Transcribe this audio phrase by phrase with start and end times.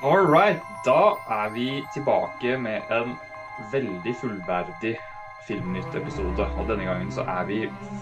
[0.00, 3.16] All right, da er vi tilbake med en
[3.72, 4.92] veldig fullverdig
[5.48, 6.44] Filmnytt-episode.
[6.54, 7.56] Og denne gangen så er vi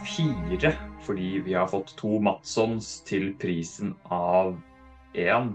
[0.04, 0.74] fire,
[1.06, 4.58] fordi vi har fått to Matssons til prisen av
[5.16, 5.54] én.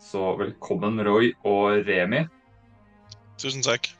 [0.00, 2.22] Så velkommen, Roy og Remi.
[3.36, 3.90] Tusen takk.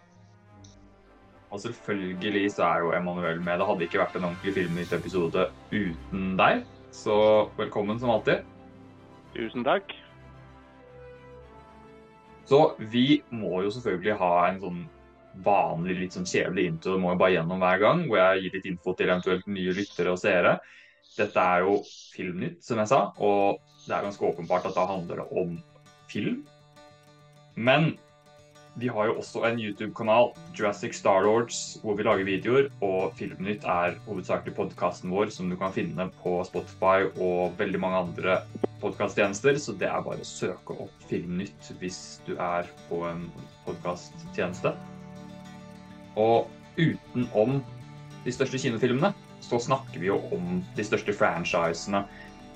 [1.53, 3.61] Og selvfølgelig så er jo Emanuel med.
[3.61, 6.65] Det hadde ikke vært en ordentlig Filmnytt-episode uten deg.
[6.97, 7.21] Så
[7.61, 8.41] velkommen som alltid.
[9.37, 9.93] Tusen takk.
[12.49, 14.81] Så vi må jo selvfølgelig ha en sånn
[15.45, 16.95] vanlig, litt sånn kjedelig intro.
[16.95, 19.77] Det må jo bare gjennom hver gang, hvor jeg gir litt info til eventuelt nye
[19.77, 20.59] lyttere og seere.
[21.15, 21.79] Dette er jo
[22.15, 25.57] Filmnytt, som jeg sa, og det er ganske åpenbart at da handler det om
[26.11, 26.43] film.
[27.55, 27.95] Men
[28.75, 32.71] vi har jo også en YouTube-kanal, Jurassic Star Lords, hvor vi lager videoer.
[32.83, 38.01] Og Filmnytt er hovedsakelig podkasten vår, som du kan finne på Spotify og veldig mange
[38.09, 38.39] andre
[38.83, 39.61] podkasttjenester.
[39.63, 43.29] Så det er bare å søke opp Filmnytt hvis du er på en
[43.69, 44.75] podkasttjeneste.
[46.19, 47.61] Og utenom
[48.25, 49.13] de største kinofilmene,
[49.45, 52.03] så snakker vi jo om de største franchisene.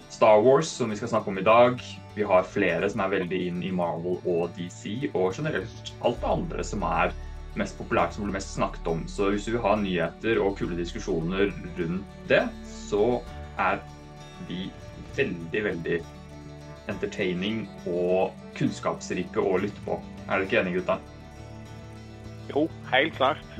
[0.08, 1.82] Star Wars, som vi skal snakke om i dag.
[2.14, 6.30] Vi har flere som er veldig inn i Marvel og DC, og generelt alt det
[6.32, 7.12] andre som er
[7.58, 9.04] mest populært, som blir mest snakket om.
[9.10, 13.20] Så hvis du vil ha nyheter og kule diskusjoner rundt det, så
[13.60, 13.82] er
[14.48, 14.68] vi
[15.18, 16.00] veldig, veldig
[16.88, 19.98] entertaining og kunnskapsrike å lytte på.
[20.26, 20.98] Er dere ikke enige, gutta?
[22.48, 23.58] Jo, helt klart.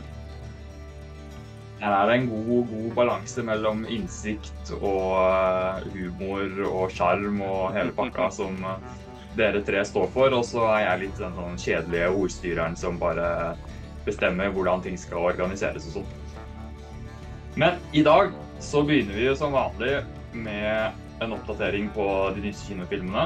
[1.79, 7.77] Her er det en god, god balanse mellom innsikt og eh, humor og sjarm og
[7.77, 8.97] hele pakka som eh,
[9.39, 10.35] dere tre står for.
[10.35, 13.29] Og så er jeg litt den sånn kjedelige ordstyreren som bare
[14.09, 16.15] bestemmer hvordan ting skal organiseres og sånn.
[17.59, 20.01] Men i dag så begynner vi som vanlig
[20.35, 22.05] med en oppdatering på
[22.37, 23.25] de nyeste kinofilmene.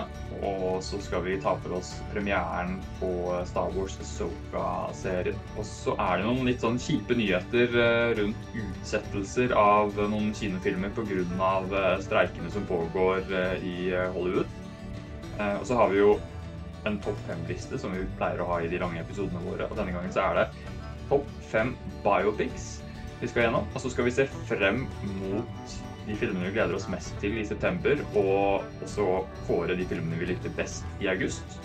[0.49, 3.13] Og så skal vi ta for oss premieren på
[3.49, 5.39] Star Wars Soka-serien.
[5.57, 10.95] Og så er det noen litt sånn kjipe nyheter eh, rundt utsettelser av noen kinofilmer
[10.97, 11.23] pga.
[11.23, 13.79] eh, streikene som pågår eh, i
[14.15, 14.59] Hollywood.
[15.43, 16.11] Og så har vi jo
[16.87, 19.67] en topp fem-liste som vi pleier å ha i de lange episodene våre.
[19.71, 20.45] Og denne gangen så er det
[21.09, 21.73] topp fem
[22.05, 22.69] biopics
[23.23, 23.67] vi skal gjennom.
[23.73, 24.85] Og så skal vi se frem
[25.23, 25.75] mot
[26.07, 30.33] de filmene vi gleder oss mest til i september, og også kåre de filmene vi
[30.33, 31.61] likte best i august.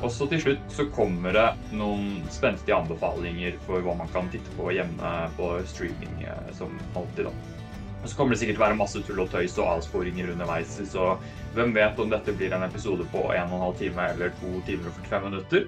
[0.00, 1.46] Og så til slutt så kommer det
[1.76, 7.28] noen spenstige anbefalinger for hva man kan titte på hjemme på streaming, eh, som alltid,
[7.28, 7.60] da.
[8.00, 11.12] Og så kommer det sikkert være masse tull og tøys og avsporinger underveis, så
[11.52, 14.96] hvem vet om dette blir en episode på 1 12 time eller 2 timer og
[15.02, 15.66] 45 minutter.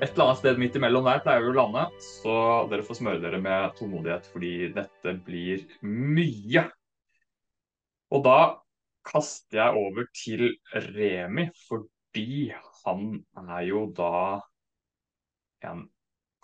[0.00, 2.38] Et eller annet sted midt imellom der pleier vi å lande, så
[2.70, 6.64] dere får smøre dere med tålmodighet, fordi dette blir mye.
[8.14, 8.38] Og da
[9.04, 12.52] kaster jeg over til Remi, fordi
[12.84, 14.40] han er jo da
[15.64, 15.84] en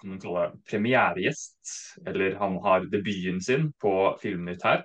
[0.01, 1.73] kan man kalle premieregjest.
[2.09, 3.93] Eller han har debuten sin på
[4.23, 4.85] Filmnytt her.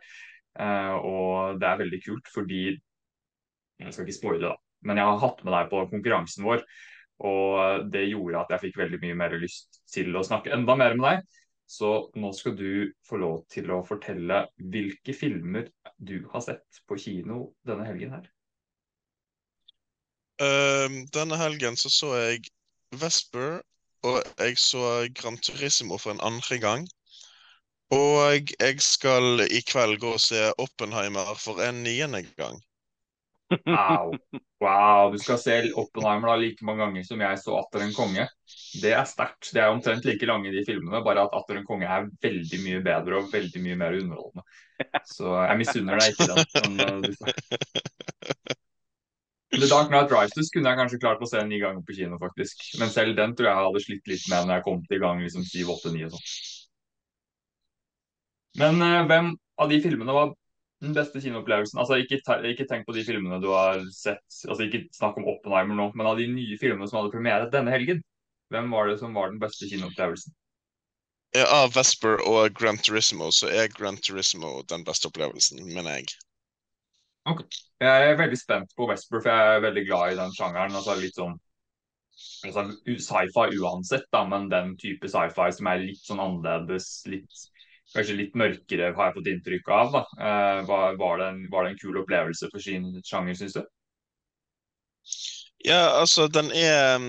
[0.59, 2.66] Eh, og det er veldig kult fordi
[3.75, 4.56] Jeg skal ikke spoile, da.
[4.88, 6.62] Men jeg har hatt med deg på konkurransen vår.
[7.28, 10.96] Og det gjorde at jeg fikk veldig mye mer lyst til å snakke enda mer
[10.96, 11.41] med deg.
[11.66, 16.98] Så nå skal du få lov til å fortelle hvilke filmer du har sett på
[17.02, 18.28] kino denne helgen her.
[20.46, 22.52] Ehm, denne helgen så så jeg
[22.96, 23.62] Vesper,
[24.06, 26.86] og jeg så Gran Turismo for en andre gang.
[27.96, 32.62] Og jeg skal i kveld gå og se Oppenheimer for en niende gang.
[33.50, 34.16] Wow.
[34.60, 35.12] wow.
[35.14, 38.28] Du skal se Oppenheimer da like mange ganger som jeg så Atter en konge.
[38.82, 39.52] Det er sterkt.
[39.54, 42.84] Det er omtrent like lange de filmene, bare at Atter en konge er veldig mye
[42.86, 44.46] bedre og veldig mye mer underholdende.
[45.08, 46.80] Så jeg misunner deg ikke den.
[46.82, 48.56] Uh.
[49.56, 52.66] The Dark Knight Rises kunne jeg kanskje klart å se ni ganger på kino, faktisk.
[52.82, 55.22] Men selv den tror jeg jeg hadde slitt litt med når jeg kom til gang
[55.24, 56.26] liksom 7, 8, 9 og sånn.
[58.60, 59.32] Men uh, hvem
[59.62, 60.34] av de filmene var
[60.84, 61.80] den beste kinoopplevelsen?
[61.80, 62.19] Altså, ikke,
[62.52, 66.09] ikke, tenk på de filmene du har sett, altså ikke snakk om Oppenheimer nå, men
[66.09, 68.02] av de nye filmene som hadde premiere denne helgen.
[68.53, 70.35] Hvem var det som var den beste kinoopplevelsen?
[71.35, 76.14] Ja, av Vesper og Gran Turismo så er Gran Turismo den beste opplevelsen, mener jeg.
[77.28, 77.41] Ok.
[77.82, 80.78] Jeg er veldig spent på Vesper, for jeg er veldig glad i den sjangeren.
[80.78, 81.35] Altså litt sånn
[82.46, 87.44] altså, sci-fi uansett, da, men den type sci-fi som er litt sånn annerledes, litt,
[87.93, 89.96] kanskje litt mørkere, har jeg fått inntrykk av.
[90.02, 93.64] Eh, var, var, det en, var, det en, kul opplevelse for sin sjanger, syns du?
[95.66, 96.99] Ja, altså, den er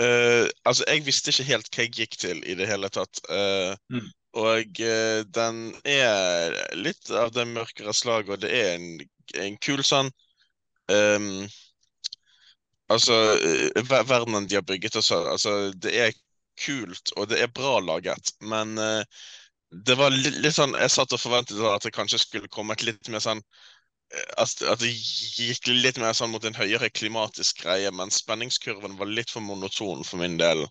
[0.00, 3.22] uh, Altså, jeg visste ikke helt hva jeg gikk til i det hele tatt.
[3.30, 4.08] Uh, mm.
[4.42, 8.88] Og uh, den er litt av det mørkere slaget, og det er en,
[9.42, 10.10] en kul sånn
[10.90, 11.44] um,
[12.92, 13.14] Altså,
[13.88, 16.10] ver- verdenen de har bygget altså, så, altså, det er
[16.60, 19.02] kult, og det er bra laget, men uh,
[19.72, 23.08] det var litt, litt sånn Jeg satt og forventet at det kanskje skulle kommet litt
[23.08, 27.88] mer sånn eh, At, at det gikk litt mer sånn mot en høyere klimatisk greie,
[27.88, 30.66] men spenningskurven var litt for monoton for min del.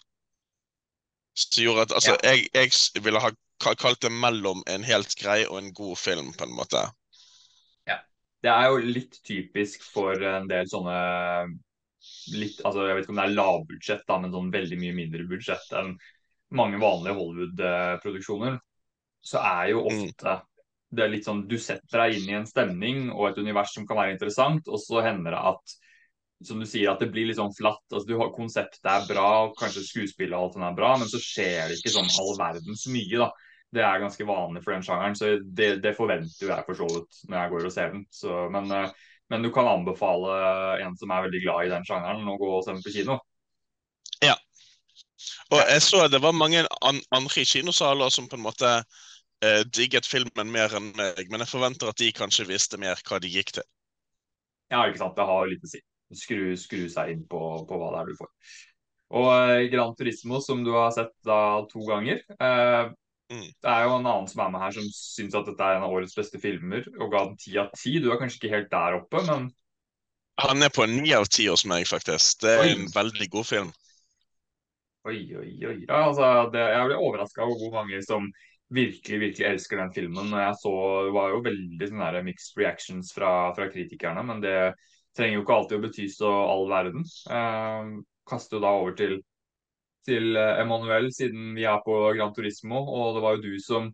[1.34, 5.58] Som gjorde at Altså, jeg, jeg ville ha kalt det mellom en helt grei og
[5.58, 6.86] en god film, på en måte.
[8.42, 10.98] Det er jo litt typisk for en del sånne
[12.36, 15.28] litt, altså Jeg vet ikke om det er lavbudsjett, da, men sånn veldig mye mindre
[15.30, 15.96] budsjett enn
[16.52, 18.60] mange vanlige Hollywood-produksjoner.
[19.24, 20.04] Så er jo Mm.
[20.08, 20.42] ofte
[20.92, 23.86] det er litt sånn Du setter deg inn i en stemning og et univers som
[23.88, 25.76] kan være interessant, og så hender det at
[26.44, 27.84] som du sier, at det blir litt sånn flatt.
[27.92, 31.20] altså du har Konseptet er bra, kanskje skuespillet og alt sånt er bra, men så
[31.22, 33.18] skjer det ikke sånn all verdens mye.
[33.22, 33.30] da.
[33.72, 36.88] Det er ganske vanlig for den sjangeren, så det, det forventer jo jeg for så
[36.90, 38.06] vidt når jeg går og ser den.
[38.12, 38.90] Så, men, eh,
[39.32, 40.38] men du kan anbefale
[40.84, 43.16] en som er veldig glad i den sjangeren, å gå og se den på kino.
[44.22, 44.36] Ja.
[45.54, 49.62] Og jeg så det var mange an andre i kinosaler som på en måte eh,
[49.72, 53.32] digget filmen mer enn meg, men jeg forventer at de kanskje visste mer hva de
[53.32, 53.68] gikk til.
[54.72, 55.16] Ja, ikke sant.
[55.16, 55.82] Det har litt å si.
[56.12, 58.32] Skru, skru seg inn på, på hva det er du får.
[59.22, 61.40] Og eh, Gran Turismo, som du har sett da
[61.72, 62.92] to ganger eh,
[63.32, 63.48] Mm.
[63.64, 65.86] Det er jo en annen som er med her som syns at dette er en
[65.88, 67.96] av årets beste filmer, og ga den ti av ti.
[68.04, 69.52] Du er kanskje ikke helt der oppe, men
[70.44, 72.42] Han er på ni av ti hos meg, faktisk.
[72.44, 72.72] Det er Oi.
[72.74, 73.72] en veldig god film.
[75.08, 75.78] oi, oi, oi.
[75.88, 78.28] Ja, altså, det, jeg ble overraska over hvor mange som
[78.72, 80.32] virkelig virkelig elsker den filmen.
[80.38, 80.74] Jeg så,
[81.08, 84.56] Det var jo veldig sånn der mixed reactions fra, fra kritikerne, men det
[85.18, 87.06] trenger jo ikke alltid å bety så all verden.
[87.38, 87.92] Eh,
[88.30, 89.18] kaster jo da over til
[90.08, 92.82] til eh, Emanuel, siden vi er på Gran Turismo.
[92.82, 93.92] Og det var jo du som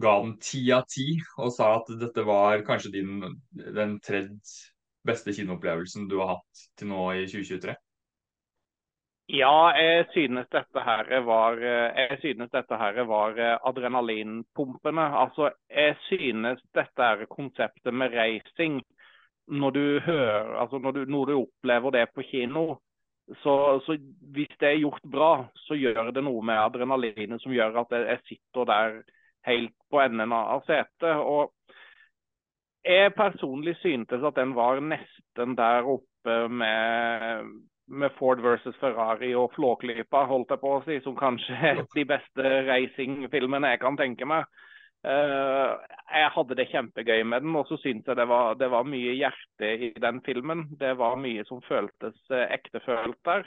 [0.00, 3.20] ga den ti av ti, og sa at dette var kanskje din,
[3.52, 4.40] den tredje
[5.06, 7.76] beste kinoopplevelsen du har hatt til nå i 2023.
[9.30, 13.60] Ja, jeg synes dette her var, eh, synes dette her var adrenalinpumpende.
[13.68, 15.04] adrenalinpumpene.
[15.22, 18.80] Altså, jeg synes dette er konseptet med racing.
[19.50, 22.80] Når du hører, altså når du, når du opplever det på kino,
[23.38, 23.96] så, så
[24.34, 25.30] hvis det er gjort bra,
[25.66, 29.00] så gjør det noe med adrenalinet som gjør at jeg, sitter der
[29.46, 31.14] helt på enden av setet.
[31.22, 31.52] Og
[32.86, 37.52] jeg personlig syntes at den var nesten der oppe med,
[37.86, 42.06] med Ford versus Ferrari og Flåklypa, holdt jeg på å si, som kanskje er de
[42.08, 44.50] beste racingfilmene jeg kan tenke meg.
[45.00, 45.70] Eh,
[46.12, 49.14] jeg hadde det kjempegøy med den, og så syntes jeg det var, det var mye
[49.16, 50.66] hjerte i den filmen.
[50.80, 53.46] Det var mye som føltes uh, ektefølt der.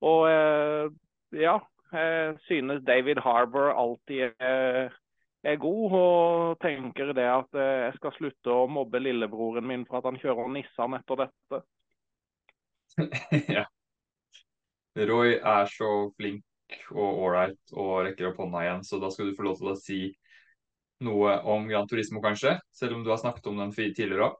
[0.00, 0.90] Og eh,
[1.36, 1.58] ja,
[1.92, 4.94] jeg synes David Harbour alltid er,
[5.44, 10.00] er god, og tenker det at eh, jeg skal slutte å mobbe lillebroren min for
[10.00, 11.60] at han kjører Nissan etter dette.
[13.58, 13.66] ja.
[15.10, 16.42] Roy er så flink
[16.90, 19.78] og ålreit og rekker opp hånda igjen, så da skal du få lov til å
[19.78, 20.00] si
[21.04, 22.58] noe om Gran Turismo, kanskje?
[22.76, 24.38] Selv om du har snakket om den tidligere òg.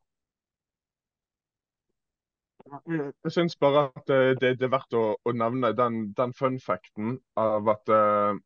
[2.71, 6.61] Jeg syns bare at eh, det, det er verdt å, å nevne den, den fun
[6.63, 8.37] facten av at uh,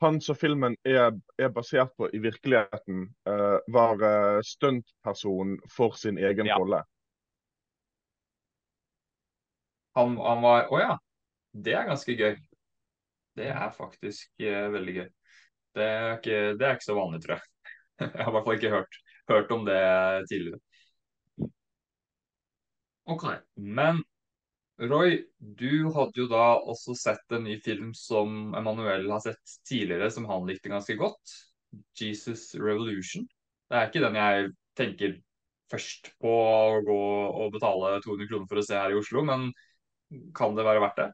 [0.00, 6.18] han som filmen er, er basert på i virkeligheten, uh, var uh, stuntperson for sin
[6.18, 6.60] egen Ja.
[6.60, 6.84] rolle.
[9.98, 10.98] Han, han var Å ja.
[11.50, 12.36] Det er ganske gøy.
[13.36, 15.08] Det er faktisk uh, veldig gøy.
[15.76, 17.46] Det er, ikke, det er ikke så vanlig, tror jeg.
[18.00, 18.98] Jeg har i hvert fall ikke hørt,
[19.30, 19.80] hørt om det
[20.30, 20.60] tidligere.
[23.10, 23.24] Ok,
[23.56, 24.00] men
[24.80, 30.08] Roy, du hadde jo da også sett en ny film som Emanuel har sett tidligere,
[30.14, 31.34] som han likte ganske godt.
[31.94, 33.26] 'Jesus Revolution'.
[33.68, 34.48] Det er ikke den jeg
[34.78, 35.18] tenker
[35.70, 37.00] først på å gå
[37.44, 39.50] og betale 200 kroner for å se her i Oslo, men
[40.34, 41.10] kan det være verdt det?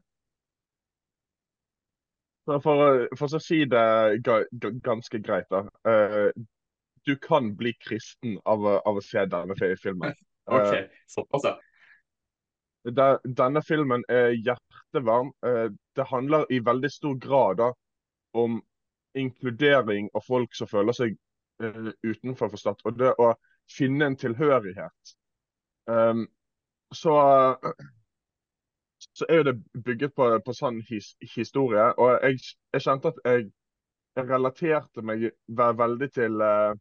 [2.47, 3.87] Så For, for å si det
[4.23, 5.65] ga, ga, ganske greit, da.
[5.83, 6.29] Uh,
[7.07, 10.15] du kan bli kristen av, av å se denne filmen.
[10.47, 11.57] Ok, såpass, ja.
[13.27, 15.33] Denne filmen er hjertevarm.
[15.43, 17.67] Uh, det handler i veldig stor grad da,
[18.31, 18.61] om
[19.19, 21.17] inkludering av folk som føler seg
[21.59, 23.33] utenfor forstått, og det å
[23.75, 25.13] finne en tilhørighet.
[25.91, 26.23] Um,
[26.95, 27.17] så,
[29.17, 29.55] så er jo det
[29.85, 32.39] bygget på, på sann his, historie, og jeg,
[32.73, 33.47] jeg kjente at jeg,
[34.17, 36.73] relaterte meg veldig til uh,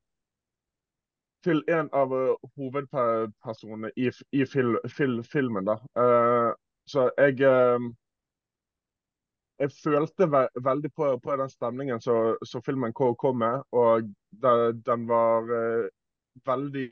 [1.44, 5.68] til en av eh, hovedpersonene i, i fil, fil, filmen.
[5.68, 5.76] da.
[5.94, 6.54] Uh,
[6.90, 7.84] så jeg uh,
[9.60, 14.10] jeg følte ve veldig på, på den stemningen som filmen kom, med, og
[14.42, 15.48] da, den var
[16.44, 16.90] veldig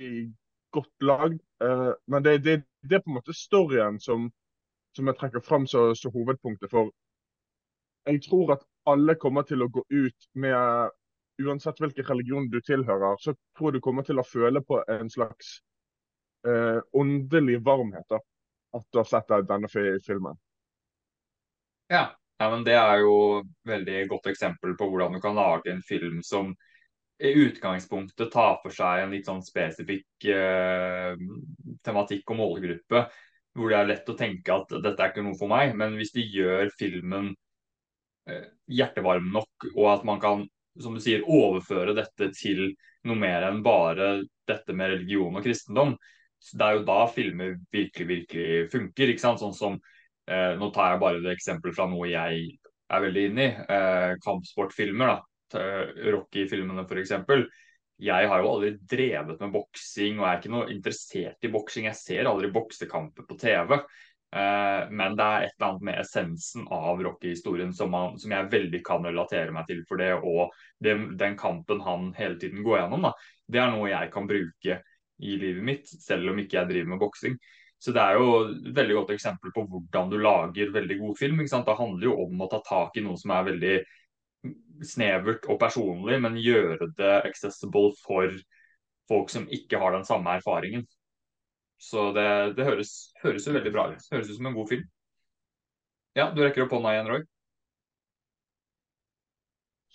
[0.72, 1.42] godt lagd.
[2.08, 2.54] Men det, det,
[2.88, 4.30] det er på en måte storyen som,
[4.96, 6.70] som jeg trekker fram som hovedpunktet.
[6.70, 6.90] For
[8.08, 10.92] jeg tror at alle kommer til å gå ut med
[11.42, 15.08] Uansett hvilken religion du tilhører, så tror jeg du kommer til å føle på en
[15.10, 15.56] slags
[16.46, 18.20] eh, åndelig varmhet da,
[18.78, 20.38] at du har sett denne filmen.
[21.90, 22.04] Ja.
[22.38, 26.22] ja, men det er jo veldig godt eksempel på hvordan du kan lage en film
[26.22, 26.54] som
[27.18, 31.18] i utgangspunktet tar for seg en litt sånn spesifikk eh,
[31.82, 33.04] tematikk og målgruppe,
[33.54, 35.74] hvor det er lett å tenke at dette er ikke noe for meg.
[35.78, 37.30] Men hvis de gjør filmen
[38.28, 40.44] eh, hjertevarm nok, og at man kan
[40.82, 42.72] som du sier, overføre dette til
[43.06, 45.94] noe mer enn bare dette med religion og kristendom,
[46.52, 49.12] det er jo da filmer virkelig, virkelig funker.
[49.12, 49.40] ikke sant?
[49.40, 49.78] Sånn som,
[50.28, 52.58] eh, Nå tar jeg bare et eksempel fra noe jeg
[52.90, 53.54] er veldig inne i.
[53.68, 55.06] Eh, kampsportfilmer.
[55.06, 55.22] da,
[56.10, 57.12] Rocky-filmene f.eks.
[58.02, 61.86] Jeg har jo aldri drevet med boksing og er ikke noe interessert i boksing.
[61.86, 63.76] Jeg ser aldri boksekamper på TV.
[64.34, 68.80] Eh, men det er et eller annet med essensen av Rocky-historien som, som, jeg veldig
[68.86, 70.10] kan relatere meg til for det.
[70.18, 70.50] Og
[70.82, 73.14] det, den kampen han hele tiden går gjennom, da,
[73.46, 74.80] det er noe jeg kan bruke
[75.22, 77.38] i livet mitt, selv om ikke jeg driver med boksing.
[77.78, 81.42] Så det er jo et veldig godt eksempel på hvordan du lager veldig god film.
[81.44, 83.74] Det handler jo om å ta tak i noe som er veldig
[84.84, 88.32] snevert og personlig, men gjøre det accessible for
[89.08, 90.86] folk som ikke har den samme erfaringen.
[91.80, 94.10] Så det, det høres, høres, jo veldig bra ut.
[94.12, 94.84] Høres ut som en god film.
[96.14, 97.24] Ja, du rekker opp hånda igjen, Roy.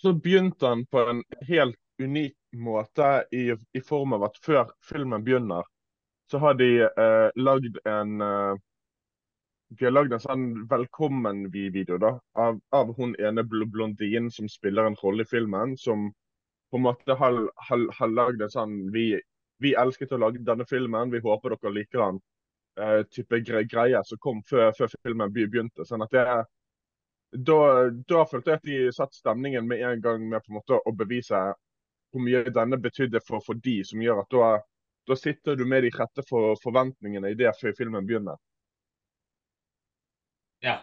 [0.00, 5.24] Så begynte han på en helt unik måte i, i, form av at før filmen
[5.24, 5.66] begynner,
[6.30, 8.54] så har de eh, lagd en eh,
[9.78, 14.88] de har lagd en sånn velkommen-video da, av, av, hun ene bl blondinen som spiller
[14.88, 15.76] en rolle i filmen.
[15.78, 16.08] Som
[16.70, 19.12] på en måte har, har, har lagd en sånn vi,
[19.62, 22.18] vi, elsket å lage denne filmen, vi håper dere liker den.
[22.80, 25.86] Uh, type gre greie som kom før, før, filmen begynte.
[25.86, 26.26] sånn at det
[27.30, 27.62] da,
[28.10, 30.92] da følte jeg at de satte stemningen med en gang med på en måte å
[30.98, 31.38] bevise
[32.10, 34.48] hvor mye denne betydde for, for de, som gjør at da,
[35.06, 38.38] da sitter du med de rette for, forventningene i det før filmen begynner.
[40.64, 40.80] Ja,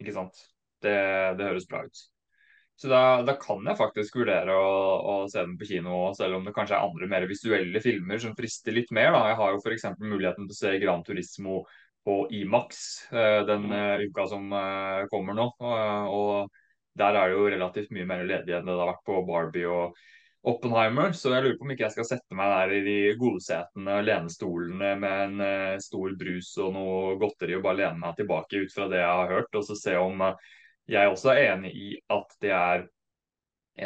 [0.00, 0.38] ikke sant.
[0.82, 0.94] Det,
[1.38, 2.04] det høres bra ut.
[2.78, 6.44] Så da, da, kan jeg faktisk vurdere å, å, se den på kino, selv om
[6.46, 9.10] det kanskje er andre mer visuelle filmer som frister litt mer.
[9.16, 9.24] Da.
[9.32, 9.88] Jeg har jo f.eks.
[9.98, 11.64] muligheten til å se Gran Turismo
[12.06, 15.48] på Imax uh, den uh, uka som uh, kommer nå.
[15.58, 16.54] og
[16.98, 19.66] der er det jo relativt mye mer ledig enn det det har vært på Barbie
[19.70, 19.98] og
[20.46, 23.96] Oppenheimer, så jeg lurer på om ikke jeg skal sette meg der i de godsetene,
[24.06, 28.74] lenestolene med en uh, stor brus og noe godteri og bare lene meg tilbake ut
[28.74, 30.38] fra det jeg har hørt, og så se om uh,
[30.88, 32.86] jeg også er enig i at det er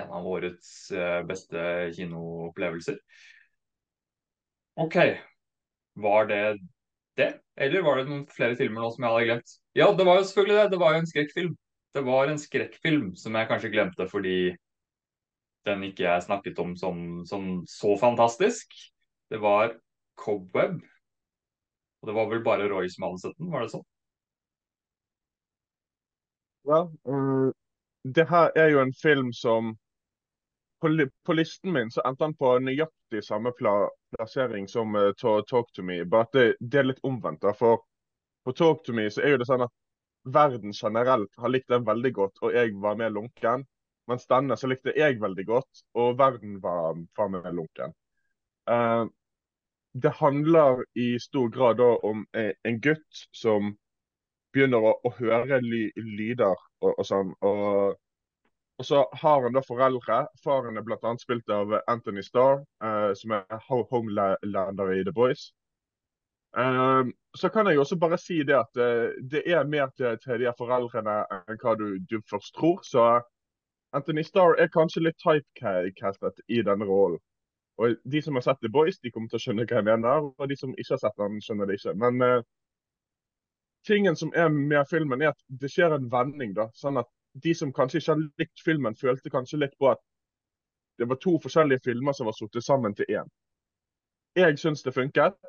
[0.03, 1.65] en av årets uh, beste
[1.97, 3.01] kinoopplevelser.
[4.85, 4.99] OK.
[6.05, 6.45] Var det
[7.17, 7.31] det?
[7.57, 9.57] Eller var det noen flere filmer nå som jeg hadde glemt?
[9.77, 10.69] Ja, det var jo selvfølgelig det.
[10.73, 11.57] Det var jo en skrekkfilm.
[11.93, 14.37] Det var en skrekkfilm som jeg kanskje glemte fordi
[15.67, 18.75] den ikke jeg snakket om som, som så fantastisk.
[19.31, 19.77] Det var
[20.19, 20.81] Cobweb.
[22.03, 23.87] Og det var vel bare Roy som hadde sett den, var det sånn?
[26.67, 27.51] Ja, uh,
[28.03, 29.73] det her er jo en film som
[30.83, 30.91] på,
[31.27, 33.75] på, listen min så endte han på nøyaktig samme pla
[34.17, 37.43] plassering som uh, Talk to me, bare at det, det, er litt omvendt.
[37.43, 37.85] da, For
[38.43, 39.75] på Talk to me så er jo det sånn at
[40.35, 43.67] verden generelt har likt den veldig godt, og jeg var mer lunken.
[44.13, 47.97] Mens denne så likte jeg veldig godt, og verden var faen meg lunken.
[48.69, 49.09] Uh,
[49.93, 53.75] det handler i stor grad da om en gutt som
[54.53, 57.33] begynner å, å høre ly, lyder og, og sånn.
[57.47, 57.97] Og,
[58.79, 60.23] og, så har han da foreldre.
[60.45, 61.15] Faren er bl.a.
[61.21, 65.51] spilt av Anthony Starr, uh, som er homelander i The Boys.
[66.53, 70.43] Uh, så kan jeg også bare si det at uh, det er mer til, til
[70.43, 72.83] de foreldrene enn hva du, du først tror.
[72.85, 73.07] Så
[73.93, 77.21] Anthony Starr er kanskje litt typecastet i denne rollen.
[77.81, 80.29] Og De som har sett The Boys, de kommer til å skjønne hva jeg mener.
[80.33, 81.95] Og de som ikke har sett den, skjønner det ikke.
[82.01, 82.45] Men uh,
[83.89, 86.55] tingen som er med filmen, er at det skjer en vending.
[86.57, 87.11] da, sånn at
[87.43, 90.01] De som kanskje ikke har likt filmen, følte kanskje litt på at
[91.01, 93.31] det var to forskjellige filmer som var satt sammen til én.
[94.37, 95.41] Jeg syns det funket,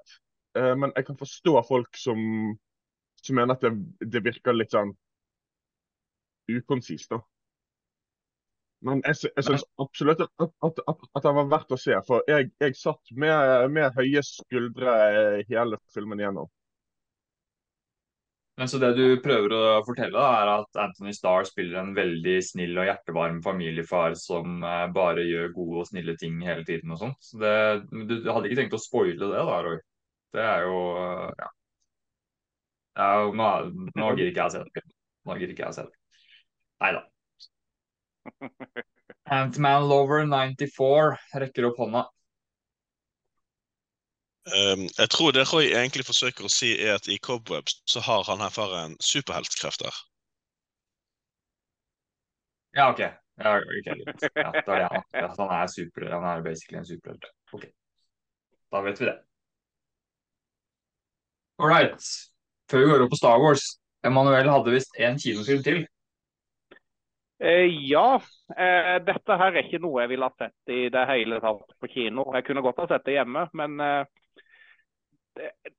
[0.58, 2.20] uh, men jeg kan forstå folk som,
[3.24, 3.76] som mener at det,
[4.16, 4.96] det virker litt sånn
[6.52, 7.12] ukonsist.
[7.12, 7.20] da.
[8.84, 11.96] Men jeg, jeg syns absolutt at, at, at, at, det var verdt å se.
[12.08, 14.98] For jeg, jeg satt med, med, høye skuldre
[15.48, 16.52] hele filmen igjennom.
[18.60, 22.78] Men Så det du prøver å fortelle, er at Anthony Starr spiller en veldig snill
[22.78, 27.18] og hjertevarm familiefar som eh, bare gjør gode og snille ting hele tiden og sånt.
[27.24, 27.56] Så det,
[27.90, 29.80] du hadde ikke tenkt å spoile det da, Roy?
[30.34, 30.78] Det er jo
[31.40, 31.50] ja.
[32.94, 33.50] Ja, nå,
[33.98, 34.86] nå gidder ikke jeg å se det.
[35.26, 36.22] Nå gidder ikke jeg å se det.
[36.84, 37.02] Nei da.
[39.38, 42.04] Antman Lover 94 rekker opp hånda.
[44.44, 48.26] Um, jeg tror det Roy egentlig forsøker å si, er at i Cobwebs så har
[48.28, 50.02] han her faren superheltkrefter.
[52.76, 53.00] Ja, OK.
[53.40, 53.88] Ja, ok.
[54.36, 57.30] Ja, er det han, ja, han er super, han er basically en superhelt.
[57.54, 57.70] OK.
[58.74, 59.16] Da vet vi det.
[61.62, 62.04] All right.
[62.70, 63.64] Før vi går opp på Star Wars.
[64.04, 65.84] Emanuel hadde visst én kinofilm til.
[67.44, 68.22] Eh, ja.
[68.58, 71.90] Eh, dette her er ikke noe jeg ville ha sett i det hele tatt på
[71.92, 72.30] kino.
[72.38, 74.06] Jeg kunne godt ha sett det hjemme, men eh,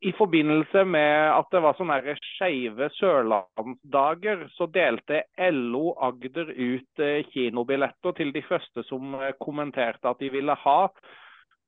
[0.05, 5.23] i forbindelse med at det var sånne skeive sørlandsdager, så delte
[5.55, 10.81] LO Agder ut kinobilletter til de første som kommenterte at de ville ha,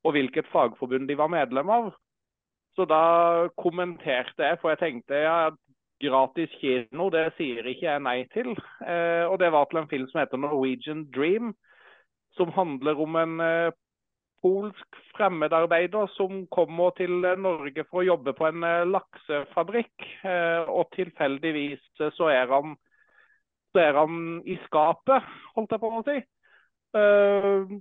[0.03, 1.93] og hvilket fagforbund de var medlem av.
[2.77, 5.39] Så da kommenterte jeg, for jeg tenkte ja,
[6.03, 8.53] gratis kino, det sier ikke jeg nei til.
[8.85, 11.55] Eh, og det var til en film som heter Norwegian Dream,
[12.37, 13.75] som handler om en eh,
[14.45, 20.07] polsk fremmedarbeider som kommer til Norge for å jobbe på en eh, laksefabrikk.
[20.23, 21.83] Eh, og tilfeldigvis
[22.19, 22.77] så er han,
[23.73, 26.19] så er han i skapet, holdt jeg på å si.
[26.97, 27.77] Eh,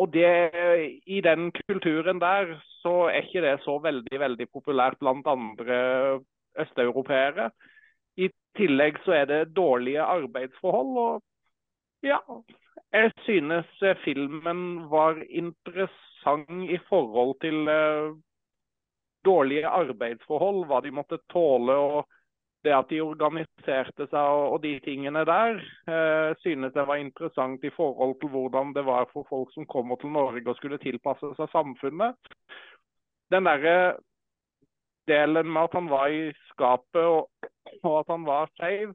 [0.00, 0.28] og det,
[1.04, 5.78] i den kulturen der så er ikke det så veldig, veldig populært blant andre
[6.64, 7.50] østeuropeere.
[8.18, 10.96] I tillegg så er det dårlige arbeidsforhold.
[10.98, 11.22] og
[12.02, 12.18] ja,
[12.92, 13.66] jeg synes
[14.04, 18.16] filmen var interessant i forhold til uh,
[19.24, 22.06] dårlige arbeidsforhold, hva de måtte tåle og
[22.66, 25.60] det at de organiserte seg og, de tingene der.
[25.86, 29.96] Uh, synes jeg var interessant i forhold til hvordan det var for folk som kommer
[29.96, 32.16] til Norge og skulle tilpasse seg samfunnet.
[33.30, 33.98] Den der
[35.08, 37.50] delen med at han var i skapet og,
[37.82, 38.94] og at han var skeiv,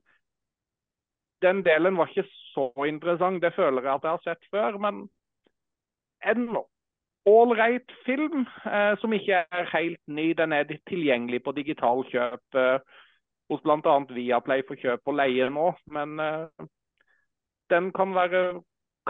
[1.44, 3.44] den delen var ikke så interessant.
[3.44, 4.78] Det føler jeg at jeg har sett før.
[4.78, 5.10] Men
[6.32, 6.58] en
[7.26, 10.32] ålreit film eh, som ikke er helt ny.
[10.38, 12.80] Den er tilgjengelig på digital kjøp eh,
[13.52, 13.98] hos bl.a.
[14.10, 15.72] Viaplay for kjøp og leie nå.
[15.98, 16.68] Men eh,
[17.70, 18.62] den kan være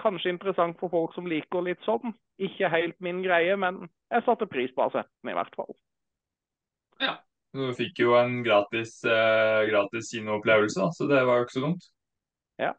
[0.01, 2.15] kanskje interessant for folk som liker litt sånn.
[2.41, 5.53] Ikke helt min greie, men jeg satte pris på å ha sett den i hvert
[5.57, 5.75] fall.
[7.01, 7.17] Ja.
[7.53, 11.91] Du fikk jo en gratis, eh, gratis kinoopplevelse, så det var jo ikke så dumt.
[12.61, 12.73] Ja.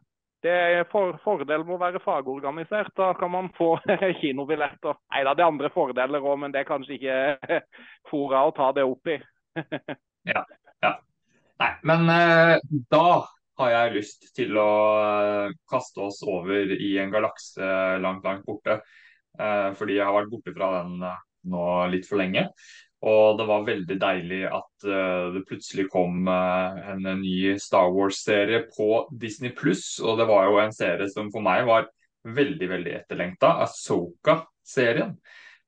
[0.45, 2.91] Det er for, fordel med å være fagorganisert.
[2.97, 3.71] Da kan man få
[4.21, 4.99] kinobilletter.
[5.15, 7.61] Nei da, det er andre fordeler òg, men det er kanskje ikke
[8.11, 9.17] fora å ta det opp i.
[10.33, 10.43] ja,
[10.85, 10.91] ja.
[11.63, 12.59] Nei, men eh,
[12.91, 13.07] da
[13.59, 17.71] har jeg lyst til å eh, kaste oss over i en galakse
[18.03, 18.81] langt, langt borte.
[19.39, 22.47] Eh, fordi jeg har vært borte fra den eh, nå litt for lenge.
[23.05, 28.63] Og det var veldig deilig at uh, det plutselig kom uh, en, ny Star Wars-serie
[28.71, 29.99] på Disney pluss.
[30.01, 31.85] Og det var jo en serie som for meg var
[32.25, 33.59] veldig, veldig etterlengta.
[33.67, 35.13] Asoka-serien.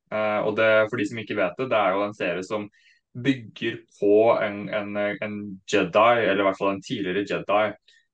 [0.09, 2.65] Uh, og det, for de som ikke vet det, det er jo en serie som
[3.17, 5.37] bygger på en, en, en
[5.69, 7.63] Jedi, eller i hvert fall en tidligere Jedi,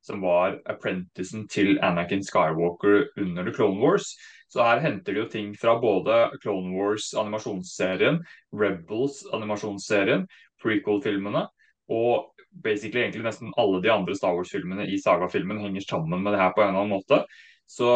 [0.03, 4.13] som var apprenticen til Anakin Skywalker under The Clone Wars.
[4.53, 8.19] Så her henter de jo ting fra både Clone Wars-animasjonsserien,
[8.53, 10.27] Rebels-animasjonsserien,
[10.61, 11.47] prequel-filmene
[11.93, 16.41] og basically egentlig nesten alle de andre Star Wars-filmene i saga-filmen henger sammen med det
[16.43, 17.23] her på en eller annen måte.
[17.65, 17.89] Så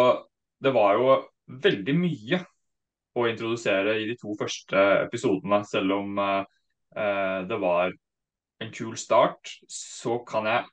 [0.63, 1.13] det var jo
[1.67, 2.41] veldig mye
[3.17, 6.43] å introdusere i de to første episodene, selv om uh,
[7.47, 7.93] det var
[8.63, 10.65] en kul start, så kan jeg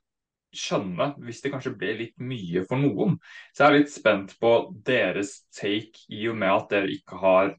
[0.58, 3.18] skjønne hvis det kanskje ble litt mye for noen.
[3.52, 4.54] Så jeg er litt spent på
[4.86, 7.54] deres take, i og med at dere ikke har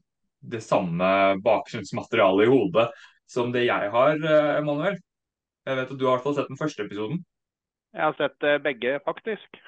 [0.46, 1.08] det samme
[1.44, 2.88] bakgrunnsmaterialet i hodet
[3.26, 4.98] som det jeg har, eh, Emanuel.
[5.66, 7.24] Jeg vet at Du har sett den første episoden.
[7.92, 9.58] Jeg har sett eh, begge, faktisk.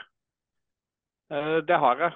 [1.30, 2.12] Eh, det har jeg.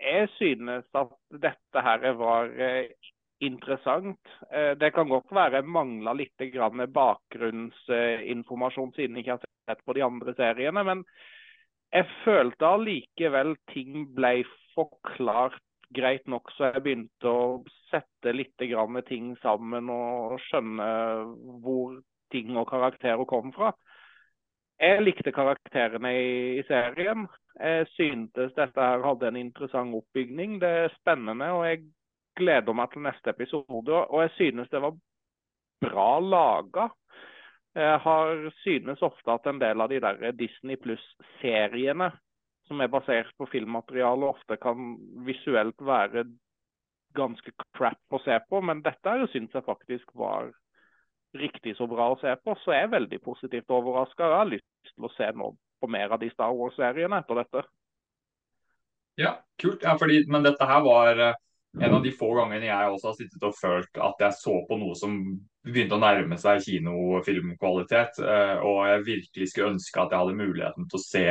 [0.00, 2.52] Jeg synes at dette her var
[3.44, 4.20] interessant.
[4.50, 6.38] Eh, det kan godt være mangla litt
[6.94, 10.82] bakgrunnsinformasjon siden jeg ikke har sett på de andre seriene.
[10.84, 11.04] Men
[11.92, 14.44] jeg følte allikevel ting ble
[14.74, 15.62] forklart
[15.94, 18.58] greit nok, så jeg begynte å sette litt
[19.06, 20.88] ting sammen og skjønne
[21.62, 22.00] hvor
[22.34, 23.72] ting og karakterer kom fra.
[24.80, 27.26] Jeg likte karakterene i, serien.
[27.56, 30.58] Jeg syntes dette her hadde en interessant oppbygning.
[30.60, 31.86] Det er spennende, og jeg
[32.36, 34.02] gleder meg til neste episode.
[34.06, 34.96] Og jeg synes det var
[35.84, 36.88] bra laga.
[37.76, 42.10] Jeg har synes ofte at en del av de der Disney pluss-seriene
[42.66, 44.96] som er basert på filmmateriale, ofte kan
[45.26, 46.24] visuelt være
[47.16, 48.60] ganske crap å se på.
[48.64, 50.50] Men dette syns jeg faktisk var
[51.36, 54.24] riktig så bra å se på, så jeg er veldig positivt overraska.
[54.24, 57.64] Jeg har lyst til å se noe på mer av de Star Wars-seriene etter dette.
[59.20, 59.84] Ja, kult.
[59.84, 61.36] Ja, fordi, men dette her var eh,
[61.80, 64.78] en av de få gangene jeg også har sittet og følt at jeg så på
[64.80, 65.16] noe som
[65.66, 68.20] begynte å nærme seg kinofilmkvalitet.
[68.22, 71.26] eh, Og jeg virkelig skulle ønske at jeg hadde muligheten til å se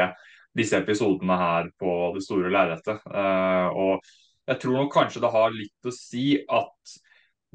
[0.56, 3.02] disse episodene her på det store lerretet.
[3.10, 4.06] Eh, Og
[4.48, 6.96] jeg tror nok kanskje det har litt å si at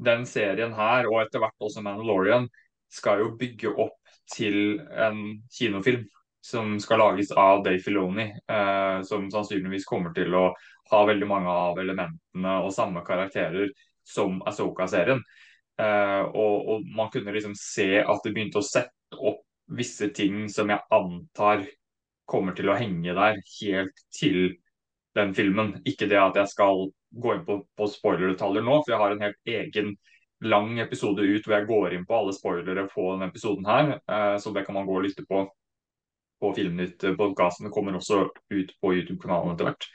[0.01, 2.49] den serien her, og etter hvert også Mandalorian,
[2.91, 6.03] skal jo bygge opp til en kinofilm
[6.43, 10.49] som skal lages av Dave Filoni, eh, som sannsynligvis kommer til å
[10.91, 13.71] ha veldig mange av elementene og samme karakterer
[14.07, 15.21] som Asoka-serien.
[15.81, 20.49] Uh, og, og, man kunne liksom se at det begynte å sette opp visse ting
[20.51, 21.63] som jeg antar
[22.29, 24.57] kommer til å henge der helt til
[25.17, 25.77] den filmen.
[25.87, 29.25] Ikke det at jeg skal gå inn på, på spoilerdetaljer nå, for jeg har en
[29.25, 29.95] helt egen
[30.41, 33.97] lang episode ut hvor jeg går inn på alle spoilere på denne episoden her.
[34.11, 35.45] Uh, så det kan man gå og lytte på
[36.41, 37.67] på Filmnytt-podkasten.
[37.67, 39.85] Det kommer også ut på YouTube-kanalen etter hvert.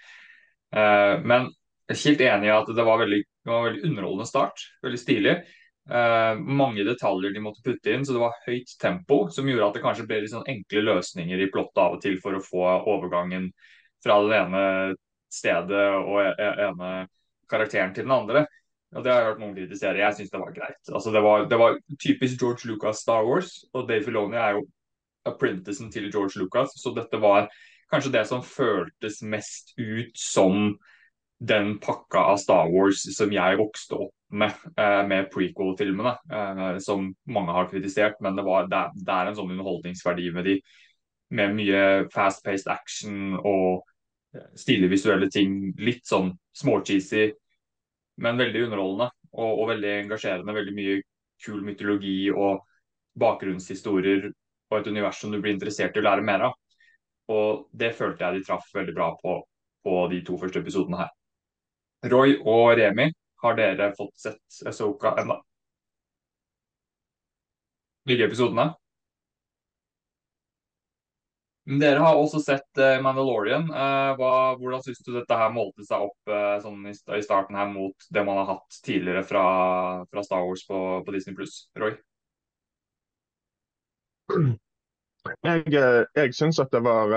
[0.74, 1.50] Eh, men
[1.87, 4.66] jeg er helt enig i at det var veldig, det var veldig underholdende start.
[4.83, 5.37] Veldig stilig.
[5.87, 9.20] Eh, mange detaljer de måtte putte inn, så det var høyt tempo.
[9.31, 12.18] Som gjorde at det kanskje ble litt sånn enkle løsninger i plottet av og til
[12.22, 12.64] for å få
[12.96, 13.50] overgangen
[14.05, 14.64] fra det ene
[15.33, 16.92] stedet og e-, e-, ene
[17.50, 18.46] karakteren til den andre.
[18.94, 20.00] Og Det har jeg hørt noen kritisere.
[20.00, 20.83] Jeg syns det var greit.
[20.90, 24.66] Altså, det, var, det, var, typisk George Lucas Star Wars, og Dave Filoni er jo
[25.26, 26.74] apprenticen til George Lucas.
[26.79, 27.50] Så dette var
[27.92, 30.77] kanskje det som føltes mest ut som
[31.38, 37.11] den pakka av Star Wars som jeg vokste opp med, eh, med prequel-filmene, eh, som
[37.29, 38.16] mange har kritisert.
[38.20, 40.57] Men det, var, det, er en sånn underholdningsverdi med de,
[41.37, 41.83] med mye
[42.14, 43.85] fast-paced action og
[44.59, 45.75] stilige visuelle ting.
[45.79, 47.31] Litt sånn småcheesy,
[48.25, 50.57] men veldig underholdende og, og, veldig engasjerende.
[50.57, 50.99] Veldig mye
[51.44, 52.62] kul mytologi og
[53.20, 54.31] bakgrunnshistorier
[54.70, 56.57] og et univers som du blir interessert i å lære mer av.
[57.33, 59.41] Og det følte jeg de traff veldig bra på
[59.87, 61.12] på de to første episodene her.
[62.11, 63.11] Roy og Remi,
[63.43, 65.12] har dere fått sett S.O.K.A.
[65.23, 65.37] ennå?
[68.07, 68.67] Hvilke episodene?
[71.67, 73.67] Dere har også sett uh, Mandalorian.
[73.71, 76.95] Uh, hva, hvordan syns du dette her målte seg opp uh, sånn i,
[77.27, 79.47] starten her mot det man har hatt tidligere fra,
[80.11, 81.65] fra Star Wars på, på Disney pluss?
[81.79, 81.99] Roy?
[85.47, 87.15] Jeg, jeg syns at det var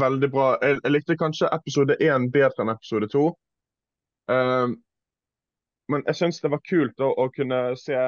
[0.00, 0.46] veldig bra.
[0.62, 3.30] Jeg, jeg, likte kanskje episode én bedre enn episode to.
[5.92, 7.98] men jeg syns det var kult å, å kunne se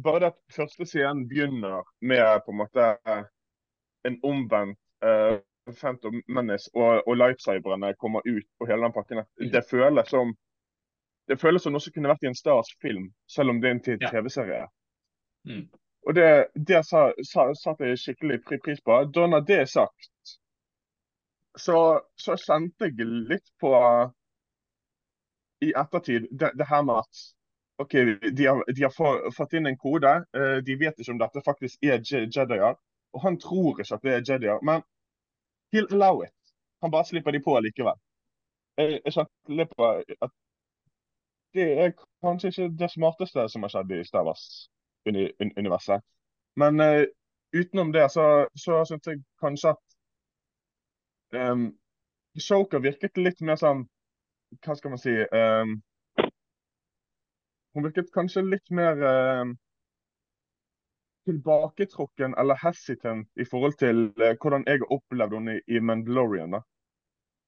[0.00, 2.84] Bare det at første scenen begynner med på en måte
[4.08, 5.36] en omvendt uh,
[5.80, 9.20] Phantom Menace og, og lightsaberne kommer ut på hele den pakken.
[9.52, 10.32] Det føles som
[11.30, 13.76] det føles som noe som kunne vært i en Stars film, selv om det er
[13.76, 14.64] en TV-serie.
[15.46, 15.66] Mm.
[16.08, 19.02] Og det, det satte jeg skikkelig pris på.
[19.14, 20.36] Da når det er sagt,
[21.58, 23.74] så, så kjente jeg litt på
[25.60, 27.26] i ettertid det, det her med at
[27.80, 27.92] OK,
[28.36, 30.12] de har, de har, fått inn en kode.
[30.36, 32.76] Uh, de vet ikke om dette faktisk er Jedier.
[33.16, 34.60] Og han tror ikke at det er Jedier.
[34.62, 34.84] Men
[35.72, 36.36] he'll allow it.
[36.82, 37.96] Han bare slipper de på likevel.
[38.76, 40.36] Jeg, jeg kjente litt på at
[41.56, 44.28] det er kanskje ikke det smarteste som har skjedd i Star
[45.04, 46.02] Wars-universet.
[46.56, 47.04] Men uh,
[47.52, 51.70] utenom det så, så syns jeg kanskje at um,
[52.38, 53.86] Shoker virket litt mer sånn
[54.62, 55.76] Hva skal man si um,
[57.74, 59.56] Hun virket kanskje litt mer um,
[61.28, 66.58] tilbaketrukken eller hesitant i forhold til uh, hvordan jeg har opplevd henne i, i Mandalorian.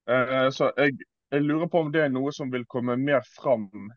[0.06, 0.94] Uh, så jeg,
[1.32, 3.90] jeg, lurer på om det er noe som vil komme mer fram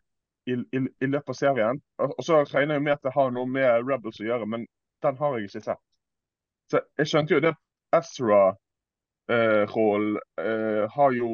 [0.46, 1.80] i, i, i løpet av serien.
[2.02, 4.60] Og, så regner jeg med at det har noe med Rebels å gjøre, men
[5.04, 5.82] den har jeg ikke sett.
[6.70, 7.54] Så jeg skjønte jo det
[7.94, 11.28] Ezra-rollen uh, har jo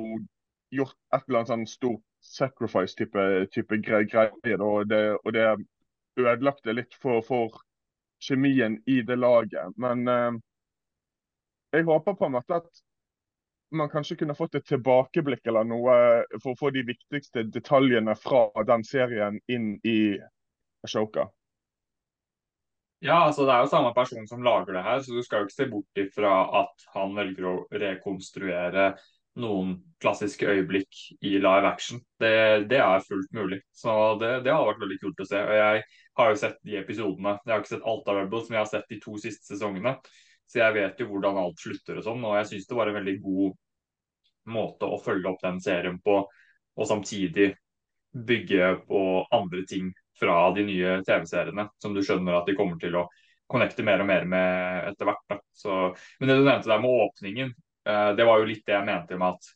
[0.72, 3.22] gjort et eller annet sånn stort sacrifice-type
[3.52, 4.30] type greier.
[4.62, 5.46] Og det, og det
[6.16, 7.48] ødelagte litt for, for
[8.22, 9.74] kjemien i det laget.
[9.76, 10.32] Men eh,
[11.72, 12.82] jeg håper på en måte at
[13.72, 15.94] man kanskje kunne fått et tilbakeblikk eller noe
[16.42, 20.16] for å få de viktigste detaljene fra den serien inn i
[20.84, 21.28] Ashoka.
[23.02, 25.48] Ja, altså det er jo samme person som lager det her, så du skal jo
[25.48, 28.92] ikke se bort ifra at han velger å rekonstruere
[29.42, 31.98] noen klassiske øyeblikk i live action.
[32.20, 33.58] Det, det er fullt mulig.
[33.74, 35.40] Så det, det, har vært veldig kult å se.
[35.40, 35.82] Og jeg
[36.20, 37.38] har jo sett de episodene.
[37.42, 39.96] Jeg har ikke sett alt av Rebels, men jeg har sett de to siste sesongene.
[40.52, 42.24] Så jeg vet jo hvordan alt slutter og sånn.
[42.28, 43.54] Og jeg syns det var en veldig god
[44.52, 46.18] måte å følge opp den serien på,
[46.76, 47.52] og samtidig
[48.12, 49.88] bygge på andre ting
[50.18, 53.06] fra de nye TV-seriene, som du skjønner at de kommer til å
[53.52, 55.40] connecte mer og mer med etter hvert.
[55.56, 55.78] Så,
[56.20, 57.54] men det du nevnte der med åpningen,
[57.88, 59.50] uh, det var jo litt det jeg mente med at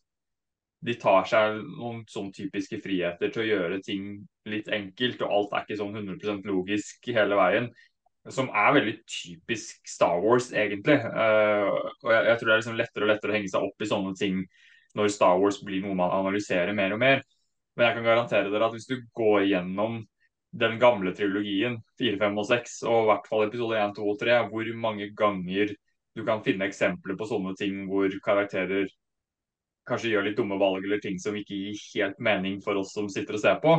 [0.86, 4.10] de tar seg noen sånn typiske friheter til å gjøre ting
[4.48, 7.70] litt enkelt, og alt er ikke sånn 100% logisk hele veien.
[8.32, 10.96] Som er veldig typisk Star Wars, egentlig.
[10.98, 11.70] Uh,
[12.02, 13.90] og jeg, jeg, tror det er liksom lettere og lettere å henge seg opp i
[13.90, 14.42] sånne ting
[14.96, 17.24] når Star Wars blir noe man analyserer mer og mer.
[17.76, 20.00] Men jeg kan garantere dere at hvis du går gjennom
[20.56, 24.20] den gamle trilogien, 4, 5 og 6, og i hvert fall episode 1, 2 og
[24.22, 25.74] 3, hvor mange ganger
[26.16, 28.88] du kan finne eksempler på sånne ting hvor karakterer
[29.86, 33.10] kanskje gjør litt dumme valg eller ting som ikke gir helt mening for oss som
[33.12, 33.76] sitter og ser på,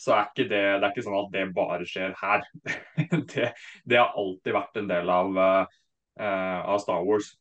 [0.00, 2.46] så er ikke det, det er ikke sånn at det bare skjer her.
[3.32, 3.50] det,
[3.84, 7.34] det, har alltid vært en del av, uh, av Star Wars.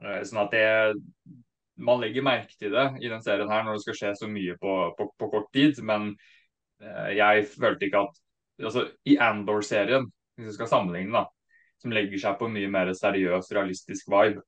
[0.00, 0.66] Uh, sånn at det
[1.76, 4.54] Man legger merke til det i den serien her når det skal skje så mye
[4.60, 6.14] på, på, på kort tid, men
[6.80, 8.20] uh, jeg følte ikke at
[8.64, 11.26] altså, I Andor-serien, hvis vi skal sammenligne, da,
[11.82, 14.40] som legger seg på en mye mer seriøs, realistisk vibe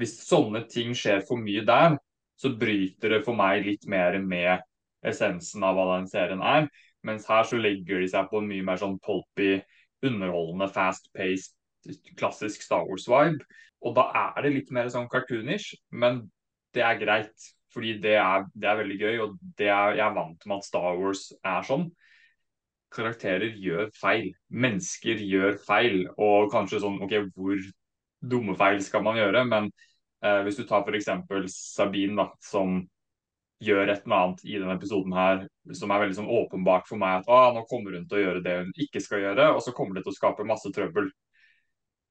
[0.00, 1.94] Hvis sånne ting skjer for mye der,
[2.34, 4.66] så bryter det for meg litt mer med
[5.06, 6.68] essensen av hva den serien er.
[7.06, 9.56] Mens her så legger de seg på en mye mer sånn pulpy,
[10.06, 11.56] underholdende, fast-paced,
[12.18, 13.42] klassisk Star Wars-vibe.
[13.82, 16.24] Og da er det litt mer sånn cartoonish, men
[16.74, 17.50] det er greit.
[17.72, 20.98] Fordi det er, det er veldig gøy, og er, jeg er vant med at Star
[21.00, 21.86] Wars er sånn.
[22.92, 24.28] Karakterer gjør feil.
[24.52, 26.02] Mennesker gjør feil.
[26.20, 27.64] Og kanskje sånn OK, hvor
[28.20, 29.46] dumme feil skal man gjøre?
[29.48, 29.72] Men
[30.22, 31.08] Eh, hvis du tar f.eks.
[31.50, 32.78] Sabine, da, som
[33.62, 35.44] gjør et eller annet i denne episoden her
[35.78, 38.42] som er veldig sånn åpenbart for meg at ah, nå kommer hun til å gjøre
[38.44, 41.08] det hun ikke skal gjøre, og så kommer det til å skape masse trøbbel.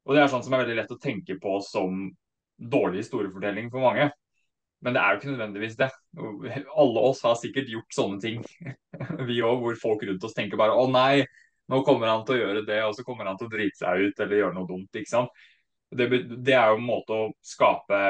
[0.07, 2.07] Og Det er sånn som er veldig lett å tenke på som
[2.61, 4.09] dårlig historiefortelling for mange.
[4.81, 5.91] Men det er jo ikke nødvendigvis det.
[6.81, 8.41] Alle oss har sikkert gjort sånne ting.
[9.29, 11.21] Vi òg, hvor folk rundt oss tenker bare å nei,
[11.69, 14.07] nå kommer han til å gjøre det, og så kommer han til å drite seg
[14.07, 14.89] ut eller gjøre noe dumt.
[14.97, 15.43] ikke sant?
[15.91, 18.01] Det, det, er jo en måte å skape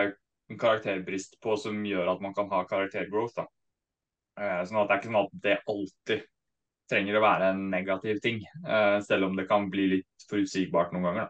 [0.60, 3.36] karakterbrist på som gjør at man kan ha karaktergrowth.
[3.36, 3.46] da.
[4.40, 6.24] Eh, sånn at Det er ikke sånn at det alltid
[6.92, 11.04] trenger å være en negativ ting, eh, selv om det kan bli litt forutsigbart noen
[11.04, 11.30] ganger.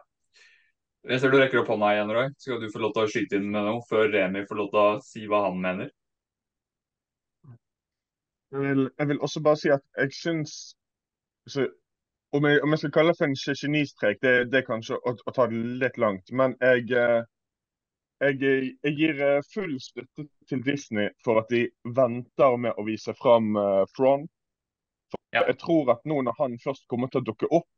[1.10, 2.28] Jeg ser du rekker opp hånda igjen, Roy.
[2.38, 4.80] Skal du få lov til å skyte inn med noe før Remi får lov til
[4.80, 5.90] å si hva han mener?
[8.52, 10.54] Jeg vil, jeg vil også bare si at jeg syns
[12.32, 15.14] om jeg, om jeg, skal kalle det for en genistrek, det, det er kanskje å,
[15.16, 16.30] å, ta det litt langt.
[16.30, 17.24] Men jeg, eh,
[18.22, 23.14] jeg, jeg gir eh, full støtte til Disney for at de venter med å vise
[23.18, 24.28] fram uh, Thrawn.
[25.32, 25.42] Ja.
[25.48, 27.68] Jeg tror at nå når han først kommer til å dukke opp,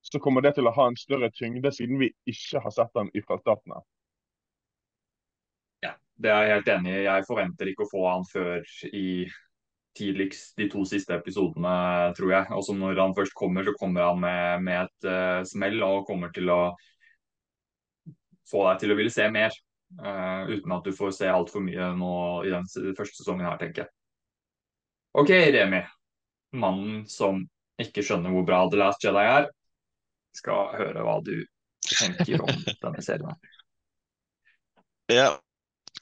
[0.00, 3.10] så kommer det til å ha en større tyngde, siden vi ikke har sett ham
[3.26, 3.84] fra starten av.
[5.84, 7.04] Ja, det er jeg helt enig i.
[7.04, 8.64] Jeg forventer ikke å få han før
[8.96, 9.28] i
[9.98, 11.74] tidligst de to siste episodene,
[12.16, 12.48] tror jeg.
[12.56, 16.06] Og så når han først kommer, så kommer han med, med et uh, smell og
[16.08, 16.62] kommer til å
[18.50, 19.52] få deg til å ville se mer.
[19.98, 22.12] Uh, uten at du får se altfor mye nå
[22.46, 23.92] i den første sesongen her, tenker jeg.
[25.18, 25.80] OK, Remi.
[26.60, 27.42] Mannen som
[27.80, 29.48] ikke skjønner hvor bra The Last Jedi er,
[30.36, 31.34] skal høre hva du
[31.88, 32.52] tenker om
[32.84, 33.34] denne serien.
[35.10, 35.32] Ja,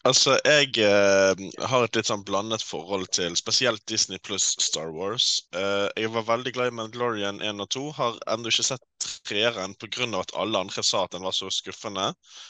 [0.09, 5.27] Altså, jeg eh, har et litt sånn blandet forhold til spesielt Disney pluss Star Wars.
[5.53, 7.83] Eh, jeg var veldig glad i Mandalorian 1 og 2.
[7.99, 10.09] Har ennå ikke sett treeren pga.
[10.21, 12.07] at alle andre sa at den var så skuffende.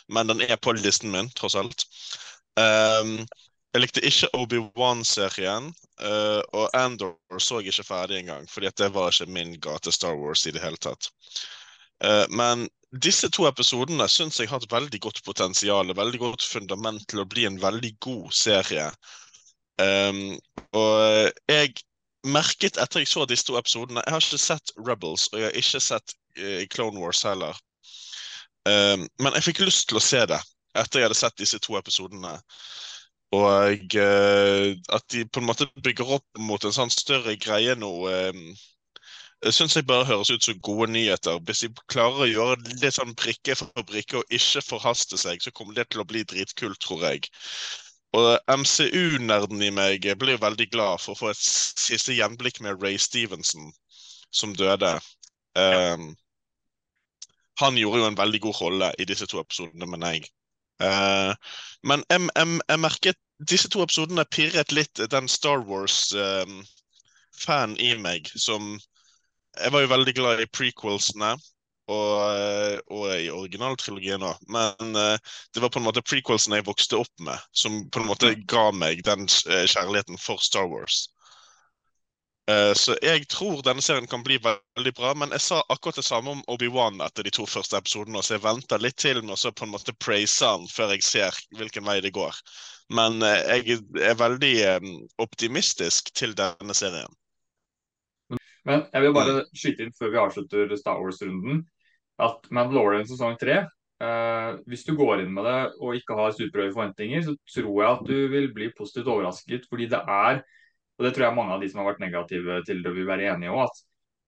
[0.07, 1.87] Men den er på listen min, tross alt.
[2.61, 3.27] Um,
[3.75, 8.47] jeg likte ikke Obi-Wan-serien, uh, og Andor så jeg ikke ferdig engang.
[8.49, 11.11] fordi det var ikke min gate Star Wars i det hele tatt.
[12.05, 15.93] Uh, men disse to episodene syns jeg har et veldig godt potensial.
[15.97, 18.89] Veldig godt fundament til å bli en veldig god serie.
[19.79, 20.39] Um,
[20.75, 21.75] og jeg
[22.27, 25.59] merket etter jeg så disse to episodene Jeg har ikke sett Rebels, og jeg har
[25.61, 27.61] ikke sett uh, Clone Wars heller.
[28.67, 30.41] Um, men jeg fikk lyst til å se det
[30.79, 32.35] etter jeg hadde sett disse to episodene.
[33.37, 37.93] Og uh, at de på en måte bygger opp mot en sånn større greie nå.
[38.09, 38.45] Um,
[39.55, 41.39] syns jeg bare høres ut som gode nyheter.
[41.47, 45.53] Hvis de klarer å gjøre litt sånn brikke for brikke og ikke forhaste seg, så
[45.55, 47.29] kommer det til å bli dritkult, tror jeg.
[48.19, 52.99] Og MCU-nerden i meg blir veldig glad for å få et siste gjenblikk med Ray
[52.99, 53.71] Stevenson,
[54.31, 54.97] som døde.
[55.55, 56.17] Um,
[57.61, 60.29] han gjorde jo en veldig god rolle i disse to episodene, mener jeg.
[60.83, 61.35] Uh,
[61.83, 63.19] men jeg, jeg, jeg, merket
[63.51, 66.63] disse to episodene pirret litt den Star Wars-fan
[67.75, 68.79] um, i meg, som
[69.63, 71.37] jeg var jo veldig glad i prequelsene.
[71.89, 74.43] Og, eh, og i originaltrilogien òg.
[74.53, 75.15] Men uh,
[75.57, 78.67] det var på en måte prequelsene jeg vokste opp med, som på en måte ga
[78.77, 81.07] meg den uh, kjærligheten for Star Wars.
[82.49, 85.13] Eh, Så jeg tror denne serien kan bli veldig bra.
[85.15, 88.45] Men jeg sa akkurat det samme om Obi-Wan etter de to første episodene, så jeg
[88.47, 91.85] venter litt til med å så på en måte praise han før jeg ser hvilken
[91.89, 92.41] vei det går.
[93.01, 94.93] Men eh, jeg er veldig eh,
[95.27, 97.18] optimistisk til denne serien.
[98.69, 101.63] Men jeg vil bare skyte inn før vi avslutter Star Wars-runden,
[102.21, 106.75] at Mandalorian sesong tre eh, Hvis du går inn med det og ikke har superhøye
[106.75, 109.69] forventninger, så tror jeg at du vil bli positivt overrasket.
[109.71, 110.43] Fordi det er,
[110.99, 113.31] og det tror jeg mange av de som har vært negative til det, vil være
[113.33, 113.85] enige om, at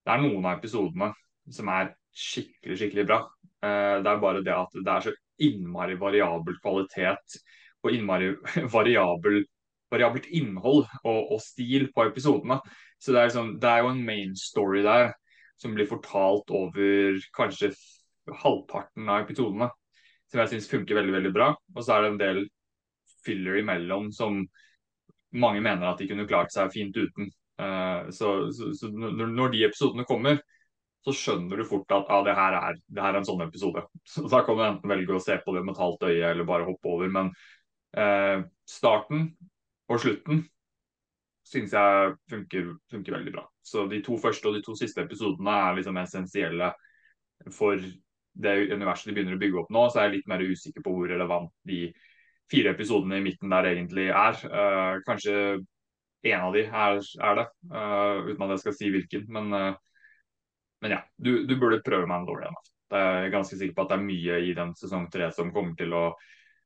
[0.07, 1.13] det er noen av episodene
[1.51, 3.23] som er skikkelig, skikkelig bra.
[3.61, 7.41] Eh, det er bare det at det er så innmari variabel kvalitet
[7.85, 8.33] og innmari
[8.77, 9.43] variabel,
[9.91, 12.61] variabelt innhold og, og stil på episodene.
[13.01, 15.13] Så det er, liksom, det er jo en main story der
[15.61, 17.73] som blir fortalt over kanskje
[18.43, 19.71] halvparten av episodene.
[20.31, 21.51] Som jeg syns funker veldig veldig bra.
[21.75, 22.43] Og så er det en del
[23.25, 24.41] filler imellom som
[25.37, 27.29] mange mener at de kunne klart seg fint uten.
[27.61, 30.41] Uh, så, så, så når, de episodene kommer,
[31.05, 33.87] så skjønner du fort at ah, det, her er, det her er en sånn episode.
[34.11, 36.49] Så Da kan du enten velge å se på det med et halvt øye eller
[36.49, 37.13] bare hoppe over.
[37.13, 37.31] Men
[37.97, 39.31] uh, starten
[39.89, 40.45] og slutten
[41.51, 43.45] syns jeg funker, funker, veldig bra.
[43.63, 46.71] Så de to første og de to siste episodene er liksom essensielle
[47.57, 47.81] for
[48.41, 49.85] det universet de begynner å bygge opp nå.
[49.91, 51.89] Så er jeg litt mer usikker på hvor relevant de
[52.51, 54.41] fire episodene i midten der egentlig er.
[54.47, 55.37] Uh, kanskje
[56.31, 59.27] en av de er, er det, uh, uten at jeg skal si hvilken.
[59.35, 60.11] Men, uh,
[60.85, 62.57] men ja, du, du, burde prøve Mandalorian.
[62.91, 65.77] Jeg er ganske sikker på at det er mye i den sesong tre som kommer
[65.79, 66.05] til å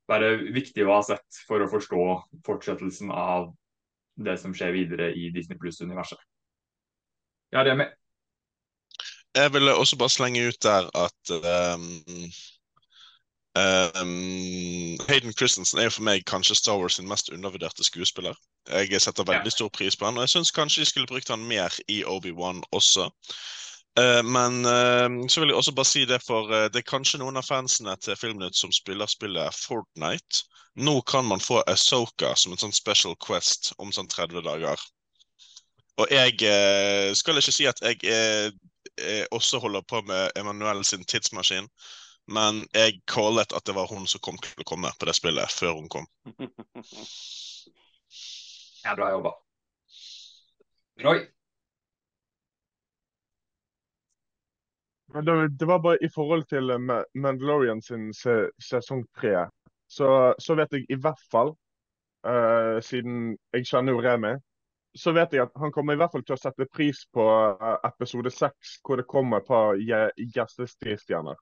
[0.08, 2.04] være viktig å ha sett for å forstå
[2.44, 3.50] fortsettelsen av
[4.16, 6.18] det som skjer videre i Disney Pluss-universet.
[7.52, 7.94] Ja, det er med.
[9.34, 11.30] Jeg vil også bare slenge ut der at
[11.74, 11.86] um,
[13.58, 18.38] um, Hayden Christensen er for meg kanskje Star Wars sin mest undervurderte skuespiller.
[18.70, 21.42] Jeg setter veldig stor pris på han, og jeg syns kanskje de skulle brukt han
[21.50, 23.10] mer i Obi-Wan også.
[23.94, 27.20] Uh, men uh, så vil jeg også bare si det, for uh, det er kanskje
[27.22, 30.48] noen av fansene til Filmnytt som spiller spillet Fortnite.
[30.74, 34.80] Nå kan man få Asoka som en sånn special quest om sånn 30 dager.
[36.02, 38.48] Og jeg eh, skal ikke si at jeg eh,
[38.98, 41.68] eh, også holder på med Emanuel sin tidsmaskin,
[42.26, 45.54] men jeg callet at det var hun som kom til å komme på det spillet,
[45.54, 46.08] før hun kom.
[48.84, 49.36] ja, bra jobba.
[51.04, 51.22] Roy?
[55.14, 56.72] Det, det var bare i forhold til
[57.14, 59.44] Mandalorian sin sesong tre
[59.86, 61.54] så, så vet jeg i hvert fall,
[62.26, 64.34] uh, siden jeg kjenner jo Remi,
[64.94, 67.24] så vet jeg at han kommer i hvert fall til å sette pris på
[67.60, 71.38] uh, episode seks, hvor det kommer et par gjestestjerner.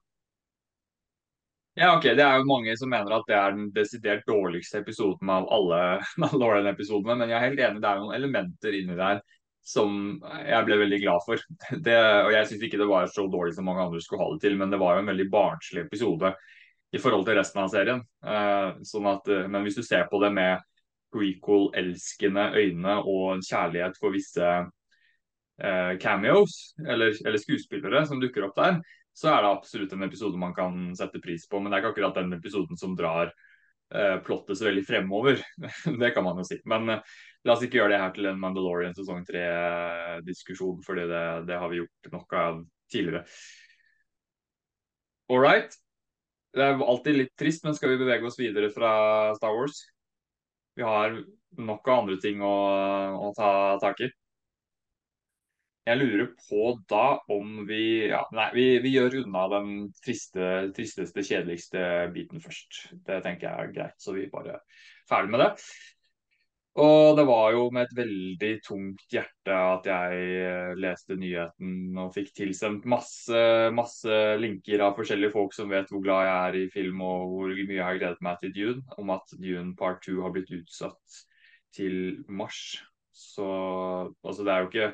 [1.73, 2.03] Ja, ok.
[2.13, 5.79] Det er jo mange som mener at det er den desidert dårligste episoden av alle
[6.21, 9.23] Mandalorian-episodene, men jeg er helt enig, det er noen elementer inni der
[9.63, 11.43] som jeg ble veldig glad for.
[11.85, 11.95] Det,
[12.25, 14.57] og Jeg syns ikke det var så dårlig som mange andre skulle ha det til,
[14.59, 16.33] men det var jo en veldig barnslig episode
[16.93, 18.03] i forhold til resten av serien.
[18.21, 20.61] Uh, sånn at, uh, men hvis du ser på det med
[21.13, 28.77] prequel-elskende øyne og kjærlighet for visse uh, cameos, eller, eller, skuespillere som dukker opp der,
[29.13, 31.61] så er det absolutt en episode man kan sette pris på.
[31.61, 33.33] Men det er ikke akkurat den episoden som drar
[34.25, 35.41] plottet så veldig fremover.
[36.01, 36.57] det kan man jo si.
[36.69, 41.07] Men la oss ikke gjøre det her til en Mandalorian sesong tre-diskusjon, for det,
[41.49, 43.23] det, har vi gjort nok av tidligere.
[45.31, 45.77] All right.
[46.53, 48.93] Det er alltid litt trist, men skal vi bevege oss videre fra
[49.37, 49.79] Star Wars?
[50.77, 51.15] Vi har
[51.57, 52.53] nok av andre ting å,
[53.29, 53.49] å ta
[53.81, 54.09] tak i.
[55.83, 61.25] Jeg lurer på da om vi Ja, nei, vi, vi gjør unna den triste, tristeste,
[61.27, 61.81] kjedeligste
[62.15, 62.85] biten først.
[63.03, 65.51] Det tenker jeg er greit, så vi bare er ferdig med det.
[66.83, 72.15] Og det var jo med et veldig tungt hjerte at jeg eh, leste nyheten og
[72.15, 73.43] fikk tilsendt masse,
[73.77, 77.53] masse linker av forskjellige folk som vet hvor glad jeg er i film og hvor
[77.53, 81.23] mye jeg har gledet meg til Dune, om at Dune part 2 har blitt utsatt
[81.77, 82.79] til mars.
[83.13, 83.45] Så
[84.23, 84.93] altså det er jo ikke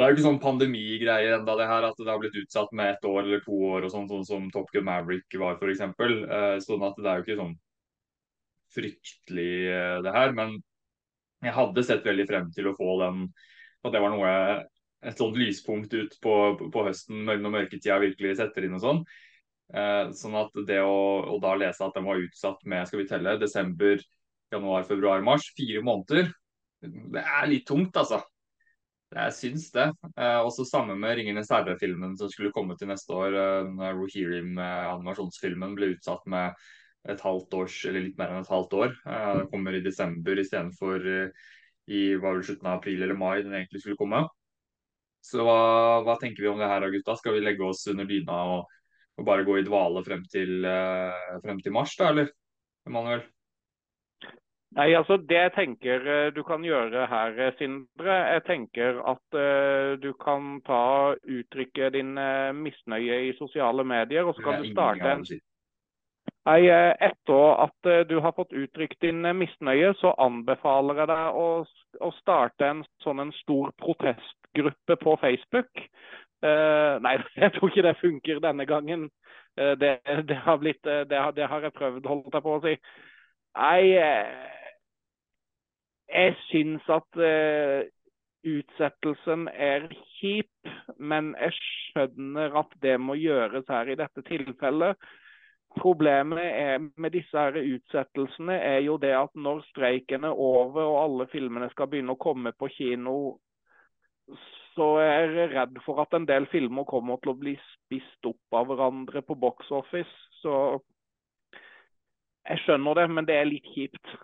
[0.00, 2.94] det er jo ikke sånn pandemigreie enda det her, at det har blitt utsatt med
[2.94, 5.82] ett år eller to år, og sånn, sånn som Top Gun Maverick var f.eks.
[5.84, 7.56] Eh, sånn at det er jo ikke sånn
[8.72, 10.32] fryktelig eh, det her.
[10.38, 10.56] Men
[11.44, 13.26] jeg hadde sett veldig frem til å få den,
[13.84, 14.32] at det var noe
[15.04, 16.34] et sånt lyspunkt ut på,
[16.72, 19.04] på høsten når mørketida virkelig setter inn og sånn.
[19.76, 20.96] Eh, sånn at det å,
[21.28, 24.00] å, da lese at den var utsatt med skal vi telle, desember,
[24.52, 26.32] januar, februar, mars, fire måneder,
[26.80, 28.22] det er litt tungt, altså.
[29.10, 29.88] Jeg syns det.
[30.14, 33.34] Eh, også sammen med 'Ringenes herre'-filmen som skulle komme til neste år.
[33.34, 36.54] Eh, Rohirrim-animasjonsfilmen ble utsatt med
[37.08, 38.94] et halvt års, eller litt mer enn et halvt år.
[39.06, 41.48] Eh, det kommer i desember istedenfor eh,
[41.90, 44.22] i var vel slutten av april eller mai den egentlig skulle komme.
[45.24, 45.58] Så hva,
[46.06, 47.16] hva tenker vi om det her da, gutta?
[47.18, 48.78] Skal vi legge oss under dyna og,
[49.18, 52.30] og bare gå i dvale frem til, eh, frem til mars, da, eller?
[52.86, 53.26] Emanuel?
[54.78, 59.38] Nei, altså Det jeg tenker eh, du kan gjøre her, eh, Sindre, jeg tenker at
[59.38, 64.70] uh, du kan ta uttrykke din uh, misnøye i sosiale medier, og så kan du
[64.70, 65.26] starte en
[66.46, 71.48] Nei, Etter at du har fått uttrykt din misnøye, så anbefaler jeg deg å,
[72.00, 75.82] å starte en sånn en stor protestgruppe på Facebook.
[76.40, 79.10] Uh, nei, jeg tror ikke det funker denne gangen.
[79.56, 79.98] det,
[80.30, 82.76] det, har blitt, det, har, det har jeg prøvd, holdt jeg på å si.
[83.58, 83.82] Nei,
[86.10, 87.80] jeg syns at uh,
[88.50, 89.88] utsettelsen er
[90.18, 95.10] kjip, men jeg skjønner at det må gjøres her i dette tilfellet.
[95.76, 100.98] Problemet er, med disse her utsettelsene er jo det at når streiken er over og
[101.04, 103.38] alle filmene skal begynne å komme på kino,
[104.74, 108.58] så er jeg redd for at en del filmer kommer til å bli spist opp
[108.58, 110.10] av hverandre på box office.
[110.42, 110.54] Så
[112.48, 114.14] jeg skjønner det, men det er litt kjipt.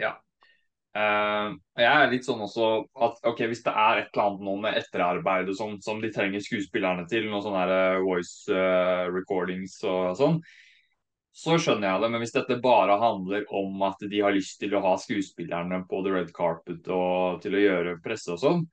[0.00, 0.16] Ja.
[0.90, 2.68] Uh, jeg er litt sånn også
[3.06, 6.10] at ok, hvis det er et eller annet nå med etterarbeid og sånn som de
[6.10, 10.40] trenger skuespillerne til, noen sånne her voice uh, recordings og sånn,
[11.30, 12.10] så skjønner jeg det.
[12.10, 16.02] Men hvis dette bare handler om at de har lyst til å ha skuespillerne på
[16.04, 18.66] the red carpet og til å gjøre presse og sånn,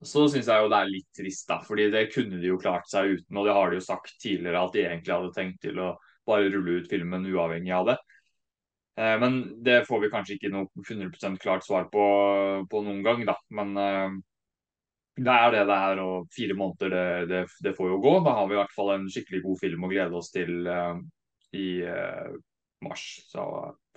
[0.00, 1.58] så syns jeg jo det er litt trist, da.
[1.64, 3.36] Fordi det kunne de jo klart seg uten.
[3.36, 5.90] Og det har de jo sagt tidligere at de egentlig hadde tenkt til å
[6.28, 7.98] bare rulle ut filmen uavhengig av det.
[9.00, 12.04] Eh, men det får vi kanskje ikke noe 100% klart svar på,
[12.70, 13.36] på, noen gang, da.
[13.56, 14.16] Men eh,
[15.20, 18.14] det er det det er, og fire måneder, det, det, det, får jo gå.
[18.26, 20.96] Da har vi i hvert fall en skikkelig god film å glede oss til uh,
[21.52, 21.82] i
[22.86, 23.02] mars.
[23.28, 23.44] Så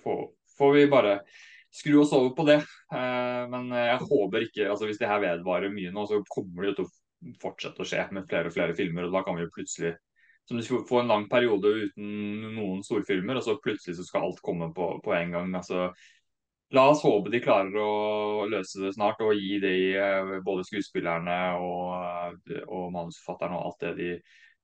[0.04, 0.18] får,
[0.58, 1.14] får, vi bare
[1.72, 2.58] skru oss over på det.
[2.92, 6.76] Men jeg håper ikke altså Hvis det her vedvarer mye nå, så kommer det jo
[6.82, 9.08] til å fortsette å skje med flere og flere filmer.
[9.08, 9.94] og Da kan vi jo plutselig
[10.48, 12.10] som du få en lang periode uten
[12.56, 15.54] noen storfilmer, og så plutselig så skal alt komme på, på en gang.
[15.56, 15.88] Altså,
[16.74, 21.38] la oss håpe de klarer å løse det snart og gi de eh, både skuespillerne
[21.62, 24.12] og, og manusforfatterne og alt det de,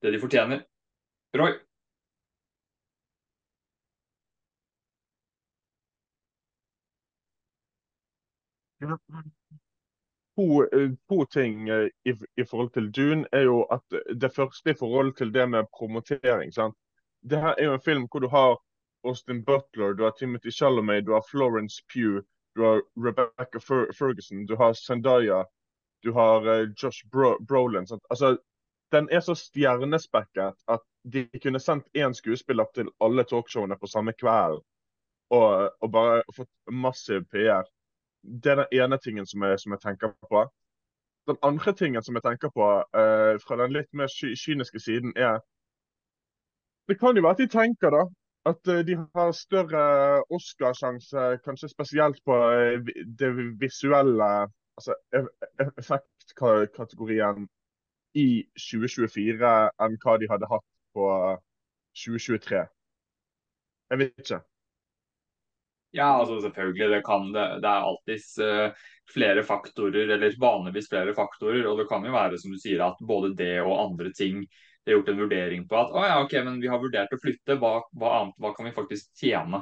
[0.04, 0.64] det de fortjener.
[1.36, 1.56] Roy?
[8.80, 9.39] Ja
[10.40, 14.70] to, eh, to ting eh, i, i, forhold til Dune er jo at det første
[14.70, 16.54] i forhold til det med promotering.
[16.54, 16.74] sant?
[17.30, 18.58] Det her er jo en film hvor du har
[19.04, 22.22] Austin Butler, du har Timothy Chalamet, du har Florence Pugh,
[22.56, 23.58] du har Rebecca
[23.98, 25.44] Ferguson, du har Zendaya,
[26.02, 27.86] du har uh, Josh Bro Brolin.
[27.86, 28.02] Sant?
[28.10, 28.36] Altså,
[28.92, 30.80] den er så stjernespekket at
[31.12, 34.60] de kunne sendt én skuespiller til alle talkshowene på samme kveld
[35.30, 37.68] og, og bare fått massiv PR
[38.22, 40.44] det er den ene tingen som jeg, som jeg, tenker på.
[41.28, 45.40] Den andre tingen som jeg tenker på uh, fra den litt mer kyniske siden, er
[46.88, 48.02] Det kan jo være at de tenker da,
[48.50, 54.94] at uh, de har større Oscarsjanse, kanskje spesielt på uh, det visuelle, altså
[55.78, 57.48] effektkategorien
[58.14, 59.54] i 2024
[59.84, 61.06] enn hva de hadde hatt på
[61.94, 62.64] 2023.
[63.90, 64.40] Jeg vet ikke.
[65.90, 66.88] Ja, altså selvfølgelig.
[66.92, 71.66] Det, kan, det, det er alltids uh, flere faktorer, eller vanligvis flere faktorer.
[71.66, 74.44] Og det kan jo være som du sier, at både det og andre ting
[74.80, 77.20] det er gjort en vurdering på at å ja, ok, men vi har vurdert å
[77.20, 77.58] flytte.
[77.60, 79.60] Hva, hva annet hva kan vi faktisk tjene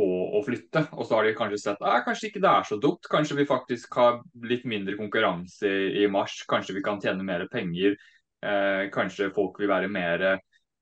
[0.00, 0.06] på
[0.38, 0.86] å flytte?
[0.96, 3.10] Og så har de kanskje sett at kanskje ikke det er så dumt.
[3.12, 6.38] Kanskje vi faktisk har litt mindre konkurranse i, i mars.
[6.48, 7.98] Kanskje vi kan tjene mer penger.
[8.46, 10.24] Eh, kanskje folk vil være mer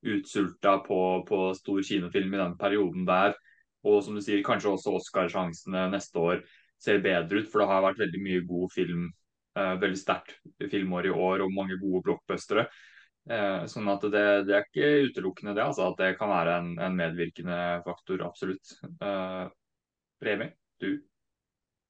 [0.05, 3.35] utsulta på, på stor kinofilm i den perioden der.
[3.85, 6.41] Og som du sier, kanskje også Oscar-sjansene neste år
[6.81, 9.07] ser bedre ut, for det har vært veldig mye god film.
[9.55, 10.35] Eh, veldig sterkt
[10.71, 12.67] filmår i år og mange gode blockbustere.
[13.31, 16.73] Eh, sånn at det, det, er ikke utelukkende det, altså at det kan være en,
[16.83, 18.75] en medvirkende faktor, absolutt.
[18.83, 19.45] Eh,
[20.25, 20.51] Remi,
[20.83, 20.91] du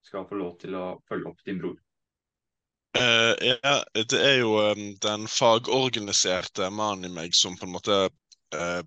[0.05, 1.81] skal få lov til å følge opp din bror.
[2.95, 7.97] Uh, ja, det er jo um, den fagorganiserte mannen i meg som på en måte
[8.07, 8.83] uh,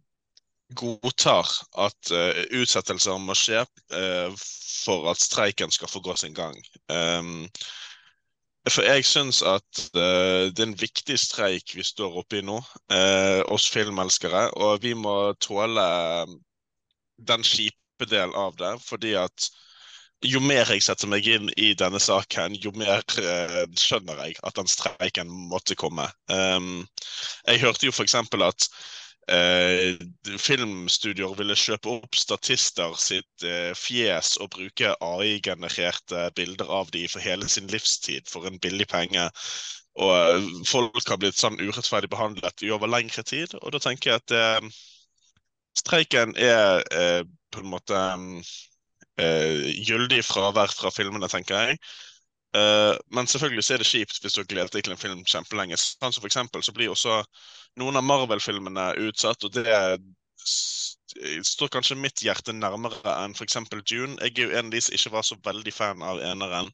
[0.76, 1.47] godtar
[1.80, 4.32] at uh, utsettelser må skje uh,
[4.84, 6.57] for at streiken skal få gå sin gang.
[6.91, 7.47] Um,
[8.68, 12.59] for jeg syns at uh, det er en viktig streik vi står oppe i nå,
[13.47, 14.49] oss filmelskere.
[14.59, 15.86] Og vi må tåle
[17.18, 18.76] den kjipe del av det.
[18.84, 19.47] Fordi at
[20.26, 24.68] jo mer jeg setter meg inn i denne saken, jo mer skjønner jeg at den
[24.68, 26.09] streiken måtte komme.
[26.28, 26.88] Um,
[27.45, 28.18] jeg hørte jo f.eks.
[28.18, 28.70] at
[29.32, 29.97] eh,
[30.41, 37.23] filmstudioer ville kjøpe opp statister sitt eh, fjes og bruke AI-genererte bilder av de for
[37.23, 39.28] hele sin livstid for en billig penge.
[39.97, 43.55] Og eh, folk har blitt sånn urettferdig behandlet i over lengre tid.
[43.61, 44.71] Og da tenker jeg at eh,
[45.78, 47.23] streiken er eh,
[47.53, 48.01] på en måte
[49.21, 51.80] eh, gyldig fravær fra filmene, tenker jeg.
[52.55, 55.23] Uh, men selvfølgelig så er det kjipt hvis du har gledet deg til en film
[55.27, 55.79] kjempelenge.
[55.81, 57.19] Sånn som for eksempel så blir også
[57.81, 59.67] noen av Marvel-filmene utsatt, og det
[61.45, 63.59] står kanskje mitt hjerte nærmere enn f.eks.
[63.89, 64.15] June.
[64.21, 66.71] Jeg er jo en av de som ikke var så veldig fan av eneren.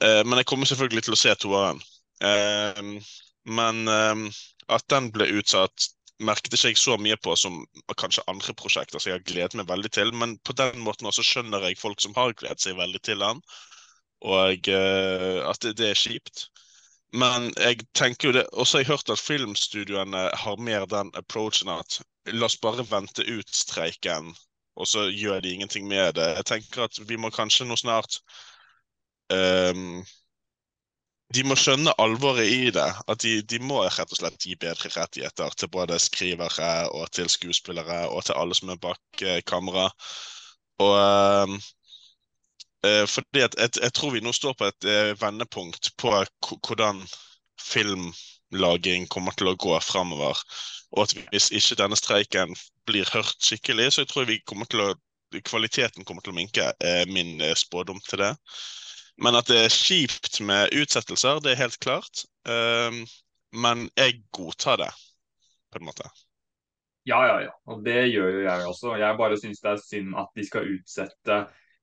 [0.00, 1.82] Uh, men jeg kommer selvfølgelig til å se toeren.
[2.24, 3.00] Uh,
[3.50, 5.88] men at den ble utsatt,
[6.20, 7.62] merket ikke jeg så mye på som
[7.98, 10.12] kanskje andre prosjekter som jeg har gledet meg veldig til.
[10.16, 13.40] Men på den måten også skjønner jeg folk som har gledet seg veldig til den
[14.20, 16.46] og uh, at det, det, er kjipt.
[17.12, 21.72] Men jeg tenker jo det Også har jeg hørt at filmstudioene har mer den approachen
[21.72, 22.00] at
[22.30, 24.34] la oss bare vente ut streiken,
[24.76, 26.28] og så gjør de ingenting med det.
[26.36, 28.20] Jeg tenker at vi må kanskje nå snart
[29.32, 30.04] um,
[31.34, 32.86] de må skjønne alvoret i det.
[33.08, 37.30] At de, de, må rett og slett gi bedre rettigheter til både skrivere og til
[37.30, 39.86] skuespillere og til alle som er bak eh, kamera.
[40.82, 41.79] Og um, Eh,
[42.82, 46.12] fordi at jeg, jeg, tror vi nå står på et eh, vendepunkt på
[46.48, 47.02] hvordan
[47.60, 50.38] filmlaging kommer til å gå fremover.
[50.96, 52.56] Og at hvis ikke denne streiken
[52.88, 54.92] blir hørt skikkelig, så jeg tror vi kommer til å
[55.46, 58.32] kvaliteten kommer til å minke, er min eh, spådom til det.
[59.20, 62.24] Men at det er kjipt med utsettelser, det er helt klart.
[63.52, 64.88] Men jeg godtar det,
[65.70, 66.08] på en måte.
[67.08, 67.52] Ja, ja, ja.
[67.70, 68.94] Og det gjør jo jeg også.
[69.00, 71.38] Jeg bare syns det er synd at de skal utsette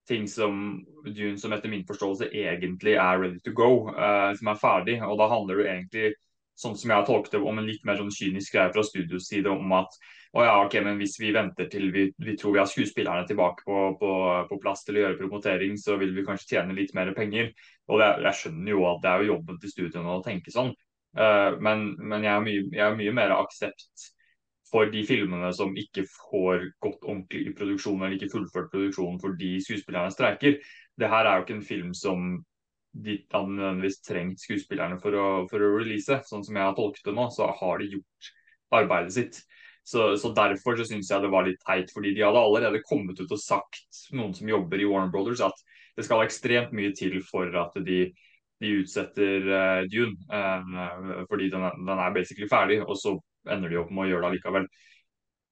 [0.07, 4.61] ting som Dune som etter min forståelse egentlig er ready to go, uh, som er
[4.61, 4.99] ferdig.
[5.05, 6.13] Og da handler det egentlig,
[6.57, 9.27] sånn som jeg har tolket det, om en litt mer sånn kynisk greie fra studios
[9.29, 9.99] side om at
[10.37, 13.63] å ja, ok, men hvis vi venter til vi, vi tror vi har skuespillerne tilbake
[13.65, 14.11] på, på,
[14.49, 17.53] på, plass til å gjøre promotering, så vil vi kanskje tjene litt mer penger.
[17.87, 20.73] Og det, jeg skjønner jo at det er jo jobben til studioene å tenke sånn,
[21.17, 24.11] uh, men, men jeg, er mye, mye mer aksept
[24.71, 29.55] for de filmene som ikke får gått ordentlig i produksjonen eller ikke fullført produksjonen fordi
[29.63, 30.57] skuespillerne streiker.
[30.97, 32.29] Det her er jo ikke en film som
[32.97, 36.19] de hadde nødvendigvis trengt skuespillerne for å, for å release.
[36.27, 38.31] Sånn som jeg har tolket det nå, så har de gjort
[38.77, 39.41] arbeidet sitt.
[39.87, 43.19] Så, så Derfor så syns jeg det var litt teit, fordi de hadde allerede kommet
[43.21, 45.61] ut og sagt, noen som jobber i Warner Brothers, at
[45.97, 48.01] det skal ekstremt mye til for at de,
[48.61, 50.17] de utsetter uh, Dune.
[50.27, 52.81] Uh, fordi den er, den er basically ferdig.
[52.83, 53.15] Og så
[53.53, 54.67] ender de opp med å gjøre det allikevel.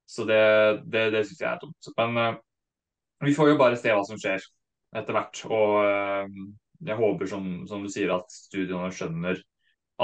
[0.05, 0.41] Så det,
[0.85, 1.89] det, det syns jeg er dumt.
[1.97, 2.37] Men uh,
[3.25, 4.43] vi får jo bare se hva som skjer
[4.95, 5.41] etter hvert.
[5.49, 6.37] Og uh,
[6.85, 9.41] jeg håper, som, som, du sier, at studiene skjønner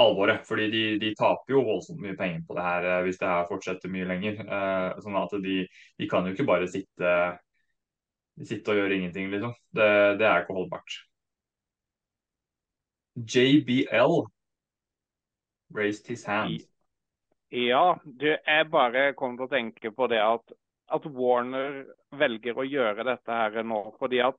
[0.02, 0.42] alvoret.
[0.48, 3.46] Fordi de, de, taper jo voldsomt mye penger på det her uh, hvis det her
[3.50, 4.42] fortsetter mye lenger.
[5.04, 7.14] sånn at de, de, kan jo ikke bare sitte,
[8.42, 9.54] sitte og gjøre ingenting, liksom.
[9.70, 9.88] Det,
[10.18, 11.02] det er ikke holdbart.
[13.16, 14.24] JBL
[15.70, 16.64] raised his hand.
[17.52, 20.54] Ja, du, jeg bare kom til å tenke på det at,
[20.88, 21.82] at, Warner
[22.16, 23.82] velger å gjøre dette her nå.
[24.00, 24.38] Fordi at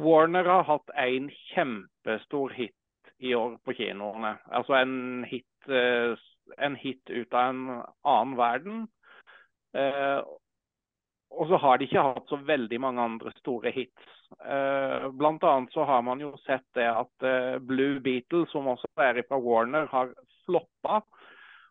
[0.00, 4.38] Warner har hatt en kjempestor hit i år på kinoene.
[4.48, 6.16] Altså en hit, eh,
[6.56, 8.86] en hit ut av en annen verden.
[9.76, 10.24] Eh,
[11.28, 14.08] og så har de ikke hatt så veldig mange andre store hits.
[14.40, 17.28] Eh, blant annet så har man jo sett det at
[17.60, 20.16] Blue Beetle, som også er fra Warner, har
[20.46, 21.02] floppa.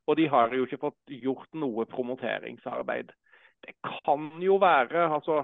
[0.07, 3.11] Og de har jo ikke fått gjort noe promoteringsarbeid.
[3.65, 5.41] Det kan jo være altså,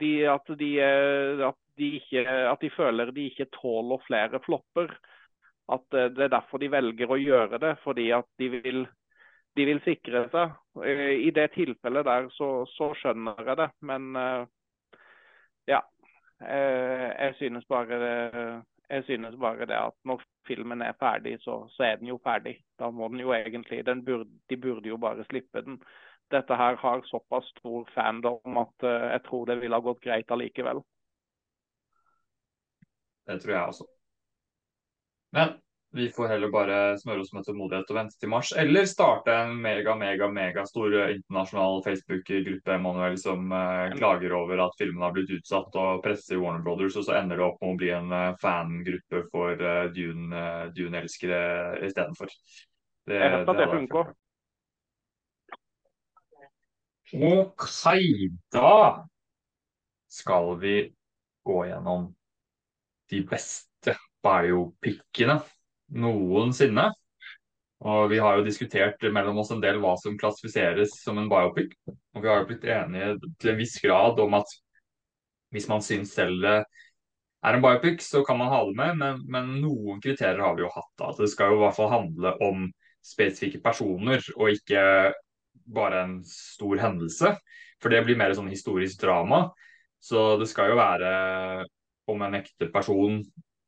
[0.00, 4.94] de, at, de, eh, at, de ikke, at, de, føler de ikke tåler flere flopper.
[5.68, 7.74] At eh, det er derfor de velger å gjøre det.
[7.84, 8.86] Fordi at de vil,
[9.58, 10.56] de vil sikre seg.
[10.84, 13.70] Eh, I det tilfellet der så, så skjønner jeg det.
[13.90, 14.10] Men
[15.68, 15.82] ja.
[16.38, 17.96] Jeg synes bare
[18.88, 22.56] jeg synes bare det at når filmen er ferdig, så, så er den jo ferdig.
[22.78, 25.82] Da må den jo egentlig den burde, De burde jo bare slippe den.
[26.30, 30.30] Dette her har såpass stor fandom at uh, jeg tror det ville ha gått greit
[30.30, 30.82] allikevel.
[33.26, 33.86] Det tror jeg også.
[35.32, 35.56] Men
[35.90, 38.50] vi får heller bare smøre oss med tålmodighet og vente til mars.
[38.60, 44.60] Eller starte en mega, mega, mega stor eh, internasjonal Facebook-gruppe Emanuel, som uh, klager over
[44.66, 47.72] at filmen har blitt utsatt og presser Warner Brothers, og så ender det opp med
[47.72, 52.36] å bli en uh, fangruppe for uh, Dune-elskere Dune istedenfor.
[53.08, 54.14] Det, jeg vet at det funker.
[57.16, 57.68] OK,
[58.52, 58.78] da
[60.12, 60.80] skal vi
[61.48, 62.10] gå gjennom
[63.08, 65.38] de beste biopickene
[65.94, 66.88] noensinne.
[67.88, 71.76] Og vi har jo diskutert mellom oss en del hva som klassifiseres som en biopic.
[71.88, 74.56] Og vi har jo blitt enige til en viss grad om at
[75.54, 76.56] hvis man syns selv det
[77.46, 80.64] er en biopic, så kan man ha det med, men, men noen kriterier har vi
[80.64, 80.90] jo hatt.
[80.98, 81.12] da.
[81.14, 82.66] Det skal jo i hvert fall handle om
[83.06, 84.82] spesifikke personer, og ikke
[85.74, 87.32] bare en stor hendelse.
[87.78, 89.44] For det blir mer sånn historisk drama.
[90.02, 91.12] Så det skal jo være
[92.10, 93.20] om en ekte person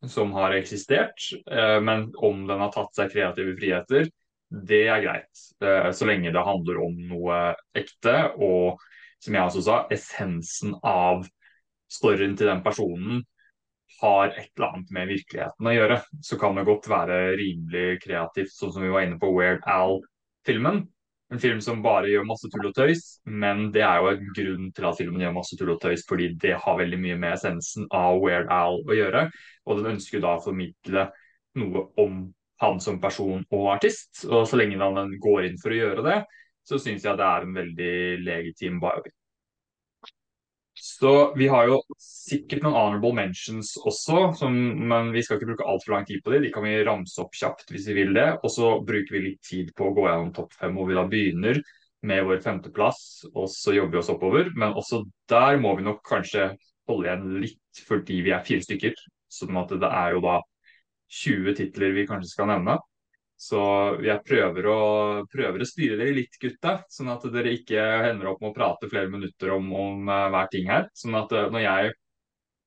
[0.08, 4.08] som har eksistert, eh, men om den har tatt seg kreative friheter,
[4.50, 5.42] det er greit.
[5.62, 7.40] Eh, så lenge det handler om noe
[7.76, 8.80] ekte, og
[9.20, 11.26] som jeg også sa, essensen av
[11.90, 13.24] storyen til den personen
[14.00, 15.98] har et eller annet med virkeligheten å gjøre.
[16.24, 20.86] Så kan det godt være rimelig kreativt, sånn som vi var inne på Weird Al-filmen.
[21.30, 24.70] En film som bare gjør masse tull og tøys, men det er jo en grunn
[24.74, 27.86] til at filmen gjør masse tull og tøys, fordi det har veldig mye med essensen
[27.94, 29.28] av Weird Al å gjøre.
[29.66, 31.06] Og den ønsker da å formidle
[31.60, 32.24] noe om
[32.60, 34.24] han som person og artist.
[34.26, 36.18] Og så lenge han går inn for å gjøre det,
[36.66, 37.94] så syns jeg det er en veldig
[38.26, 39.14] legitim biopic.
[40.80, 44.54] Så vi har jo sikkert noen honorable mentions også, som,
[44.88, 46.46] men vi skal ikke bruke altfor lang tid på dem.
[46.46, 48.28] De kan vi ramse opp kjapt hvis vi vil det.
[48.40, 51.04] Og så bruker vi litt tid på å gå gjennom topp fem, hvor vi da
[51.10, 51.60] begynner
[52.08, 54.48] med vår femteplass, og så jobber vi oss oppover.
[54.56, 56.54] Men også der må vi nok kanskje
[56.88, 58.96] holde igjen litt fordi vi er fire stykker.
[59.30, 60.38] Sånn at det er jo da
[61.20, 62.78] 20 titler vi kanskje skal nevne.
[63.40, 63.60] Så
[64.04, 64.80] jeg prøver å,
[65.32, 68.90] prøver å, styre dere litt, gutta, sånn at dere ikke hender opp med å prate
[68.90, 70.90] flere minutter om, om uh, hver ting her.
[70.92, 71.94] Sånn at uh, når, jeg,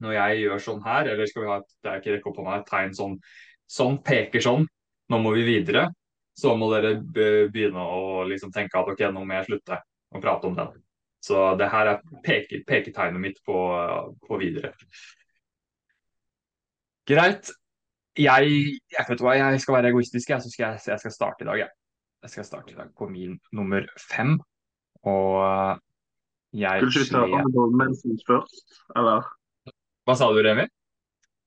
[0.01, 2.41] når, jeg, gjør sånn her, eller skal vi ha et, det er ikke rekke opp
[2.41, 3.15] hånda, et tegn sånn,
[3.69, 4.65] sånn peker sånn,
[5.13, 5.85] nå må vi videre,
[6.33, 9.77] så må dere begynne å liksom tenke at ok, nå må jeg slutte
[10.09, 10.73] å prate om den.
[11.21, 13.59] Så det her er peke, peketegnet mitt på,
[14.25, 14.73] på videre.
[17.05, 17.53] Greit
[18.17, 18.49] jeg,
[18.93, 21.49] jeg, vet hva, jeg skal være egoistisk, jeg, så skal jeg, jeg skal starte i
[21.49, 21.63] dag.
[21.63, 21.69] Jeg.
[22.23, 24.37] jeg skal starte i dag på min nummer fem.
[25.03, 25.79] Og
[26.53, 29.29] jeg Skulle ikke vi ta honorable mentions først, eller?
[30.05, 30.67] Hva sa du, Remi?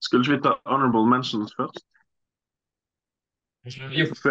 [0.03, 1.85] Skulle ikke vi ta honorable mentions først?
[3.67, 3.89] Jo,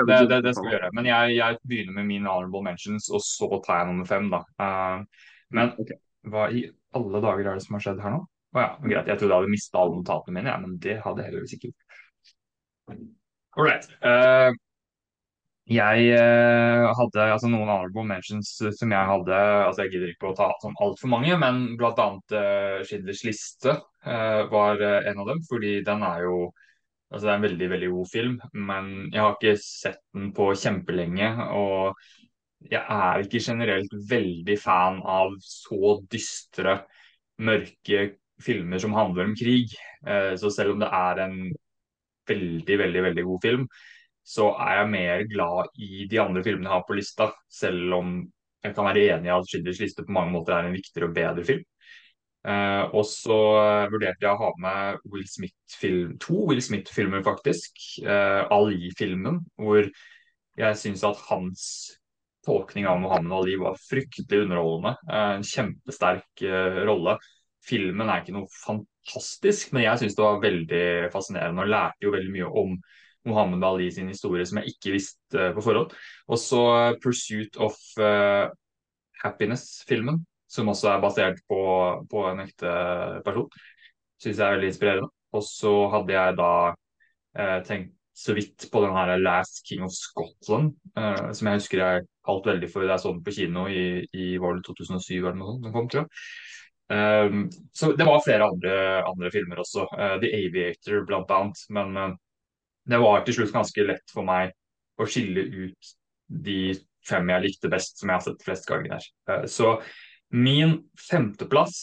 [0.07, 0.89] det, det, det, skal vi gjøre.
[0.95, 4.43] Men jeg, jeg, begynner med mine honorable mentions, og så tar jeg nummer fem, da.
[4.59, 5.97] Uh, men okay.
[6.31, 6.63] hva i
[6.95, 8.21] alle dager er det som har skjedd her nå?
[8.55, 9.09] Å oh, ja, greit.
[9.11, 11.71] Jeg trodde jeg hadde mista alle notatene mine, ja, men det hadde jeg heldigvis ikke
[11.71, 11.84] gjort.
[13.55, 13.87] Right.
[14.03, 14.51] Uh,
[15.65, 20.35] jeg uh, hadde altså, noen honorable mentions som jeg hadde altså Jeg gidder ikke å
[20.37, 22.09] ta sånn altfor mange, men bl.a.
[22.29, 25.41] Uh, Schindlers liste uh, var en av dem.
[25.49, 26.37] Fordi den er jo
[27.09, 30.49] altså Det er en veldig veldig god film, men jeg har ikke sett den på
[30.59, 31.31] kjempelenge.
[31.55, 36.79] Og jeg er ikke generelt veldig fan av så dystre,
[37.45, 38.07] mørke
[38.43, 39.71] filmer som handler om krig.
[40.41, 41.37] Så selv om det er en
[42.29, 43.67] veldig, veldig, veldig god film,
[44.25, 48.15] så er jeg mer glad i de andre filmene jeg har på lista, selv om
[48.65, 51.15] jeg kan være enig i at 'Schindlers liste' på mange måter er en viktigere og
[51.15, 51.65] bedre film.
[52.45, 53.37] Uh, og så
[53.89, 57.79] vurderte jeg å ha med Will Smith-film, to Will Smith-filmer, faktisk.
[58.05, 59.87] Uh, Ali-filmen, hvor
[60.55, 61.63] jeg syns at hans
[62.45, 64.93] tolkning av Mohammed Ali var fryktelig underholdende.
[65.09, 66.45] Uh, en kjempesterk
[66.85, 67.17] rolle.
[67.65, 72.05] Filmen er ikke noe fantastisk fantastisk, men jeg syns det var veldig fascinerende og lærte
[72.05, 72.77] jo veldig mye om
[73.25, 75.93] Mohammed Ali sin historie som jeg ikke visste på forhånd.
[76.27, 78.49] Og så 'Pursuit of uh,
[79.23, 82.71] Happiness'-filmen, som også er basert på, på en ekte
[83.25, 83.49] person.
[84.21, 85.09] Syns jeg er veldig inspirerende.
[85.33, 86.53] Og så hadde jeg da
[87.39, 91.77] uh, tenkt så vidt på den her 'Last King of Scotland', uh, som jeg husker
[91.81, 95.17] jeg falt veldig for da jeg så den på kino i, i var det 2007
[95.17, 96.09] eller noe sånt den kom, tror jeg.
[96.87, 99.87] Um, så det var flere andre, andre filmer også.
[99.89, 101.61] Uh, The Aviator annet.
[101.69, 102.09] Men uh,
[102.85, 104.53] det var til slutt ganske lett for meg
[105.01, 106.75] å skille ut de
[107.05, 109.07] fem jeg likte best, som jeg har sett flest ganger her.
[109.29, 109.77] Uh, så
[110.33, 110.79] min
[111.09, 111.79] femteplass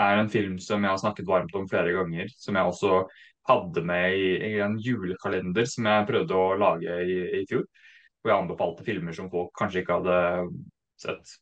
[0.00, 2.28] er en film som jeg har snakket varmt om flere ganger.
[2.36, 3.04] Som jeg også
[3.48, 7.64] hadde med i, i en julekalender som jeg prøvde å lage i, i fjor.
[8.20, 10.20] Hvor jeg anbefalte filmer som folk kanskje ikke hadde
[11.00, 11.34] sett.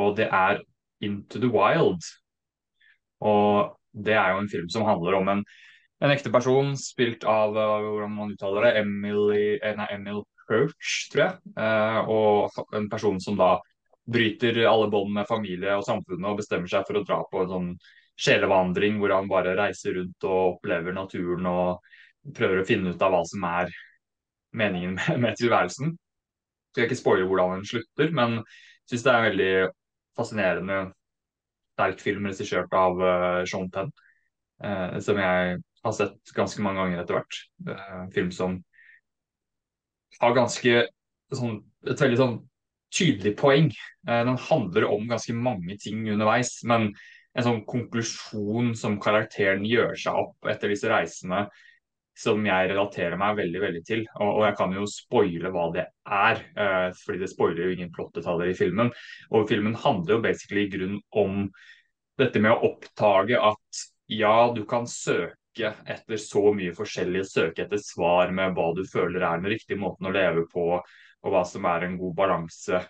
[0.00, 0.60] Og det er
[1.04, 2.04] Into the Wild
[3.20, 5.44] og det er jo en film som handler om en,
[6.00, 11.10] en ekte person spilt av uh, hvordan man uttaler det, Emily, eh, nei, Emil Hirsch,
[11.12, 11.54] tror jeg.
[11.58, 13.56] Uh, og en person som da
[14.10, 17.52] bryter alle bånd med familie og samfunnet og bestemmer seg for å dra på en
[17.52, 17.72] sånn
[18.20, 23.14] sjelevandring hvor han bare reiser rundt og opplever naturen og prøver å finne ut av
[23.14, 23.70] hva som er
[24.56, 25.94] meningen med, med tilværelsen.
[26.70, 28.40] Skal jeg ikke spoile hvordan den slutter, men
[28.90, 29.52] syns det er veldig
[30.18, 30.80] fascinerende
[31.80, 33.90] sterk film regissert av uh, Sean Penn,
[34.64, 37.40] uh, som jeg har sett ganske mange ganger etter hvert.
[37.66, 38.58] Uh, film som
[40.20, 40.84] har ganske
[41.32, 42.38] sånn, et veldig sånn
[42.92, 43.68] tydelig poeng.
[44.02, 46.88] Den handler om ganske mange ting underveis, men
[47.38, 51.44] en sånn konklusjon som karakteren gjør seg opp etter disse reisene,
[52.20, 54.04] som jeg relaterer meg veldig veldig til.
[54.18, 57.92] Og, og jeg kan jo spoile hva det er, uh, fordi det spoiler jo ingen
[57.94, 58.92] plottetaller i filmen.
[59.32, 61.46] Og filmen handler jo basically i grunn om
[62.20, 67.80] dette med å oppdage at ja, du kan søke etter så mye forskjellig, søke etter
[67.82, 71.66] svar med hva du føler er den riktige måten å leve på, og hva som
[71.70, 72.82] er en god balanse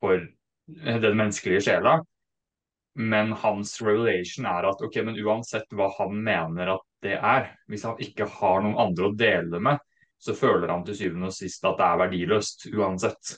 [0.00, 0.24] for
[0.64, 1.98] den menneskelige sjela.
[2.94, 7.84] Men hans revelation er at ok, men uansett hva han mener at det er, hvis
[7.88, 9.82] han ikke har noen andre å dele det med,
[10.24, 13.34] så føler han til syvende og sist at det er verdiløst uansett.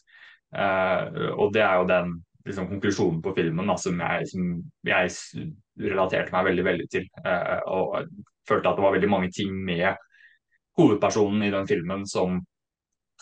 [0.55, 2.13] Uh, og det er jo den
[2.47, 4.53] liksom, konklusjonen på filmen da, som, jeg, som,
[4.87, 5.49] jeg,
[5.83, 7.09] relaterte meg veldig veldig til.
[7.25, 7.97] Uh, og
[8.49, 9.89] følte at det var veldig mange ting med
[10.79, 12.39] hovedpersonen i den filmen som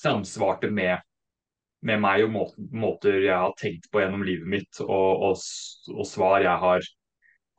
[0.03, 0.99] samsvarte med,
[1.85, 5.43] med meg og måter jeg har tenkt på gjennom livet mitt, og, og,
[5.95, 6.87] og svar jeg har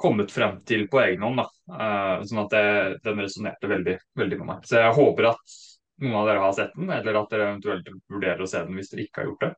[0.02, 1.40] kommet frem til på egen hånd.
[1.44, 1.48] da.
[1.72, 2.66] Uh, sånn at det,
[3.06, 4.68] den resonnerte veldig, veldig med meg.
[4.68, 5.56] Så jeg håper at
[6.04, 8.92] noen av dere har sett den, eller at dere eventuelt vurderer å se den hvis
[8.92, 9.54] dere ikke har gjort det.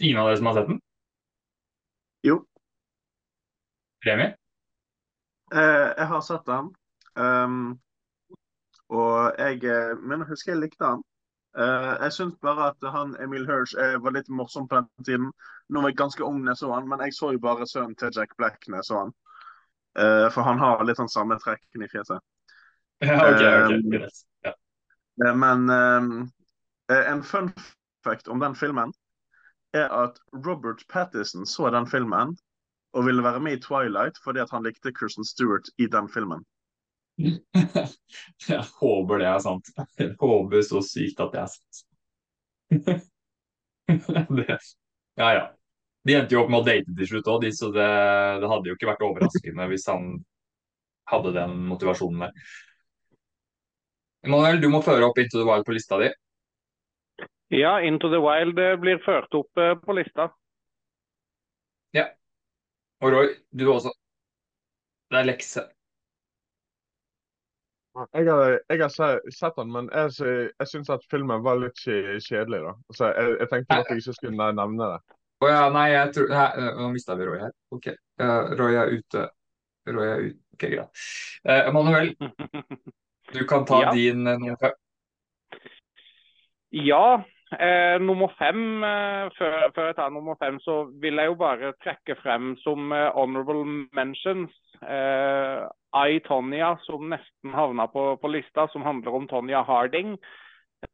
[0.00, 0.80] Ingen av dere som har sett den?
[2.26, 2.40] Jo.
[4.06, 4.28] Remi?
[5.54, 6.72] Eh, jeg har sett den.
[7.18, 7.78] Um,
[8.88, 11.04] og jeg eh, mener, husker jeg likte han.
[11.58, 15.30] Uh, jeg syns bare at han Emil Hirsch uh, var litt morsom på den tiden.
[15.68, 17.96] Nå var jeg ganske ung da jeg så han, men jeg så jo bare sønnen
[17.98, 19.16] til Jack Black da jeg så han.
[19.98, 22.22] For han har litt sånn samme trekken i fjeset.
[23.02, 24.20] Ja, ok, ok, greit.
[24.46, 24.52] Ja.
[25.34, 27.50] men en fun
[28.06, 28.92] fact om den filmen
[29.74, 32.36] er at Robert Pattison så den filmen
[32.92, 36.46] og ville være med i Twilight fordi at han likte Christian Stewart i den filmen.
[38.48, 39.70] Jeg håper det er sant.
[39.98, 41.80] Jeg håper så sykt at det er sant.
[44.38, 44.58] det,
[45.18, 45.44] ja, ja.
[46.06, 47.88] De endte jo opp med å date til slutt òg, så det,
[48.40, 50.08] det, hadde jo ikke vært overraskende hvis han
[51.10, 52.48] hadde den motivasjonen der.
[54.26, 56.10] Emanuel, du må føre opp Into the Wild på lista di.
[57.54, 60.28] Ja, Into the Wild eh, blir ført opp eh, på lista.
[61.96, 62.10] Ja.
[63.02, 63.92] Og Roy, du også.
[65.08, 65.64] Det er lekse.
[68.14, 72.60] Jeg har, jeg har sett den, men jeg, jeg syns at filmen var litt kjedelig.
[72.64, 72.74] da.
[72.94, 75.16] Så jeg, jeg, tenkte at jeg ikke skulle nevne det.
[75.38, 77.52] Å oh, ja, nei, jeg tror nei, Nå mista vi Roy her.
[77.74, 77.92] OK.
[78.18, 79.20] Uh, Roy er ute.
[79.86, 80.40] Roy er ute.
[80.56, 81.02] OK, greit.
[81.46, 82.10] Uh, Emanuel,
[83.36, 83.92] du kan ta ja.
[83.94, 84.74] din uh, nummer fem.
[86.74, 87.22] Ja.
[87.48, 91.72] Eh, nummer fem, eh, før, før, jeg tar nummer fem, så vil jeg jo bare
[91.80, 95.64] trekke frem som eh, honorable mentions eh,
[95.96, 100.18] I, Tonja, som nesten havna på, på, lista, som handler om Tonja Harding.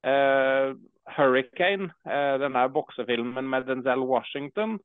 [0.06, 0.72] Uh,
[1.12, 4.78] Hurricane, uh, denne boksefilmen med Denzel Washington.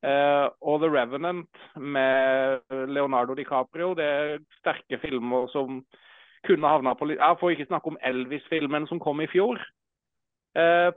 [0.00, 3.90] Uh, og The Revenant med Leonardo DiCaprio.
[3.98, 5.82] Det er sterke filmer som
[6.46, 7.26] kunne havna på lista.
[7.26, 9.60] Jeg får ikke snakke om Elvis-filmen som kom i fjor.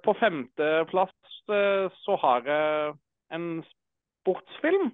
[0.02, 1.14] På femteplass
[2.02, 2.94] så har jeg
[3.36, 4.92] en sportsfilm.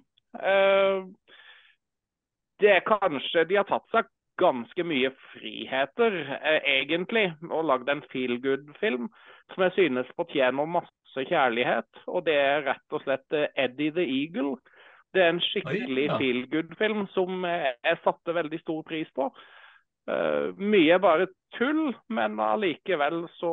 [2.60, 8.02] det er kanskje De har tatt seg ganske mye friheter, eh, egentlig, og lagd en
[8.12, 9.08] feel good-film
[9.52, 11.88] som jeg synes fortjener masse kjærlighet.
[12.06, 14.56] Og det er rett og slett eh, Eddie the Eagle.
[15.14, 16.18] Det er en skikkelig ja.
[16.20, 19.30] feel good-film som jeg satte veldig stor pris på.
[20.08, 21.26] Uh, mye bare
[21.58, 23.50] tull, men allikevel så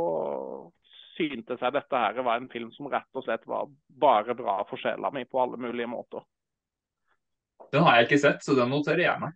[1.15, 4.81] syntes jeg dette her var en film som rett og slett var bare bra for
[4.81, 6.23] sjela mi på alle mulige måter.
[7.71, 9.35] Den har jeg ikke sett, så den noterer jeg meg.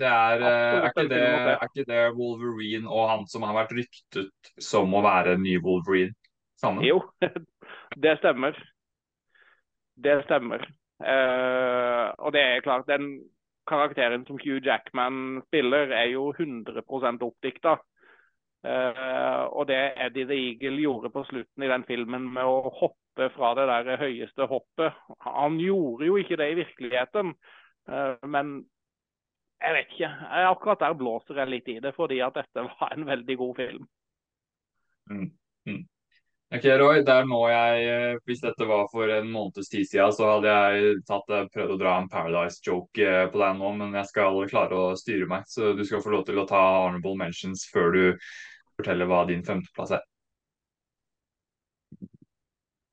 [0.00, 3.74] Det er, eh, er, ikke det, er, ikke det, Wolverine og han som har vært
[3.76, 6.16] ryktet som å være en ny Wolverine
[6.60, 6.86] sammen?
[6.88, 7.02] Jo,
[8.04, 8.56] det stemmer.
[10.00, 10.64] Det stemmer.
[11.00, 13.12] Uh, og det er klart, den
[13.70, 16.82] karakteren som Hugh Jackman spiller, er jo 100
[17.22, 17.78] oppdikta.
[18.60, 23.30] Uh, og det Eddie the Eagle gjorde på slutten i den filmen med å hoppe
[23.32, 27.32] fra det der høyeste hoppet Han gjorde jo ikke det i virkeligheten,
[27.88, 28.58] uh, men
[29.60, 30.10] jeg vet ikke.
[30.48, 33.88] Akkurat der blåser jeg litt i det, fordi at dette var en veldig god film.
[35.10, 35.26] Mm.
[35.68, 35.82] Mm.
[36.50, 40.32] Ok, Roy, der må jeg, eh, Hvis dette var for en måneds tid siden, så
[40.32, 44.08] hadde jeg tatt, eh, prøvd å dra en Paradise-joke eh, på deg nå, men jeg
[44.08, 45.44] skal klare å styre meg.
[45.46, 48.02] Så du skal få lov til å ta honorable mentions før du
[48.80, 50.02] forteller hva din femteplass er.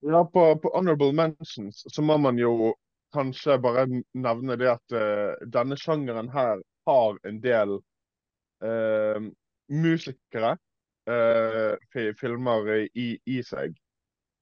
[0.05, 2.75] Ja, på, på honorable mentions så må man jo
[3.15, 7.79] kanskje bare nevne det at uh, denne sjangeren her har en del
[8.61, 9.17] uh,
[9.73, 10.57] musikere
[12.19, 13.75] filmer i, i seg.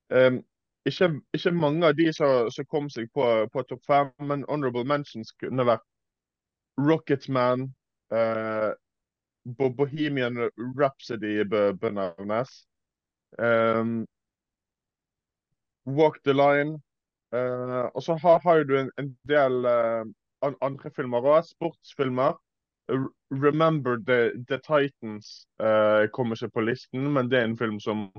[0.09, 0.37] Eh,
[0.85, 4.85] ikke, ikke mange av de som, som kom seg på, på topp fem, men honorable
[4.85, 5.85] mentions kunne vært
[6.77, 7.69] Rocketman,
[8.13, 8.71] eh,
[9.45, 12.51] Bohemian Rhapsody bør bør nevnes.
[13.37, 14.05] Um,
[15.85, 16.81] Walk the Line.
[17.33, 20.05] Eh, og så har, har du en, en del eh,
[20.61, 21.45] andre filmer òg.
[21.45, 22.37] Sportsfilmer.
[23.31, 28.11] Remember the, the Titans uh, kommer ikke på listen, men det er en film som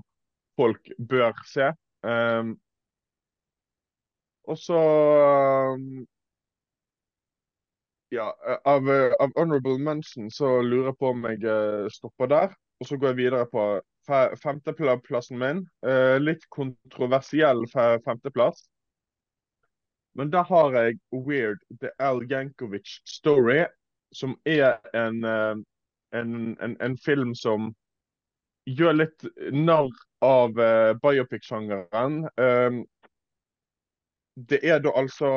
[0.59, 1.71] folk bør se.
[2.03, 2.59] Um,
[4.45, 4.81] og så
[5.75, 6.07] um,
[8.11, 12.53] Ja, eh, av, eh, av honorable mention så lurer jeg på om jeg stopper der.
[12.81, 13.65] Og så går jeg videre på
[14.39, 15.65] femteplassen min.
[15.83, 18.69] Uh, litt kontroversiell femteplass.
[20.17, 23.65] Men da har jeg Weird The Al Jankovic Story,
[24.15, 25.57] som er en, eh,
[26.13, 27.73] en, en, en film som
[28.67, 29.93] gjør litt narr
[30.25, 32.25] av uh, biopic-sjangeren.
[32.41, 32.83] Um,
[34.51, 35.29] det er da altså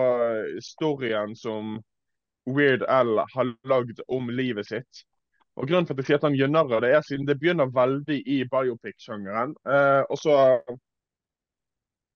[0.63, 1.78] storyen som
[2.49, 5.05] Weird Al har lagd om livet sitt.
[5.59, 7.38] Og Grunnen for at jeg sier at han gjør narr av det, er siden det
[7.39, 9.53] begynner veldig i biopic-sjangeren.
[9.67, 10.36] Uh, og så,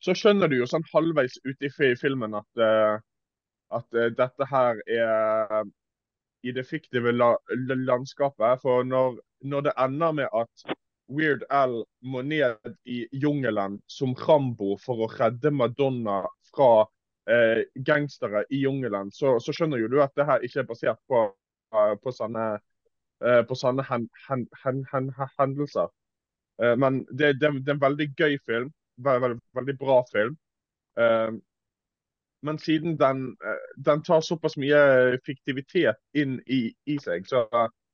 [0.03, 2.97] så skjønner du jo sånn halvveis ute i filmen at, uh,
[3.77, 5.63] at dette her er
[6.43, 7.33] i det fiktive la
[7.67, 8.61] la- landskapet.
[8.61, 10.75] For når, når det ender med at
[11.13, 16.21] Weird Al må ned i jungelen som Rambo for å redde Madonna
[16.53, 16.69] fra
[17.29, 21.01] eh, gangstere i jungelen, så, så skjønner jo du at det her ikke er basert
[21.11, 21.25] på,
[21.75, 22.47] eh, på sånne,
[23.25, 25.91] eh, på sånne hen, hen, hen, hen, hendelser.
[26.63, 28.71] Eh, men det, det, det er en veldig gøy film.
[29.03, 30.37] Veldig, veldig bra film.
[32.43, 37.47] Eh, men siden den, eh, den tar såpass mye fiktivitet inn i, i seg, så,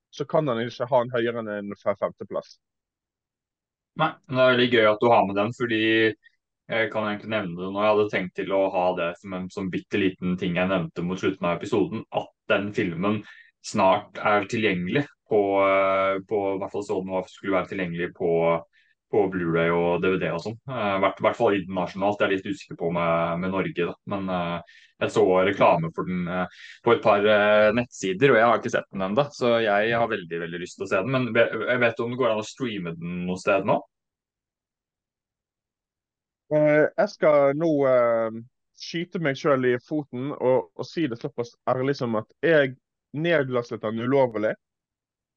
[0.10, 2.58] så kan den ikke ha en høyere enn en fe- femteplass.
[4.00, 5.84] Nei, det er veldig gøy at du har med den, fordi
[6.70, 9.48] jeg kan egentlig nevne det når jeg hadde tenkt til å ha det som en
[9.50, 13.24] sånn bitte liten ting jeg nevnte mot slutten av episoden, at den filmen
[13.66, 18.32] snart er tilgjengelig på, eh, på hvert fall så den skulle være tilgjengelig på,
[19.12, 20.58] på Blu-ray og DVD og sånn.
[20.70, 23.96] Eh, I hvert, hvert fall internasjonalt, jeg er litt usikker på med, med Norge, da.
[24.14, 28.50] Men uh, jeg så reklame for den uh, på et par uh, nettsider, og jeg
[28.50, 29.26] har ikke sett den ennå.
[29.36, 31.16] Så jeg har veldig veldig lyst til å se den.
[31.16, 33.80] Men jeg vet om det går an å streame den noe sted nå?
[36.50, 38.38] Eh, jeg skal nå eh,
[38.82, 42.74] skyte meg sjøl i foten og, og si det såpass ærlig som at jeg
[43.14, 44.56] nedlastet den ulovlig.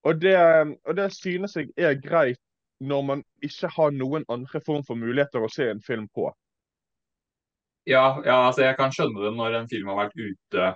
[0.08, 0.38] Og det,
[0.88, 2.40] og det synes jeg er greit
[2.82, 6.28] når man ikke har noen andre form for muligheter å se en film på.
[7.88, 10.72] Ja, ja, altså jeg kan skjønne det når en film har vært ute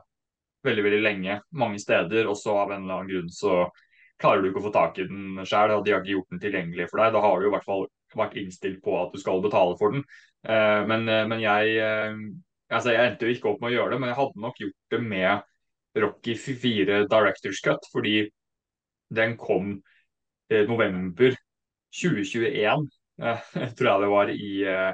[0.66, 3.66] veldig veldig lenge, mange steder, og så av en eller annen grunn så
[4.20, 6.42] klarer du ikke å få tak i den sjøl, og de har ikke gjort den
[6.42, 7.12] tilgjengelig for deg.
[7.14, 7.86] Da har du i hvert fall
[8.16, 10.06] vært innstilt på at du skal betale for den.
[10.46, 12.22] Eh, men, eh, men jeg eh,
[12.70, 14.94] altså jeg endte jo ikke opp med å gjøre det, men jeg hadde nok gjort
[14.94, 18.16] det med Rocky 4 Directors Cut, fordi
[19.16, 19.78] den kom
[20.50, 21.34] november
[21.94, 22.86] 2021,
[23.22, 24.92] eh, tror jeg det var, i, eh,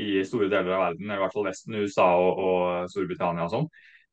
[0.00, 3.68] i store deler av verden, i hvert fall Vesten, USA og, og Storbritannia og sånn.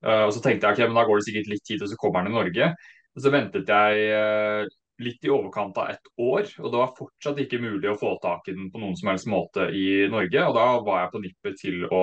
[0.06, 2.02] Eh, og så tenkte jeg ok, men da går det sikkert litt tid, og så
[2.02, 2.74] kommer den i Norge.
[3.18, 4.68] Og så ventet jeg
[5.02, 8.48] litt i overkant av ett år, og det var fortsatt ikke mulig å få tak
[8.50, 10.46] i den på noen som helst måte i Norge.
[10.46, 12.02] Og da var jeg på nippet til å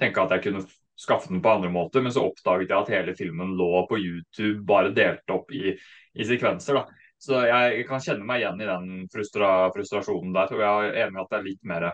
[0.00, 0.64] tenke at jeg kunne
[1.00, 4.60] skaffe den på andre måter, men så oppdaget jeg at hele filmen lå på YouTube,
[4.68, 6.80] bare delt opp i, i sekvenser.
[6.80, 6.99] da.
[7.20, 10.54] Så jeg kan kjenne meg igjen i den frustra frustrasjonen der.
[10.56, 11.90] Og jeg er enig i at det er litt mer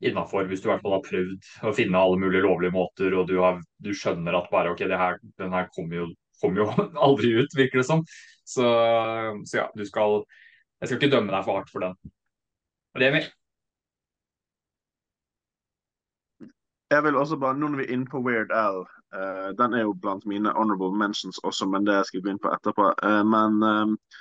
[0.00, 3.28] innafor hvis du i hvert fall har prøvd å finne alle mulige lovlige måter, og
[3.28, 6.06] du, har, du skjønner at bare OK, det her, den her kommer jo,
[6.40, 6.68] kom jo
[7.08, 8.04] aldri ut, virker det som.
[8.48, 8.64] Så,
[9.46, 10.24] så ja, du skal
[10.80, 11.96] Jeg skal ikke dømme deg for hardt for den.
[12.96, 13.20] Remi?
[16.90, 18.80] Jeg vil også bare, nå når vi er inne på Weird Al,
[19.14, 22.50] uh, den er jo blant mine honorable mentions også, men det skal vi begynne på
[22.50, 22.88] etterpå.
[23.04, 24.16] Uh, men eh,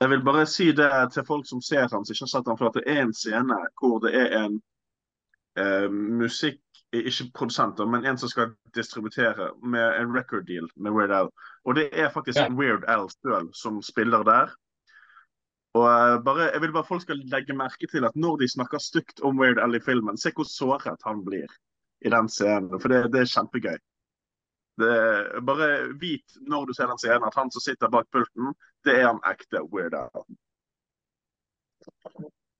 [0.00, 2.58] jeg vil bare si det til folk som ser han, som ikke har sett han,
[2.58, 4.58] for at det er en scene hvor det er en
[5.58, 6.60] eh, musikk,
[6.94, 11.30] ikke produsenter, men en som skal distributere med en record deal med Weird Al.
[11.64, 12.50] Og det er faktisk Ja.
[12.50, 14.52] Weird Al selv som spiller der.
[15.74, 18.78] Og eh, bare, Jeg vil bare folk skal legge merke til at når de snakker
[18.78, 21.50] stygt om Weird Al i filmen, se hvor såret han blir
[22.04, 22.80] i den scenen.
[22.80, 23.78] For det, det er kjempegøy.
[24.80, 24.94] Det,
[25.46, 25.68] bare
[26.00, 28.54] vit når du ser den scenen at han som sitter bak pulten,
[28.84, 30.08] det er han ekte weirdo.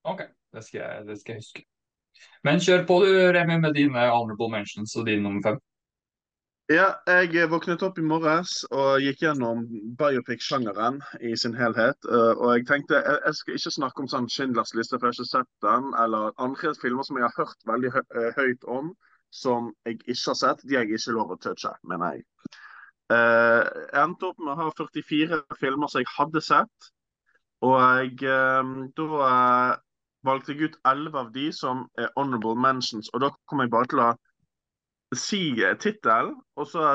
[0.04, 0.20] OK,
[0.54, 1.64] det skal, jeg, det skal jeg huske.
[2.46, 5.62] Men kjør på du, Remi, med dine honorable mentions og din nummer fem.
[6.72, 9.66] Ja, jeg våknet opp i morges og gikk gjennom
[10.00, 11.98] biopic-sjangeren i sin helhet.
[12.08, 15.18] eh, Og jeg tenkte jeg, skal ikke snakke om sånn Schindlers liste, for jeg har
[15.18, 18.94] ikke sett den, eller andre filmer som jeg har hørt veldig eh, høyt om,
[19.35, 20.62] som jeg ikke har sett.
[20.62, 22.26] De har jeg ikke lov å touche, mener jeg.
[23.12, 26.93] Uh, Jeg endte opp med å ha 44 filmer som jeg hadde sett.
[27.64, 29.72] Og jeg, uh, da uh,
[30.24, 33.11] valgte jeg ut 11 av de som er honorable mentions.
[33.12, 34.12] Og da kommer jeg bare til å
[35.14, 35.43] si
[35.78, 36.89] tittelen, og så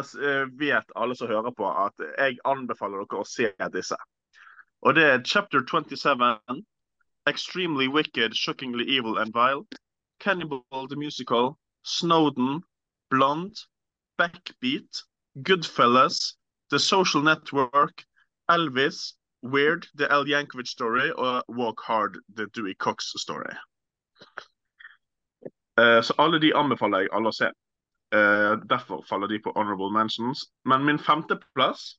[0.59, 3.95] vet alle som hører på at jeg anbefaler dere å se disse.
[4.83, 6.59] Og det er Chapter 27,
[7.31, 9.63] Extremely Wicked, Shockingly Evil and Vile,
[10.19, 11.55] Cannibal the Musical,
[11.89, 12.63] Snowden,
[13.09, 13.55] Blond,
[14.17, 15.03] Backbeat,
[15.47, 16.35] Goodfellas,
[16.69, 18.03] The Social Network,
[18.49, 23.55] Elvis, Weird, The Al Yankovic Story og Walk Hard, The Dewey Cox Story.
[25.79, 27.49] Uh, Så alle de anbefaler jeg alle å se.
[28.13, 30.45] Uh, derfor faller de på honorable mentions.
[30.65, 31.95] Men min femteplass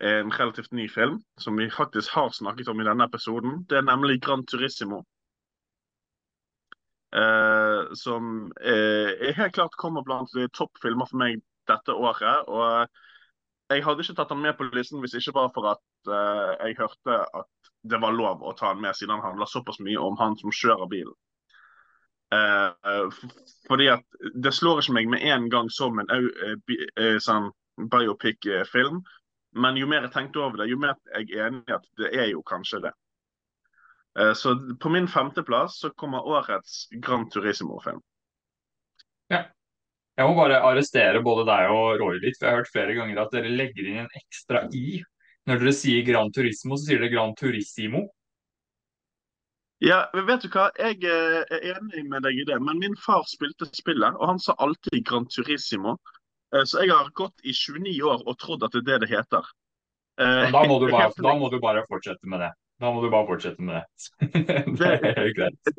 [0.00, 3.62] er en relativt ny film som vi faktisk har snakket om i denne episoden.
[3.70, 5.04] Det er nemlig Gran Turismo.
[7.14, 12.48] Eh, som eh, helt klart kommer blant de toppfilmer for meg dette året.
[12.50, 12.88] Og
[13.70, 16.78] jeg hadde ikke tatt han med på listen hvis ikke bare for at eh, jeg
[16.80, 17.50] hørte at
[17.84, 20.52] det var lov å ta han med, siden han handler såpass mye om han som
[20.54, 21.14] kjører bilen.
[22.34, 23.20] Eh,
[23.68, 24.04] fordi at
[24.34, 27.50] det slår ikke meg med en gang som en eh, bi- eh, sånn
[27.92, 29.02] biopic-film.
[29.54, 32.10] Men jo mer jeg tenkte over det, jo mer jeg er enig i at det
[32.10, 32.94] er jo kanskje det.
[34.18, 38.00] Eh, Så på min femteplass så kommer årets Gran Turismo-film.
[39.32, 39.44] Ja.
[40.14, 43.22] Jeg må bare arrestere både deg og Roy litt, for jeg har hørt flere ganger
[43.24, 45.00] at dere legger inn en ekstra i.
[45.48, 48.04] Når dere sier Gran Turismo, så sier dere Gran Turissimo.
[49.84, 50.68] Ja, vet du hva?
[50.78, 54.38] Jeg eh, er enig med deg i det, men min far spilte spillet, og han
[54.40, 55.98] sa alltid Gran Turismo.
[56.54, 59.10] Eh, Så jeg har gått i 29 år og trodd at det er det det
[59.18, 59.50] heter.
[60.16, 61.10] Da må, du bare,
[61.42, 62.52] må du bare fortsette med det.
[62.84, 63.80] Da må du bare fortsette med
[64.20, 64.90] det.
[65.00, 65.72] det er greit.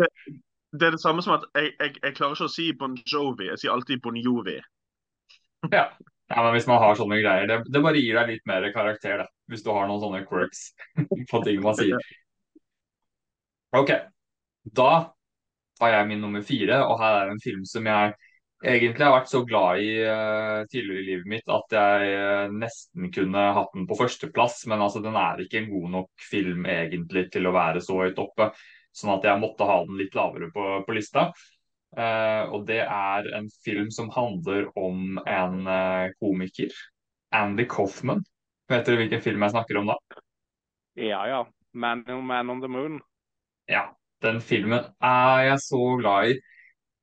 [0.76, 3.50] Det er det samme som at jeg, jeg, jeg klarer ikke å si Bon Jovi,
[3.52, 4.58] jeg sier alltid Bon Jovi.
[5.72, 5.86] Ja.
[6.30, 9.24] ja, men hvis man har sånne greier, det, det bare gir deg litt mer karakter,
[9.24, 9.28] da.
[9.52, 10.66] Hvis du har noen sånne quirks
[11.32, 12.10] på ting man sier.
[13.76, 13.92] Ok,
[14.66, 14.92] da
[15.80, 18.14] tar jeg min nummer fire, og her er en film som jeg
[18.66, 23.12] egentlig har vært så glad i uh, tidligere i livet mitt at jeg eh, nesten
[23.14, 27.28] kunne hatt den på førsteplass, men altså den er ikke en god nok film egentlig
[27.34, 28.50] til å være så høyt oppe,
[28.96, 31.30] sånn at jeg måtte ha den litt lavere på, på lista.
[31.96, 35.62] Uh, og det er en film som handler om en
[36.20, 36.74] komiker,
[37.36, 38.24] Andy Coffman.
[38.72, 40.00] Vet dere hvilken film jeg snakker om da?
[40.98, 41.44] Ja, ja.
[41.76, 43.00] Man, Man on the Moon.
[43.68, 43.90] Ja,
[44.24, 46.38] den filmen er jeg så glad i.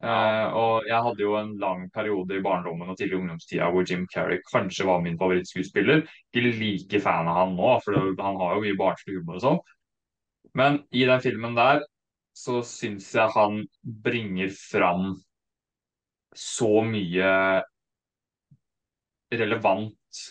[0.02, 4.08] Eh, og jeg hadde jo en lang periode i barndommen og tidlig ungdomstida hvor Jim
[4.10, 6.02] Carrey kanskje var min favorittskuespiller.
[6.32, 9.60] Ikke like fan av han nå, for han har jo mye barnslig humor og sånn.
[10.58, 11.84] Men i den filmen der
[12.36, 15.12] så syns jeg han bringer fram
[16.34, 17.30] så mye
[19.32, 20.22] relevant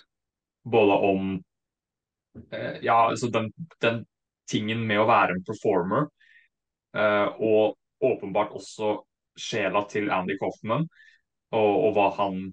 [0.68, 3.52] både om uh, Ja, altså den,
[3.82, 4.04] den
[4.50, 6.10] tingen med å være en performer,
[6.98, 8.98] uh, og åpenbart også
[9.38, 10.88] sjela til Andy Coffman,
[11.52, 12.44] og, og hva han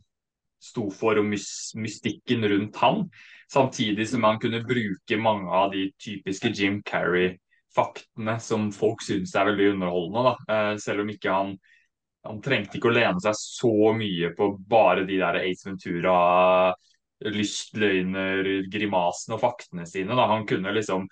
[0.63, 3.05] sto for, og mys mystikken rundt han.
[3.53, 9.49] Samtidig som han kunne bruke mange av de typiske Jim Carrey-faktene som folk syns er
[9.53, 10.25] veldig underholdende.
[10.27, 10.55] Da.
[10.55, 11.57] Eh, selv om ikke han
[12.27, 16.17] han trengte ikke å lene seg så mye på bare de der Ace Ventura,
[17.25, 20.17] lystløgner, grimasene og faktene sine.
[20.19, 20.27] Da.
[20.31, 21.07] Han kunne liksom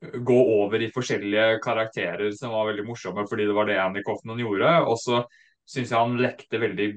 [0.00, 4.40] gå over i forskjellige karakterer som var veldig morsomme, fordi det var det Andy Coffman
[4.40, 4.72] gjorde.
[4.88, 5.22] Og så
[5.68, 6.88] syns jeg han lekte veldig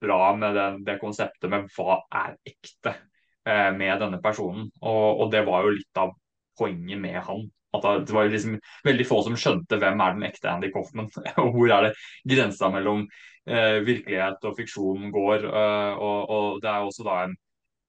[0.00, 2.94] bra med den, det konseptet med hva er ekte
[3.46, 4.70] eh, med denne personen.
[4.80, 6.14] Og, og det var jo litt av
[6.58, 7.46] poenget med han.
[7.76, 11.10] At det var liksom veldig få som skjønte hvem er den ekte Andy Coffman,
[11.42, 11.92] og hvor er det
[12.32, 13.04] grensa mellom
[13.46, 15.46] eh, virkelighet og fiksjon går.
[15.46, 17.38] Eh, og, og det er også da en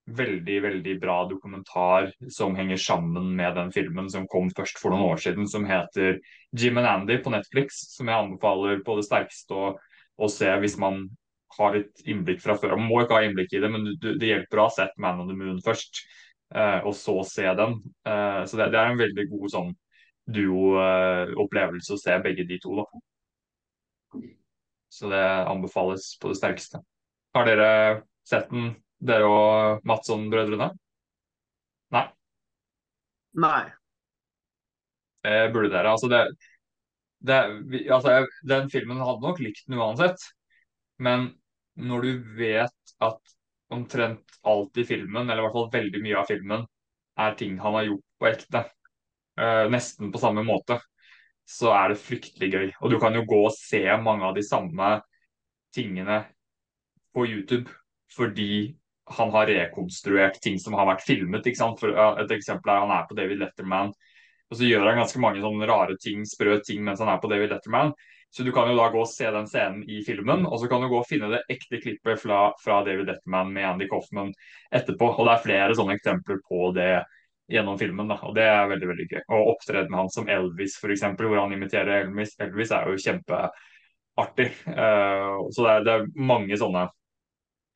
[0.10, 5.14] veldig, veldig bra dokumentar som henger sammen med den filmen som kom først for noen
[5.14, 6.20] år siden, som heter
[6.58, 9.70] Jim and Andy på Netflix, som jeg anbefaler på det sterkeste å,
[10.18, 11.06] å se hvis man
[11.58, 12.78] har litt innblikk fra før.
[12.80, 15.22] Man må ikke ha innblikk i det, men du, det hjelper å ha sett Man
[15.22, 16.04] on the Moon først,
[16.56, 17.80] eh, og så se den.
[18.08, 19.74] Eh, så det, det, er en veldig god sånn
[20.32, 24.22] duo-opplevelse å se begge de to, da.
[24.91, 26.82] Så det anbefales på det sterkeste.
[27.36, 27.70] Har dere
[28.28, 30.70] sett den, dere og Madsson-brødrene?
[31.91, 32.06] Nei,
[33.34, 33.64] Nei.
[35.24, 35.91] det burde dere.
[35.93, 36.22] Altså, det,
[37.28, 37.39] det,
[37.72, 40.18] vi- altså, jeg- den filmen hadde nok likt den uansett.
[40.99, 41.32] Men
[41.78, 43.20] når du vet at
[43.72, 46.66] omtrent alt i filmen, eller i hvert fall veldig mye av filmen,
[47.18, 48.64] er ting han har gjort på ekte.
[49.39, 50.80] Uh, nesten på samme måte.
[51.47, 52.68] Så er det fryktelig gøy.
[52.82, 55.02] Og du kan jo gå og se mange av de samme
[55.74, 56.26] tingene
[57.16, 57.70] på YouTube
[58.12, 58.76] fordi
[59.06, 61.45] han har rekonstruert ting som har vært filmet.
[61.47, 61.82] ikke sant?
[61.82, 63.91] For, et eksempel er han er på David Letterman,
[64.52, 67.30] og så gjør han ganske mange sånne rare ting, sprø ting mens han er på
[67.32, 67.93] David Letterman.
[68.32, 70.84] Så du kan jo da gå og se den scenen i filmen, og så kan
[70.84, 74.32] du gå og finne det ekte klippet fra, fra David Letterman med Andy Coffman
[74.72, 75.10] etterpå.
[75.18, 76.93] Og det er flere sånne eksempler på det
[77.52, 78.16] gjennom filmen, da.
[78.24, 79.22] og det er veldig veldig gøy.
[79.36, 84.47] Og opptredenen hans som Elvis, f.eks., hvor han imiterer Elvis, Elvis er jo kjempeartig.
[84.64, 86.86] Uh, så det er, det er, mange sånne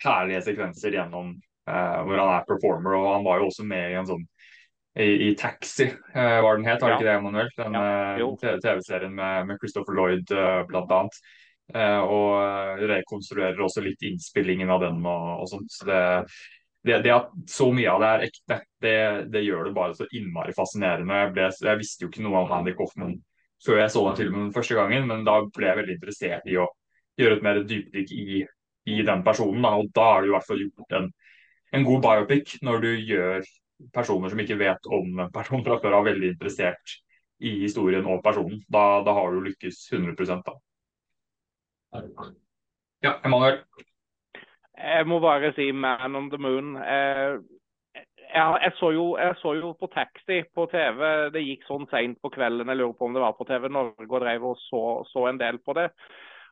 [0.08, 4.00] herlige sekvenser gjennom uh, hvor han er performer, og han var jo også med i
[4.00, 4.26] en sånn
[4.96, 7.00] i, i Taxi, uh, var den het, var det ja.
[7.00, 7.50] ikke det, Emanuel?
[7.58, 11.26] Den ja, uh, TV-serien med, med, Christopher Lloyd, uh, blant annet.
[11.66, 15.72] og rekonstruerer også litt innspillingen av den og, og sånt.
[15.74, 16.02] Så det,
[16.86, 18.98] det, det, at så mye av det er ekte, det,
[19.34, 21.24] det gjør det bare så innmari fascinerende.
[21.24, 23.16] Jeg, ble, jeg, visste jo ikke noe om Andy Coffman
[23.66, 26.68] før jeg så den filmen første gangen, men da ble jeg veldig interessert i å
[27.18, 28.44] gjøre et mer dypdykk i,
[28.86, 29.62] i, den personen.
[29.66, 29.76] Da.
[29.80, 31.10] Og da har du i hvert fall gjort en,
[31.74, 33.48] en god biopic når du gjør
[33.94, 37.00] personer som ikke vet om en person fra før er veldig interessert
[37.44, 38.62] i historien og personen.
[38.72, 40.56] Da, da har du lykkes 100 da.
[43.04, 43.60] Ja, Emanuel?
[44.76, 46.76] Jeg må bare si 'Man on the Moon'.
[46.84, 47.40] Jeg,
[48.34, 51.30] jeg, jeg, så jo, jeg, så jo, på Taxi på TV.
[51.32, 52.68] Det gikk sånn seint på kvelden.
[52.68, 54.82] Jeg lurer på om det var på TV Norge og drev og så,
[55.12, 55.90] så en del på det.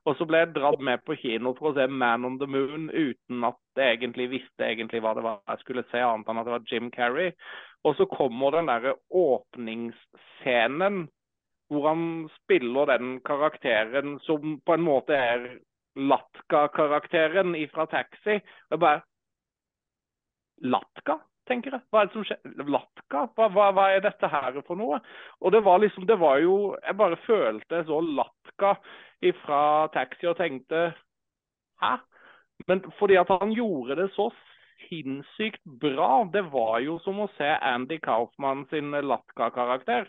[0.04, 2.90] Og så ble jeg dratt med på kino for å se 'Man on the Moon'
[2.92, 6.46] uten at jeg egentlig visste egentlig hva det var jeg skulle se, annet enn at
[6.46, 7.32] det var Jim Carrey.
[7.84, 11.08] Og så kommer den derre åpningsscenen
[11.72, 15.60] hvor han spiller den karakteren som på en måte er
[15.96, 18.36] Latka-karakteren fra Taxi.
[18.36, 19.02] Og jeg bare
[20.62, 21.18] Latka?
[21.50, 21.84] Tenker jeg.
[21.92, 22.40] Hva er det som skjer?
[22.68, 23.26] Latka?
[23.36, 25.00] Hva, hva, hva, er dette her for noe?
[25.42, 28.76] Og det var liksom, det var jo Jeg bare følte så Latka
[29.44, 29.62] fra
[29.94, 30.90] taxi og tenkte
[31.84, 31.94] Hæ?
[32.68, 34.30] Men fordi at han gjorde det så
[34.88, 36.24] sinnssykt bra.
[36.34, 40.08] Det var jo som å se Andy Kaufmann sin Latka-karakter.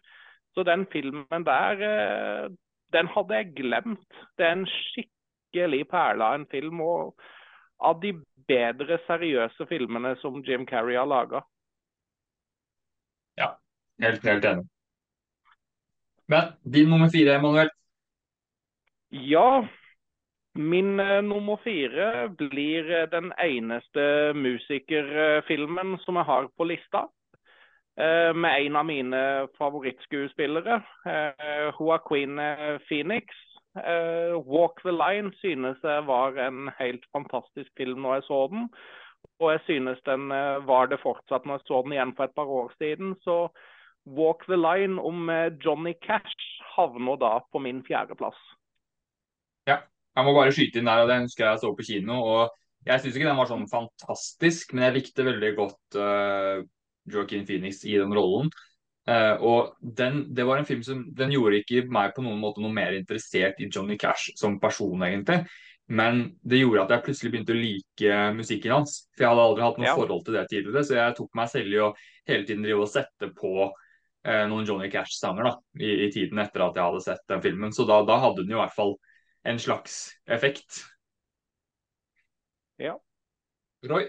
[0.55, 2.49] Så den filmen der, eh,
[2.93, 4.11] den hadde jeg glemt.
[4.39, 6.81] Det er en skikkelig perle av en film.
[6.81, 7.15] Og
[7.79, 8.13] av de
[8.49, 11.43] bedre seriøse filmene som Jim Carrey har laga.
[13.41, 13.55] Ja,
[14.03, 14.69] helt, helt enig.
[16.29, 17.71] Men din nummer fire, Emanuel?
[19.11, 19.67] Ja,
[20.55, 27.05] min uh, nummer fire blir uh, den eneste musikerfilmen som jeg har på lista.
[28.01, 29.21] Uh, med en av mine
[29.59, 30.81] favorittskuespillere,
[31.79, 32.41] Joaquin
[32.89, 33.25] Phoenix.
[33.75, 38.69] 'Walk the Line' synes jeg var en helt fantastisk film når jeg så den.
[39.41, 40.29] Og jeg synes den
[40.69, 43.17] var det fortsatt når jeg så den igjen for et par år siden.
[43.27, 43.49] Så
[44.07, 45.31] 'Walk the Line' om
[45.65, 48.39] Johnny Cash havner da på min fjerdeplass.
[49.67, 49.79] Ja,
[50.17, 52.21] jeg må bare skyte inn der, og den husker jeg så på kino.
[52.23, 52.53] og
[52.87, 56.61] Jeg syns ikke den var sånn fantastisk, men jeg likte veldig godt uh,
[57.11, 58.53] Joaquin Phoenix i den rollen.
[59.05, 62.63] Uh, og den, det var en film som den gjorde ikke meg på noen måte
[62.65, 65.43] noe mer interessert i Johnny Cash som person, egentlig.
[65.93, 69.03] Men det gjorde at jeg plutselig begynte å like musikken hans.
[69.13, 69.97] For jeg hadde aldri hatt noe ja.
[69.99, 71.91] forhold til det tidligere, så jeg tok meg selv i å
[72.31, 76.65] hele tiden drive og sette på uh, noen Johnny Cash-sanger da, i, i, tiden etter
[76.65, 77.77] at jeg hadde sett den filmen.
[77.77, 78.97] Så da, da hadde den jo i hvert fall
[79.45, 79.99] en slags
[80.33, 80.81] effekt.
[82.81, 82.97] Ja.
[83.85, 84.09] Roy?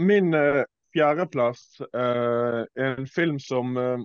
[0.00, 0.64] Min uh,
[0.94, 4.00] fjerdeplass er en film som uh,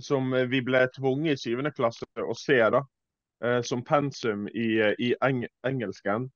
[0.00, 2.80] som vi ble tvunget i syvende klasse å se da,
[3.44, 4.68] uh, som pensum i,
[4.98, 6.30] i eng engelsken.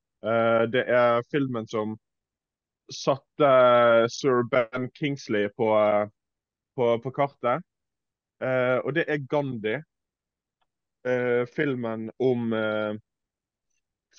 [0.73, 1.91] det er filmen som
[2.89, 3.49] satte
[4.09, 5.67] sir Ben Kingsley på,
[6.75, 7.61] på, på kartet.
[8.41, 9.75] og det er Gandhi
[11.07, 12.95] eh, filmen om eh,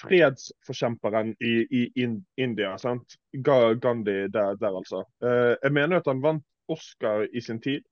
[0.01, 2.79] fredsforkjemperen i, i in India.
[2.79, 3.19] sant?
[3.33, 5.05] Gandhi der, der altså.
[5.23, 7.83] Eh, jeg mener at han vant Oscar i sin tid.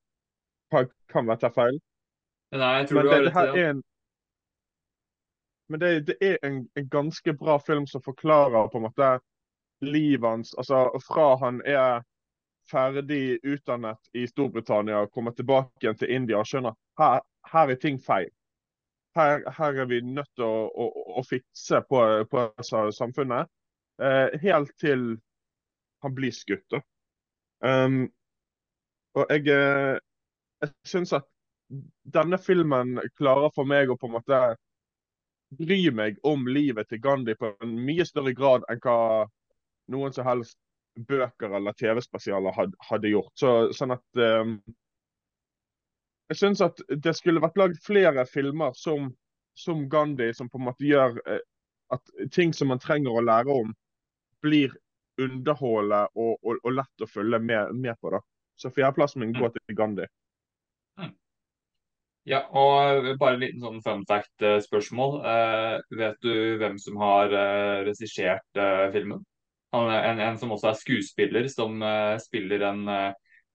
[0.71, 1.79] Kan, kan være feil.
[2.53, 3.57] Nei, jeg tror Men det, du har rett.
[3.57, 3.71] Ja.
[3.71, 3.83] En,
[5.69, 9.19] men det, det er en, en, ganske bra film som forklarer på en måte
[9.81, 10.55] livet hans.
[10.55, 12.03] Altså fra han er
[12.71, 17.21] ferdig utdannet i Storbritannia og kommer tilbake igjen til India og skjønner her,
[17.53, 18.31] her er ting feil
[19.17, 20.89] her, her, er vi nødt til å, å,
[21.21, 22.47] å fikse på, på
[22.95, 23.51] samfunnet.
[24.03, 25.17] Eh, helt til
[26.05, 26.77] han blir skutt.
[27.65, 28.05] Um,
[29.17, 29.97] og jeg, eh,
[30.63, 31.27] jeg syns at
[32.15, 34.41] denne filmen klarer for meg å på en måte
[35.57, 38.99] bry meg om livet til Gandhi på en mye større grad enn hva
[39.95, 40.59] noen som helst
[41.09, 43.33] bøker eller TV-spesialer hadde, hadde gjort.
[43.39, 44.59] Så, sånn at um,
[46.31, 49.13] Jeg syns at det skulle vært lagd flere filmer som,
[49.55, 51.43] som Gandhi, som på en måte gjør uh,
[51.95, 53.71] at ting som man trenger å lære om,
[54.43, 54.75] blir
[55.23, 58.13] underholdende og, og, og, lett å følge med, med på.
[58.13, 58.21] da.
[58.59, 60.09] Så fjerdeplassen min går til Gandhi.
[62.27, 65.21] Ja, og bare en liten sånn fun fact-spørsmål.
[65.23, 69.23] Uh, vet du hvem som har uh, regissert uh, filmen?
[69.77, 71.83] Han en, en, som også er skuespiller, som
[72.23, 72.85] spiller en,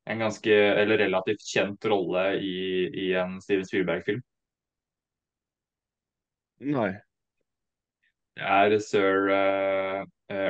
[0.09, 2.57] en, ganske, eller relativt kjent rolle i,
[2.87, 4.23] i en Steven Spielberg-film.
[6.71, 6.89] Nei.
[8.37, 9.29] Det er sir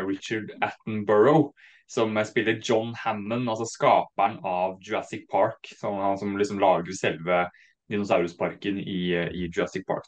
[0.05, 1.51] Richard Attenborough
[1.91, 5.73] som spiller John Hammond, altså skaperen av Jurassic Park.
[5.75, 7.43] Som, han som liksom lager selve
[7.91, 10.07] dinosaurusparken i, i Jurassic Park.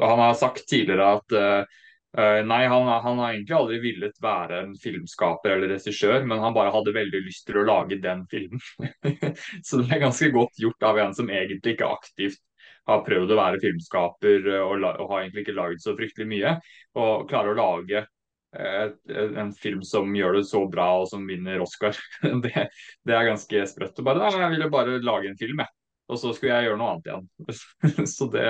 [0.00, 1.80] Han har sagt tidligere at uh,
[2.12, 6.72] nei, han, han, har egentlig aldri villet være en filmskaper eller regissør, men han bare
[6.74, 8.60] hadde veldig lyst til å lage den filmen.
[9.66, 12.42] så det er ganske godt gjort av en som egentlig ikke aktivt
[12.90, 16.56] har prøvd å være filmskaper og, og har egentlig ikke laget så fryktelig mye,
[16.98, 18.04] og klarer å lage
[18.52, 18.98] et,
[19.38, 21.96] en film som gjør det så bra og som vinner Oscar.
[22.44, 22.68] det,
[23.06, 24.02] det er ganske sprøtt.
[24.04, 25.76] Bare, jeg ville bare lage en film, jeg.
[26.12, 28.06] Og så skulle jeg gjøre noe annet igjen.
[28.14, 28.48] så det,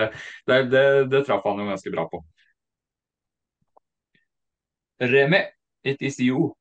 [0.48, 2.22] det, det traff han jo ganske bra på.
[5.01, 5.43] Remi,
[5.85, 6.52] it is you.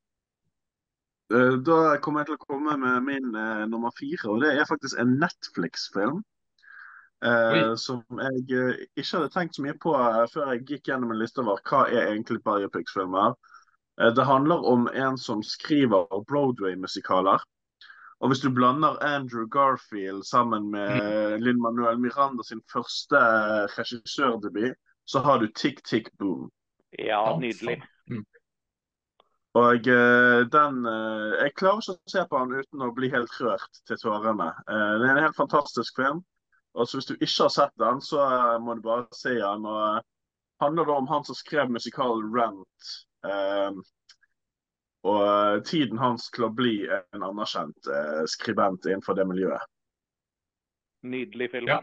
[1.34, 4.68] Eh, da kommer jeg til å komme med min eh, nummer fire, og det er
[4.70, 6.22] faktisk en Netflix-film.
[7.26, 9.94] Eh, som jeg eh, ikke hadde tenkt så mye på
[10.34, 13.36] før jeg gikk gjennom en liste over hva er egentlig biopics-filmer.
[14.02, 17.44] Eh, det handler om en som skriver Broadway-musikaler.
[18.22, 21.42] Og hvis du blander Andrew Garfield sammen med mm.
[21.42, 23.22] Linn Manuel Miranda sin første
[23.78, 24.78] regissørdebut,
[25.10, 26.52] så har du Tick Tick Boom.
[27.00, 27.82] Ja, nydelig.
[29.60, 33.34] Og uh, den uh, Jeg klarer ikke å se på den uten å bli helt
[33.44, 34.48] rørt til tårene.
[34.70, 36.22] Uh, det er en helt fantastisk film.
[36.72, 38.24] Og så Hvis du ikke har sett den, så
[38.64, 39.66] må du bare se den.
[39.68, 40.00] og
[40.64, 42.92] handler det om han som skrev musikalen Rent.
[45.02, 49.64] Og eh, tiden hans til å bli en anerkjent eh, skribent innenfor det miljøet.
[51.02, 51.72] Nydelig film.
[51.72, 51.82] Ja.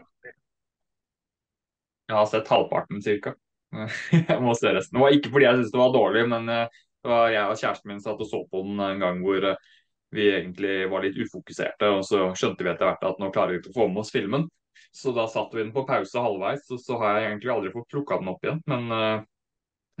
[2.09, 3.35] Jeg har sett halvparten cirka.
[4.15, 4.95] jeg må se resten.
[4.95, 7.91] Det var ikke fordi jeg syntes det var dårlig, men eh, var jeg og kjæresten
[7.91, 9.67] min satt og så på den en gang hvor eh,
[10.15, 11.89] vi egentlig var litt ufokuserte.
[11.95, 14.13] Og så skjønte vi etter hvert at nå klarer vi ikke å få med oss
[14.13, 14.47] filmen.
[14.95, 17.91] Så da satte vi den på pause halvveis, og så har jeg egentlig aldri fått
[17.93, 18.61] plukka den opp igjen.
[18.71, 19.27] Men uh,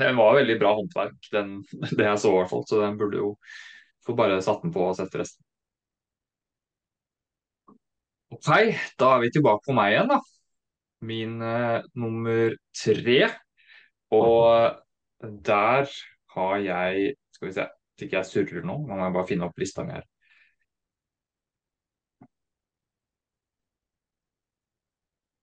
[0.01, 1.59] den var veldig bra håndverk, den,
[1.97, 2.65] det jeg så i hvert fall.
[2.69, 3.29] Så den burde jo
[4.07, 5.45] få bare satt den på og sett resten.
[8.33, 8.49] Ok,
[9.01, 10.19] da er vi tilbake på meg igjen, da.
[11.05, 13.19] Min uh, nummer tre.
[14.15, 15.91] Og der
[16.35, 17.65] har jeg Skal vi se,
[17.95, 20.07] hvis ikke jeg surrer nå, nå må jeg bare finne opp lista mi her.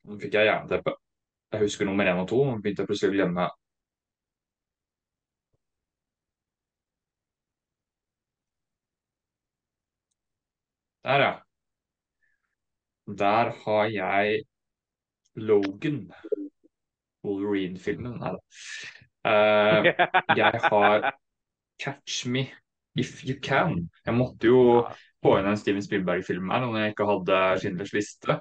[0.06, 0.94] Nå fikk jeg jernteppe.
[1.54, 2.40] Jeg husker nummer én og to.
[2.48, 3.48] Nå begynte jeg plutselig å glemme
[11.04, 11.42] Der, ja.
[13.18, 14.42] Der har jeg
[15.36, 16.12] Logan.
[17.24, 18.18] Wolverine-filmen.
[18.20, 19.05] Nei da.
[19.26, 19.90] Uh,
[20.40, 21.10] jeg har
[21.82, 22.46] Catch Me
[22.96, 23.88] If You Can.
[24.06, 24.62] Jeg måtte jo
[25.24, 28.38] få inn en Steven Spielberg-film her når jeg ikke hadde Schindlers liste.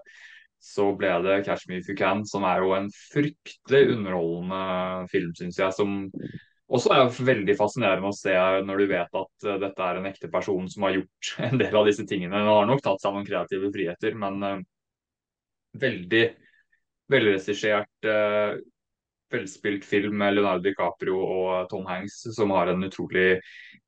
[0.66, 5.34] Så ble det Catch Me If You Can, som er jo en fryktelig underholdende film,
[5.38, 5.76] syns jeg.
[5.78, 5.98] Som
[6.66, 8.34] også er veldig fascinerende å se
[8.66, 11.82] når du vet at uh, dette er en ekte person som har gjort en del
[11.82, 12.40] av disse tingene.
[12.40, 14.57] Han har nok tatt seg noen kreative friheter, men uh,
[15.82, 16.24] veldig
[17.12, 18.56] velregissert, uh,
[19.34, 23.39] velspilt film med Leonardo DiCaprio og Tom Hanks, som har en utrolig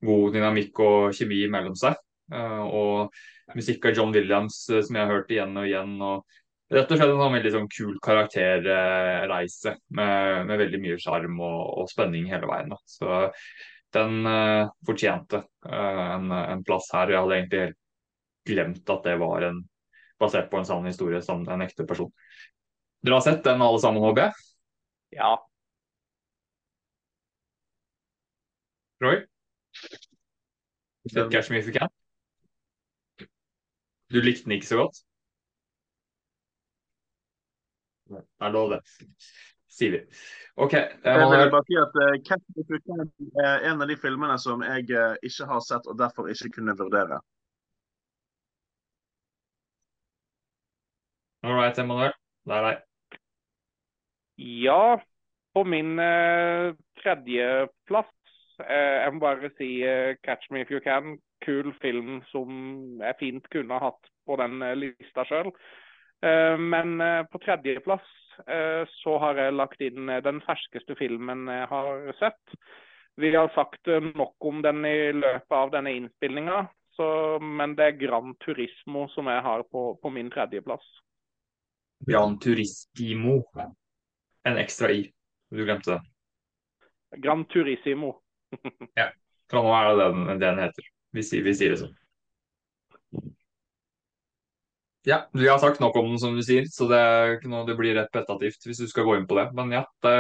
[0.06, 1.98] god dynamikk og kjemi mellom seg.
[2.34, 3.14] og
[3.56, 5.96] musikk av John Williams, som jeg har hørt igjen og igjen.
[6.02, 6.26] og
[6.68, 11.88] Rett og slett en veldig sånn kul karakterreise med, med veldig mye sjarm og, og,
[11.88, 12.74] spenning hele veien.
[12.84, 13.22] Så
[13.96, 17.14] den uh, fortjente uh, en, en, plass her.
[17.14, 17.80] Jeg hadde egentlig helt
[18.52, 19.62] glemt at det var en,
[20.20, 22.12] basert på en sann historie som en ekte person.
[23.00, 24.47] Dere har sett den alle sammen, håper jeg?
[25.10, 25.48] Ja.
[29.00, 29.26] Roy?
[31.32, 31.90] Catch me if you can?
[34.10, 34.98] Du likte den ikke så godt?
[38.10, 38.80] Nei, er lov, det.
[39.78, 40.00] Sier vi.
[40.56, 40.74] OK.
[40.74, 42.14] Jeg vil bare si at uh,
[43.44, 46.78] er en av de filmene som jeg uh, ikke har sett, og derfor ikke kunne
[46.80, 47.20] vurdere.
[51.44, 52.16] All right, Emanuel.
[52.48, 52.87] Det er deg.
[54.38, 55.02] Ja.
[55.58, 58.12] På min eh, tredjeplass
[58.62, 61.18] eh, Jeg må bare si eh, 'Catch Me If You Can'.
[61.46, 62.50] Kul film som
[63.02, 65.52] jeg fint kunne ha hatt på den lista sjøl.
[66.58, 66.98] men
[67.30, 68.08] på tredjeplass
[69.04, 72.58] så har jeg lagt inn den ferskeste filmen jeg har sett.
[73.22, 73.86] Vi har sagt
[74.18, 76.66] nok om den i løpet av denne innspillinga,
[77.38, 80.90] men det er Gran Turismo som jeg har på, på min tredjeplass.
[82.10, 83.44] Gran Turismo.
[84.48, 85.06] En ekstra i.
[85.52, 86.02] Du glemte det.
[87.24, 88.14] Gran Turisimo.
[89.00, 89.10] ja.
[89.54, 90.88] Nå er det den, det den heter.
[91.16, 91.96] Vi sier, vi sier det sånn.
[95.08, 97.04] Ja, vi har sagt nok om den, som du sier, så det,
[97.68, 99.46] det blir repetativt hvis du skal gå inn på det.
[99.56, 100.16] Men ja, det,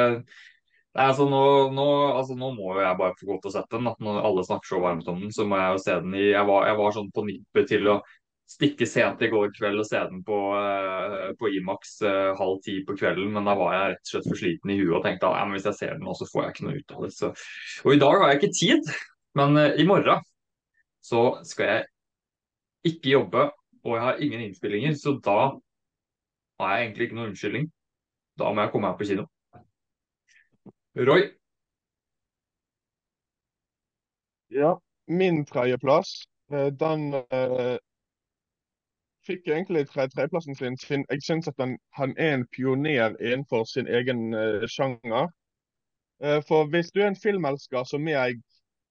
[0.95, 1.41] det er altså nå,
[1.75, 3.89] nå, altså nå må jeg bare få gå til å sette den.
[4.07, 6.47] Når alle snakker så varmt om den, så må jeg jo se den i Jeg
[6.47, 7.97] var, jeg var sånn på nippet til å
[8.47, 12.79] stikke sent i går kveld og se den på, uh, på Imax uh, halv ti
[12.87, 15.31] på kvelden, men da var jeg rett og slett for sliten i huet og tenkte
[15.35, 17.11] at hvis jeg ser den nå, så får jeg ikke noe ut av det.
[17.17, 17.31] Så.
[17.83, 18.91] Og i dag har jeg ikke tid,
[19.39, 20.23] men uh, i morgen
[21.03, 21.87] så skal jeg
[22.87, 23.49] ikke jobbe,
[23.83, 25.39] og jeg har ingen innspillinger, så da
[26.61, 27.67] har jeg egentlig ikke noen unnskyldning.
[28.39, 29.27] Da må jeg komme meg på kino.
[31.07, 31.27] Roy?
[34.55, 34.71] Ja,
[35.11, 36.23] min tredjeplass,
[36.79, 37.11] den
[39.27, 40.77] fikk egentlig tredjeplassen sin
[41.09, 45.27] jeg syns at han, han, er en pioner innenfor sin egen uh, sjanger.
[46.23, 48.41] Uh, for hvis du er en filmelsker som jeg,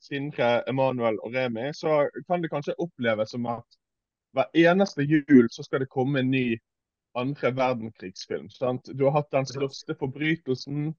[0.07, 3.79] Sindre, Emanuel og Remi, så kan det kanskje oppleves som at
[4.37, 6.59] hver eneste jul så skal det komme en ny
[7.17, 8.51] andre verdenskrigsfilm.
[8.51, 8.91] Sant?
[8.99, 10.93] Du har hatt den største forbrytelsen.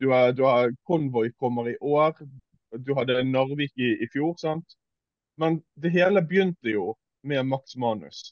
[0.00, 2.14] Du har, du har Konvoi kommer i år.
[2.86, 4.36] Du hadde Narvik i, i fjor.
[4.38, 4.78] sant?
[5.36, 8.30] Men det hele begynte jo med Max Manus.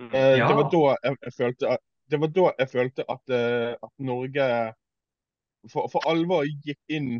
[0.00, 0.14] Mm.
[0.14, 0.48] Eh, ja.
[0.48, 3.92] Det var da jeg, jeg, følte at, det var da jeg følte at, uh, at
[3.98, 4.46] Norge
[5.68, 7.10] for, for, alvor gikk inn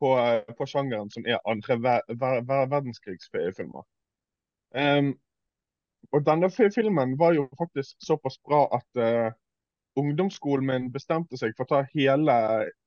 [0.00, 0.14] på,
[0.56, 3.84] på sjangeren som er andre ver, ver, ver, verdenskrigsfilmer.
[4.72, 5.12] Um,
[6.16, 9.28] og denne filmen var jo faktisk såpass bra at uh,
[10.00, 12.36] ungdomsskolen min bestemte seg for å ta hele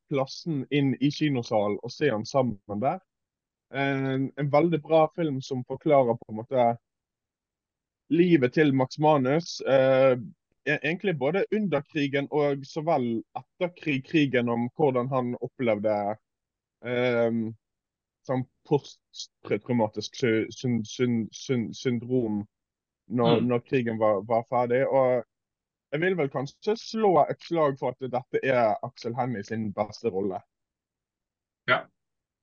[0.09, 2.97] klassen inn i kinosalen og se den sammen der.
[3.73, 6.65] En, en veldig bra film som forklarer på en måte
[8.13, 9.61] livet til Max Manus.
[9.61, 10.17] Eh,
[10.65, 13.07] egentlig både under krigen og så vel
[13.37, 15.97] etter krig, krigen, om hvordan han opplevde
[16.85, 17.41] eh,
[18.23, 22.43] sånn posttraumatisk sy sy syndrom
[23.11, 23.47] når, mm.
[23.49, 24.85] når, krigen var, var, ferdig.
[24.87, 25.23] Og
[25.93, 30.11] jeg vil vel kanskje slå et slag for at dette er Aksel Hennie sin beste
[30.13, 30.39] rolle.
[31.69, 31.83] Ja,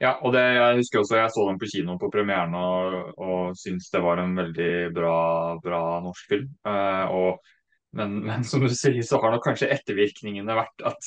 [0.01, 3.57] ja, og det, jeg husker også jeg så den på kino på premieren og, og
[3.61, 5.17] syntes det var en veldig bra,
[5.61, 6.47] bra norsk film.
[6.65, 7.37] Uh, og,
[7.99, 11.03] men, men, som du sier, så har nok kanskje ettervirkningene vært at,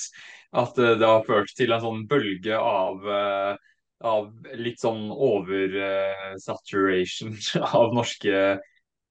[0.61, 3.57] at det har ført til en sånn bølge av, uh,
[4.05, 4.29] av
[4.61, 8.61] litt sånn oversaturation uh, av norske,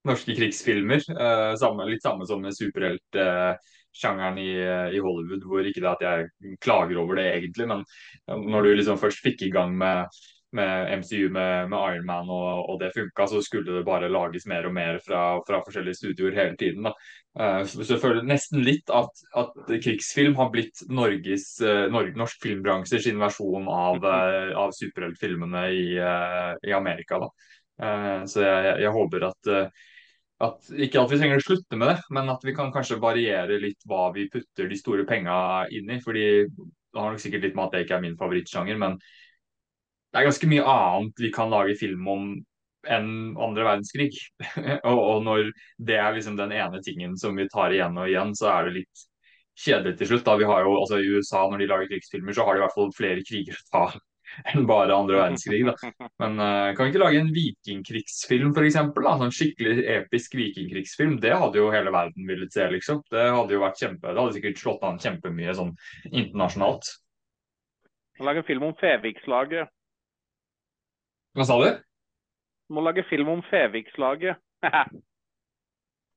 [0.06, 1.02] norske krigsfilmer.
[1.58, 3.18] Samme, litt samme som med superhelt
[3.96, 4.50] sjangeren i,
[4.96, 7.82] i, Hollywood, hvor ikke det at jeg klager over det egentlig, men
[8.26, 10.08] når du liksom først fikk i gang med,
[10.52, 14.46] med MCU med, med Iron Man og, og det funka, så skulle det bare lages
[14.48, 16.88] mer og mer fra, fra forskjellige studioer hele tiden.
[16.88, 16.92] Da.
[17.40, 22.44] Uh, så jeg føler nesten litt at, at krigsfilm har blitt Norges, uh, Norge, norsk
[22.44, 27.22] filmbransje sin versjon av, uh, av superheltfilmene i, i, Amerika.
[27.22, 27.32] Da.
[28.28, 29.48] så jeg, jeg, håper at
[30.42, 33.60] at, ikke at vi trenger å slutte med det, men at vi kan kanskje variere
[33.62, 35.34] litt hva vi putter de store penga
[35.70, 36.00] inn i.
[36.02, 38.98] fordi det har nok sikkert litt med at det ikke er min favorittsjanger, men
[40.12, 42.26] det er ganske mye annet vi kan lage film om
[42.90, 44.18] enn andre verdenskrig.
[44.90, 48.34] og, og, når det er liksom den ene tingen som vi tar igjen og igjen,
[48.36, 49.04] så er det litt
[49.62, 50.26] kjedelig til slutt.
[50.26, 52.64] Da vi har jo, altså I USA, når de lager krigsfilmer, så har de i
[52.66, 53.84] hvert fall flere kriger å ta
[54.52, 55.62] enn bare andre verdenskrig.
[55.68, 55.92] Da.
[56.22, 58.78] Men uh, kan vi ikke lage en vikingkrigsfilm f.eks.?
[59.22, 61.18] Sånn skikkelig episk vikingkrigsfilm.
[61.22, 63.02] Det hadde jo hele verden villet se, liksom.
[63.12, 65.72] Det hadde jo vært kjempe, det hadde sikkert slått an kjempemye sånn
[66.10, 66.90] internasjonalt.
[68.20, 69.70] Må lage film om Fevikslaget.
[71.32, 71.70] Hva sa du?
[72.72, 74.40] Må lage film om Fevikslaget.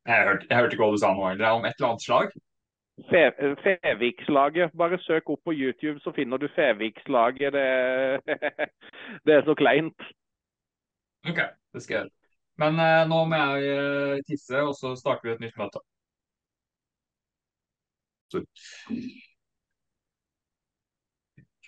[0.06, 1.54] jeg, hørte, jeg hørte ikke hva du sa nå, egentlig.
[1.56, 2.36] Om et eller annet slag?
[3.04, 4.72] Fevikslaget.
[4.78, 7.54] Bare søk opp på YouTube, så finner du Fevikslaget.
[7.54, 7.68] Det,
[9.26, 10.08] det er så kleint.
[11.30, 11.42] OK,
[11.74, 12.14] det skal jeg gjøre.
[12.62, 15.82] Men eh, nå må jeg uh, tisse, og så starter vi et nytt møte.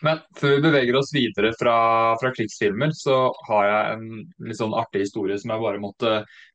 [0.05, 1.75] Men før vi beveger oss videre fra,
[2.21, 3.17] fra, krigsfilmer, så
[3.49, 4.09] har jeg en
[4.45, 6.11] litt sånn artig historie som jeg bare måtte,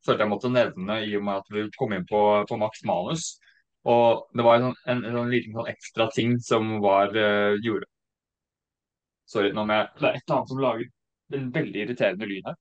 [0.06, 3.32] følte jeg måtte nevne i og med at vi kom inn på, på Max Manus.
[3.84, 7.58] Og det var en, sånn, en, en, sånn liten sånn ekstra ting som var uh,
[7.64, 7.88] gjorde
[9.32, 10.90] Sorry, nå må jeg Det er et eller annet som lager
[11.38, 12.56] en veldig irriterende lyd her.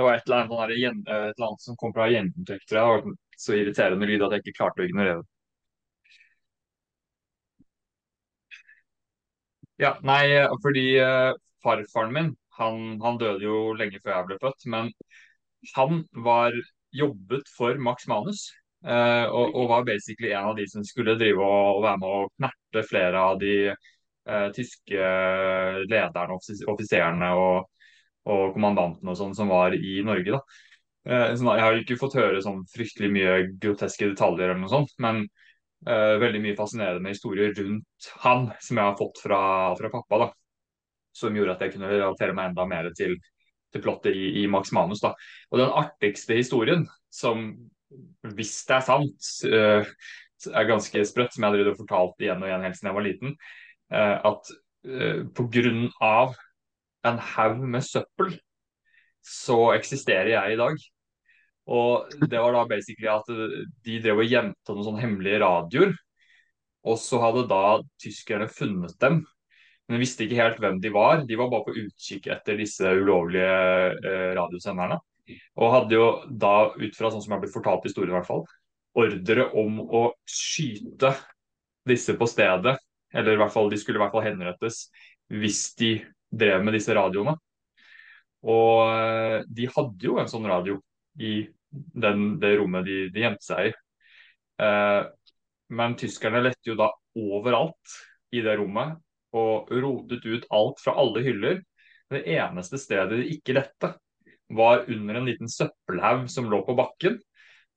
[0.00, 3.04] Det var et eller annet, et eller annet som kom fra gjennomtrekk, Det var
[3.38, 5.39] så irriterende lyd at jeg ikke klarte å ignorere det.
[9.80, 10.24] Ja, nei,
[10.60, 11.32] fordi uh,
[11.64, 14.66] farfaren min han, han, døde jo lenge før jeg ble født.
[14.68, 14.90] Men
[15.76, 16.56] han var
[16.92, 18.50] jobbet for Max Manus.
[18.84, 22.12] Uh, og, og, var basically en av de som skulle drive og, og være med
[22.16, 25.10] å knerte flere av de uh, tyske
[25.88, 26.38] lederne,
[26.72, 27.68] offiserene og,
[28.28, 30.36] og kommandantene og sånn som var i Norge.
[30.36, 30.60] da.
[31.08, 35.22] Sånn, jeg har ikke fått høre sånn fryktelig mye groteske detaljer, eller noe sånt, men
[35.80, 39.42] veldig mye fascinerende historier rundt han som jeg har fått fra,
[39.78, 40.18] fra, pappa.
[40.20, 40.26] da,
[41.16, 43.14] Som gjorde at jeg kunne relatere meg enda mer til,
[43.72, 45.00] til plottet i, i, Max Manus.
[45.00, 45.14] da.
[45.50, 47.54] Og den artigste historien, som
[48.36, 49.88] hvis det er sant, uh,
[50.52, 53.34] er ganske sprøtt, som jeg har fortalt igjen og igjen helt siden jeg var liten,
[53.94, 54.52] uh, at
[54.86, 56.20] uh, pga.
[57.08, 58.36] en haug med søppel
[59.24, 60.76] så eksisterer jeg i dag.
[61.70, 65.92] Og det var da basically at de drev og gjemte noen sånne hemmelige radioer.
[66.88, 69.20] Og så hadde da tyskerne funnet dem.
[69.86, 71.24] Men de visste ikke helt hvem de var.
[71.26, 73.50] De var bare på utkikk etter disse ulovlige
[73.98, 75.00] eh, radiosenderne.
[75.60, 78.28] Og hadde jo da, ut fra sånn som jeg blitt fortalt i historien i hvert
[78.28, 78.44] fall,
[78.98, 81.12] ordre om å skyte
[81.90, 82.76] disse på stedet.
[83.10, 84.84] Eller i hvert fall, de skulle i hvert fall henrettes
[85.30, 85.92] hvis de
[86.30, 87.34] drev med disse radioene.
[88.46, 90.78] Og eh, de hadde jo en sånn radio
[91.18, 93.72] i den, det rommet de, de gjemte seg i.
[94.62, 95.02] Eh,
[95.70, 97.98] men tyskerne lette jo da overalt
[98.34, 98.98] i det rommet
[99.36, 101.60] og rotet ut alt fra alle hyller.
[102.10, 103.94] Det eneste stedet de ikke lette,
[104.50, 107.20] var under en liten søppelhaug som lå på bakken.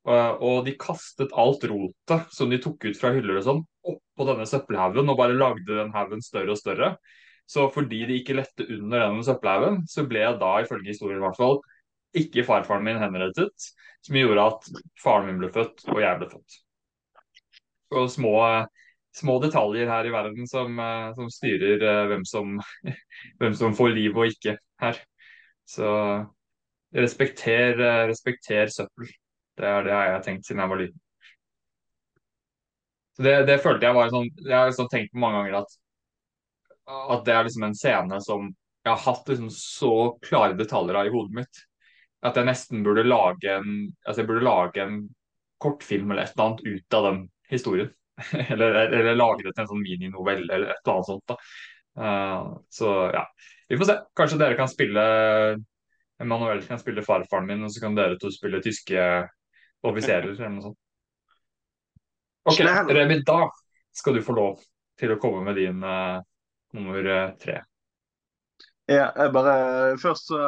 [0.03, 4.25] Uh, og de kastet alt rotet som de tok ut fra hyller og sånn, oppå
[4.27, 6.89] denne søppelhaugen og bare lagde den haugen større og større.
[7.47, 11.39] Så fordi de ikke lette under denne søppelhaugen, så ble da, ifølge historien i hvert
[11.39, 11.61] fall,
[12.17, 13.71] ikke farfaren min henrettet,
[14.05, 14.69] som gjorde at
[15.01, 16.57] faren min ble født og jeg ble født.
[17.93, 18.35] Og små,
[19.15, 22.57] små detaljer her i verden som, eh, som styrer eh, hvem som,
[23.41, 24.99] hvem som, får liv og ikke her.
[25.69, 25.89] Så
[26.93, 29.13] respekter, eh, respekter søppel.
[29.57, 30.99] Det er det jeg har tenkt siden jeg var liten.
[33.13, 35.75] Så det, det følte jeg var sånn Jeg har liksom tenkt på mange ganger at,
[37.13, 38.47] at det er liksom en scene som
[38.83, 39.93] jeg har hatt liksom så
[40.25, 41.61] klare detaljer av i hodet mitt
[42.23, 43.75] at jeg nesten burde lage en,
[44.05, 45.01] altså jeg burde lage en
[45.63, 47.19] kortfilm eller et eller annet ut av den
[47.51, 47.91] historien.
[48.53, 51.33] eller, eller lage det til en sånn mininovelle eller et eller annet sånt.
[51.33, 51.37] da.
[51.93, 53.23] Uh, så ja,
[53.69, 53.97] vi får se.
[54.17, 55.03] Kanskje dere kan spille
[56.23, 59.03] Emanuel kan spille farfaren min, og så kan dere to spille tyske
[59.83, 60.79] offiserer eller noe sånt.
[62.49, 62.59] Ok,
[62.91, 63.47] Remi, da
[63.95, 64.61] skal du få lov
[64.99, 66.19] til å komme med din uh,
[66.75, 67.61] nummer uh, tre.
[68.91, 69.53] Ja, jeg bare,
[70.01, 70.39] først så,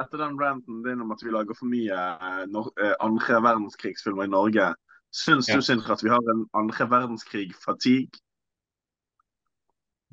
[0.00, 4.72] Etter den ranten din om at vi lager for mye eh, andre verdenskrigsfilmer i Norge,
[5.14, 5.58] syns ja.
[5.58, 8.18] du Sindre, at vi har en andre verdenskrig-fatigue?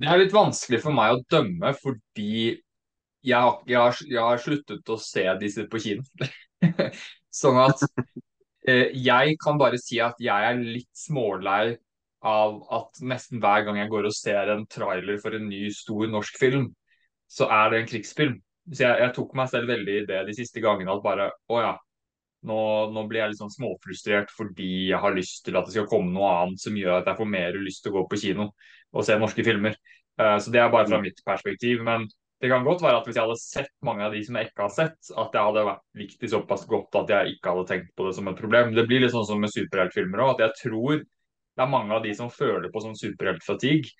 [0.01, 2.33] Det er litt vanskelig for meg å dømme, fordi
[3.21, 6.05] jeg jeg har, jeg har sluttet å se disse på kino.
[7.41, 7.81] sånn at
[8.67, 11.77] eh, jeg kan bare si at jeg er litt smålei
[12.21, 16.09] av at nesten hver gang jeg går og ser en trailer for en ny, stor
[16.09, 16.69] norsk film,
[17.31, 18.35] så er det en krigsfilm.
[18.71, 21.61] Så jeg, jeg, tok meg selv veldig i det de siste gangene at bare Å
[21.61, 21.71] ja,
[22.47, 22.57] nå,
[22.93, 26.13] nå, blir jeg litt sånn småfrustrert fordi jeg har lyst til at det skal komme
[26.13, 28.51] noe annet som gjør at jeg får mer lyst til å gå på kino
[28.91, 29.77] og se norske filmer.
[30.19, 31.81] Uh, så det er bare fra mitt perspektiv.
[31.87, 32.05] Men
[32.41, 34.65] det kan godt være at hvis jeg hadde sett mange av de som jeg ikke
[34.65, 37.91] har sett, at jeg hadde vært likt de såpass godt at jeg ikke hadde tenkt
[37.97, 38.73] på det som et problem.
[38.77, 42.01] Det blir litt sånn som med superheltfilmer òg, at jeg tror det er mange av
[42.03, 43.93] de som føler på sånn superheltfatigue,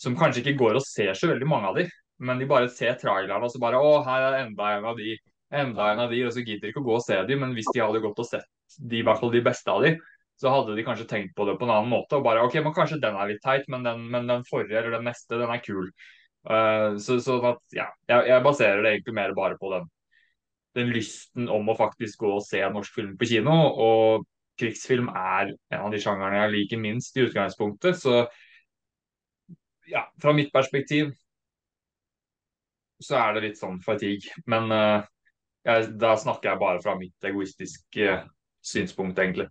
[0.00, 1.88] som kanskje ikke går og ser så veldig mange av de,
[2.22, 5.16] men de bare ser traileren og så bare Å, her er enda en av de.
[5.52, 7.52] Enda en av de, og så gidder de ikke å gå og se de, men
[7.56, 9.90] hvis de hadde gått og sett de, i hvert fall de beste av de,
[10.40, 12.16] så hadde de kanskje tenkt på det på en annen måte.
[12.16, 14.96] og bare, ok, men Kanskje den er litt teit, men den, men den forrige eller
[14.96, 15.90] den neste, den er kul.
[16.48, 19.84] Uh, så, så at, ja, jeg, jeg, baserer det egentlig mer bare på den,
[20.78, 23.58] den lysten om å faktisk gå og se norsk film på kino.
[23.86, 24.26] Og
[24.58, 28.00] krigsfilm er en av de sjangerne jeg liker minst i utgangspunktet.
[28.00, 28.24] Så
[29.92, 31.12] ja, fra mitt perspektiv
[33.04, 34.30] så er det litt sånn fatigue.
[34.50, 35.02] Men uh,
[35.66, 38.24] jeg, da snakker jeg bare fra mitt egoistiske uh,
[38.64, 39.48] synspunkt, egentlig.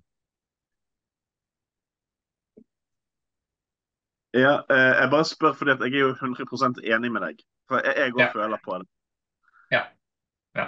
[4.32, 7.42] Ja, eh, jeg bare spør fordi at jeg er jo 100 enig med deg.
[7.68, 8.32] For jeg òg Ja.
[8.32, 8.88] føler på det.
[9.72, 9.82] Ja.
[10.56, 10.68] ja.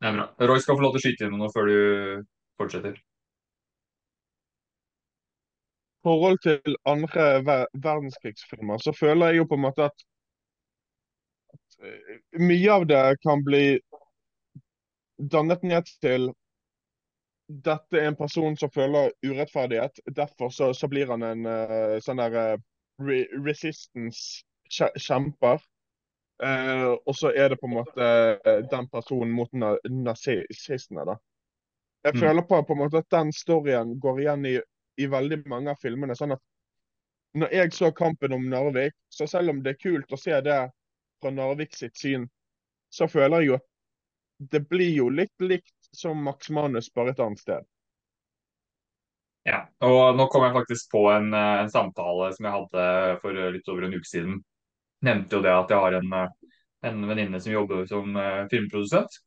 [0.00, 0.26] Det er bra.
[0.48, 2.24] Roy skal få lov til å skyte inn noe før du
[2.56, 2.96] fortsetter.
[6.04, 10.13] forhold til andre ver verdenskrigsfilmer, så føler jeg jo på en måte at, eh,
[12.38, 13.80] mye av det kan bli
[15.18, 16.32] dannet ned til
[17.46, 20.00] dette er en person som føler urettferdighet.
[20.16, 22.58] Derfor så, så blir han en uh, sånn der uh,
[23.04, 25.58] re resistance-kjemper.
[26.42, 31.14] Uh, og så er det på en måte eh, den personen mot na nazistene, da.
[32.04, 32.20] Jeg Mm.
[32.20, 34.60] føler på, på en måte at den storyen går igjen i,
[35.00, 36.16] i veldig mange av filmene.
[36.16, 36.40] sånn at
[37.34, 40.70] når jeg så kampen om Narvik, så selv om det er kult å se det
[41.24, 42.28] fra Narvik sitt syn,
[42.92, 43.70] så føler jeg jo at
[44.52, 47.64] det blir jo litt likt som Max Manus, bare et annet sted.
[49.44, 52.86] Ja, og nå kom jeg faktisk på en, eh, en samtale som jeg hadde
[53.20, 54.38] for eh, litt over en uke siden.
[55.04, 56.56] Nevnte jo det at jeg har en, eh,
[56.88, 58.16] en venninne som jobber som
[58.50, 59.20] filmprodusent.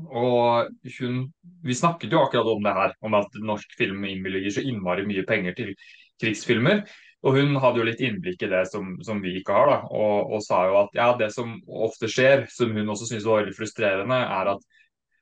[0.00, 1.16] Og hun,
[1.64, 5.24] vi snakket jo akkurat om det her, om at norsk film innvilger så innmari mye
[5.28, 5.74] penger til
[6.22, 6.84] krigsfilmer.
[7.20, 10.30] Og hun hadde jo litt innblikk i det som, som vi ikke har, da, og,
[10.36, 13.56] og sa jo at ja, det som ofte skjer, som hun også syntes var veldig
[13.58, 14.64] frustrerende, er at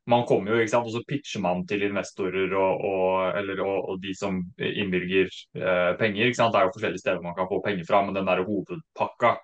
[0.09, 3.99] man kommer jo, ikke sant, og så pitcher man til investorer og, og, eller, og
[4.01, 6.31] de som innvilger eh, penger.
[6.31, 8.41] ikke sant, Det er jo forskjellige steder man kan få penger fra, men den der
[8.47, 9.35] hovedpakka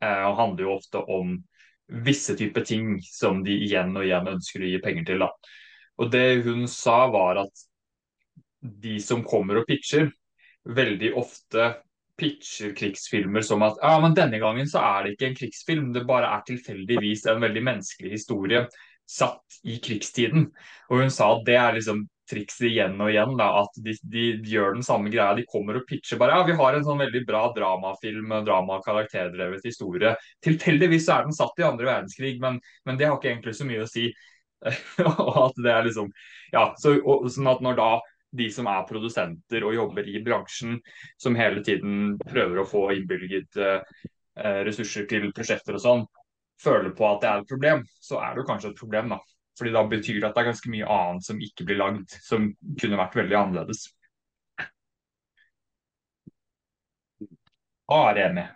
[0.00, 1.36] eh, handler jo ofte om
[2.06, 5.26] visse typer ting som de igjen og igjen ønsker å gi penger til.
[5.26, 5.28] da.
[6.00, 7.66] Og det hun sa var at
[8.86, 10.08] de som kommer og pitcher,
[10.66, 11.74] veldig ofte
[12.16, 16.06] pitcher krigsfilmer som at ja, men denne gangen så er det ikke en krigsfilm, det
[16.08, 18.66] bare er tilfeldigvis en veldig menneskelig historie
[19.06, 20.48] satt i krigstiden.
[20.90, 24.24] Og hun sa at det er liksom trikset igjen og igjen, da, at de, de,
[24.50, 25.36] gjør den samme greia.
[25.38, 28.86] De kommer og pitcher bare ja, vi har en sånn veldig bra dramafilm, drama- og
[28.86, 30.16] karakterdrevet historie.
[30.44, 33.68] Tilfeldigvis så er den satt i andre verdenskrig, men, men det har ikke egentlig så
[33.68, 34.08] mye å si.
[35.06, 36.06] og at det er liksom
[36.54, 37.88] ja, så, og, sånn at når da
[38.36, 40.80] de som er produsenter og jobber i bransjen,
[41.20, 46.04] som hele tiden prøver å få innbygget eh, ressurser til prosjekter og sånn,
[46.62, 49.20] føler på at det er et problem, så er det jo kanskje et problem, da.
[49.56, 52.50] Fordi da betyr det at det er ganske mye annet som ikke blir lagd, som
[52.80, 53.86] kunne vært veldig annerledes.
[57.86, 58.52] Hva er det med?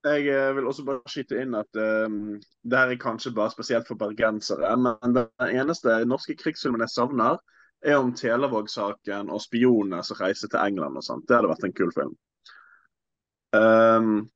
[0.00, 3.88] Jeg eh, vil også bare skyte inn at um, det her er kanskje bare spesielt
[3.88, 5.28] for bergensere, men den
[5.60, 7.36] eneste norske krigsfilmen jeg savner,
[7.86, 11.26] er om Televåg-saken og spionene som reiser til England og sånt.
[11.28, 12.12] Det hadde vært en kul film.
[13.56, 14.28] Um,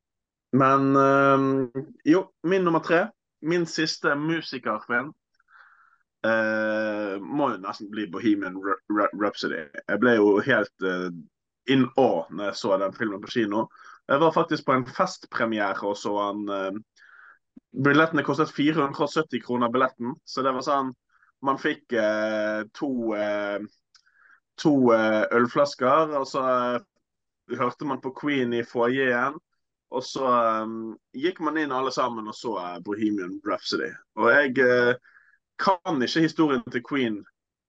[0.55, 3.05] men um, jo, min nummer tre,
[3.43, 5.13] min siste musikerfilm,
[6.27, 8.59] uh, må jo nesten bli Bohemian
[8.91, 9.67] Rhapsody.
[9.83, 11.11] Jeg ble jo helt uh,
[11.71, 13.67] in awe når jeg så den filmen på kino.
[14.09, 16.83] Jeg var faktisk på en festpremiere og så han uh,
[17.75, 20.93] Billettene kostet 470 kroner billetten, så det var sånn
[21.45, 23.65] Man fikk eh, to, eh,
[24.61, 26.45] to ølflasker, og så
[27.59, 29.37] hørte man på Queen i foajeen.
[29.95, 30.27] Og så
[30.65, 33.93] um, gikk man inn alle sammen og så Bohemian Rhapsody.
[34.19, 34.55] Og jeg
[35.63, 37.21] kan ikke historien til Queen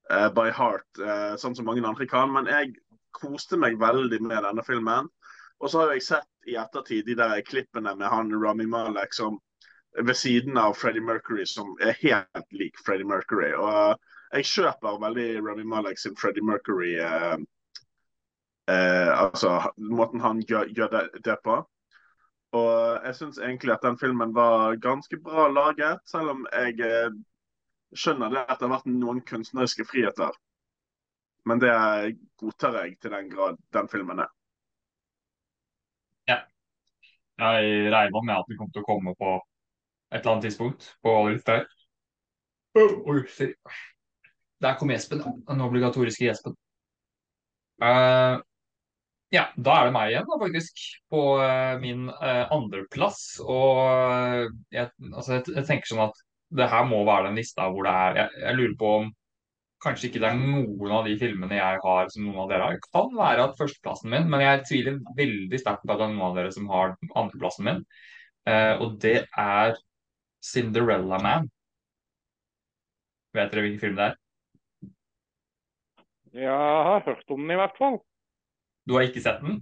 [0.07, 1.02] by heart,
[1.41, 2.72] sånn som mange andre kan, men jeg
[3.14, 5.11] koste meg veldig med denne filmen.
[5.60, 9.39] Og så har jeg sett i ettertid de der klippene med han Rami Malek som
[10.04, 13.52] ved siden av Freddie Mercury, som er helt lik Freddie Mercury.
[13.56, 14.00] Og
[14.36, 17.38] jeg kjøper veldig Rami Malek sin Freddie Mercury eh,
[18.72, 21.62] eh, Altså måten han gjør, gjør det, det, på.
[22.56, 27.16] Og jeg syns egentlig at den filmen var ganske bra laget, selv om jeg eh,
[27.96, 30.36] skjønner det at det har vært noen kunstneriske friheter.
[31.46, 31.74] Men det
[32.42, 34.32] godtar jeg til den grad den filmen er.
[36.28, 36.40] Ja.
[37.40, 39.36] Jeg regna med at den kom til å komme på
[40.11, 41.65] et eller annet tidspunkt på litt der.
[44.64, 45.23] Der kom gjespen.
[45.48, 46.56] Den obligatoriske gjespen.
[47.82, 48.40] Uh,
[49.34, 50.86] ja, da er det meg igjen, da, faktisk.
[51.11, 53.22] På uh, min uh, andreplass.
[53.44, 56.23] Og jeg, altså, jeg, jeg, tenker sånn at
[56.56, 59.14] det her må være den lista hvor det er Jeg, jeg lurer på om
[59.86, 62.77] kanskje ikke det er noen av de filmene jeg har som noen av dere har.
[62.77, 66.14] Det kan være at førsteplassen min, men jeg tviler veldig sterkt på at det er
[66.15, 67.84] noen av dere som har andreplassen min.
[68.45, 69.76] Uh, og det er
[70.46, 71.48] Cinderella Man.
[73.36, 74.18] Vet dere hvilken film det er?
[76.36, 77.98] Jeg har hørt om den i hvert fall.
[78.86, 79.62] Du har ikke sett den?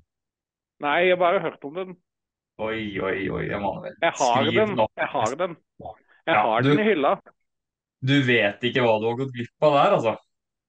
[0.83, 1.93] Nei, jeg har bare hørt om den.
[2.61, 3.43] Oi, oi, oi.
[3.53, 3.95] Emanuel.
[4.01, 4.75] Jeg har Skriv den.
[4.77, 4.87] nå.
[4.99, 5.55] Jeg har den.
[5.83, 7.13] Jeg Ja, har du- den i hylla.
[8.03, 10.17] Du vet ikke hva du har gått glipp av der, altså.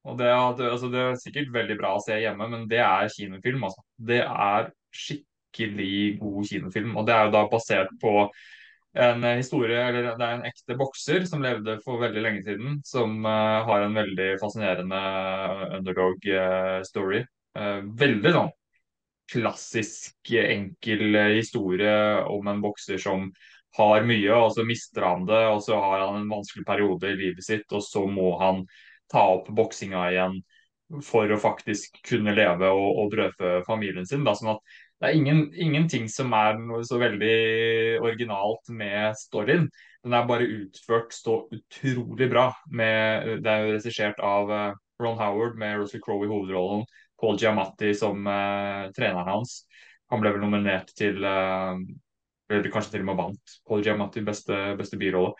[0.04, 3.64] Og det, altså, det er sikkert veldig bra å se hjemme, men det er kinofilm,
[3.64, 3.82] altså.
[3.98, 6.96] Det er skikkelig god kinofilm.
[6.96, 8.30] Og det er jo da basert på
[8.94, 13.16] en historie, eller det er en ekte bokser som levde for veldig lenge siden, som
[13.26, 15.00] uh, har en veldig fascinerende
[15.80, 17.24] underdog-story.
[17.58, 18.52] Uh, veldig sånn
[19.32, 21.94] klassisk, enkel historie
[22.28, 23.30] om en bokser som
[23.78, 27.16] har mye, og så mister han det, og så har han en vanskelig periode i
[27.18, 28.62] livet sitt, og så må han
[29.10, 30.38] ta opp boksinga igjen
[31.02, 34.22] for å faktisk kunne leve og, og brødfø familien sin.
[34.26, 36.56] Da, sånn at det er ingen, ingenting som er
[36.88, 37.34] så veldig
[38.00, 39.66] originalt med storyen.
[40.04, 42.46] Den er bare utført så utrolig bra.
[42.72, 44.70] Med, det er jo regissert av uh,
[45.02, 46.86] Ron Howard med Russell Crowe i hovedrollen.
[47.20, 49.58] Paul Giamatti som uh, treneren hans.
[50.12, 51.76] Han ble vel nominert til uh,
[52.48, 53.58] Eller kanskje til og med vant.
[53.68, 55.36] Paul Giamatti beste, beste birolle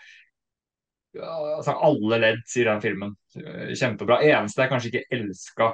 [1.15, 3.17] altså, alle ledd i den filmen.
[3.35, 4.21] Kjempebra.
[4.27, 5.69] Eneste jeg kanskje ikke elska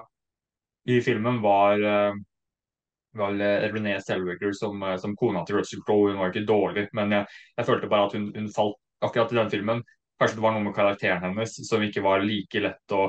[0.91, 2.15] i filmen, var, eh,
[3.16, 3.32] var
[3.73, 6.12] René Selweger som, eh, som, kona til Russell Crowe.
[6.12, 9.41] Hun var ikke dårlig, men jeg, jeg følte bare at hun, hun, falt akkurat i
[9.41, 9.82] den filmen.
[10.20, 13.07] Kanskje det var noe med karakteren hennes som ikke var like lett å,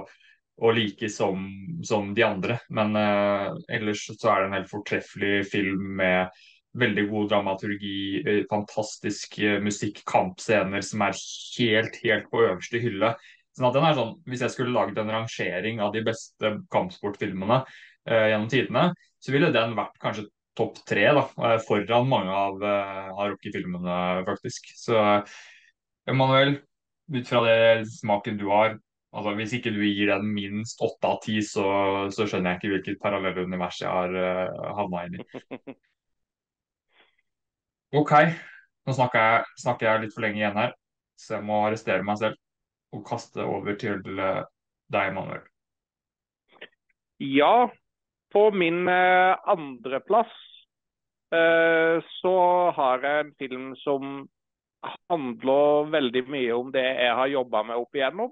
[0.62, 1.44] å like som,
[1.88, 2.62] som, de andre.
[2.72, 6.42] Men eh, ellers så er det en helt fortreffelig film med
[6.72, 11.18] Veldig god dramaturgi, eh, fantastisk eh, musikk, kampscener som er
[11.58, 13.10] helt, helt på øverste hylle.
[13.58, 17.58] Sånn at den er sånn, Hvis jeg skulle laget en rangering av de beste kampsportfilmene
[17.60, 18.92] eh, gjennom tidene,
[19.22, 20.26] så ville den vært kanskje
[20.58, 23.98] topp tre da, eh, foran mange av, av Rocky-filmene,
[24.28, 24.72] faktisk.
[24.78, 24.98] Så
[26.10, 26.58] Emanuel,
[27.12, 28.78] ut fra det smaken du har,
[29.12, 31.66] altså hvis ikke du gir den minst åtte av ti, så,
[32.14, 35.26] så, skjønner jeg ikke hvilket parallelle univers jeg har uh, havna inn i.
[38.02, 38.14] OK,
[38.88, 40.76] nå snakker jeg, snakker jeg, litt for lenge igjen her,
[41.20, 44.42] så jeg må arrestere meg selv og kaste over til eh,
[44.92, 45.44] deg, Emanuel.
[47.24, 47.70] Ja,
[48.32, 50.34] på min eh, andreplass
[51.36, 52.36] eh, så
[52.76, 54.28] har jeg en film som
[55.12, 58.32] handler veldig mye om det jeg har jobba med opp igjennom.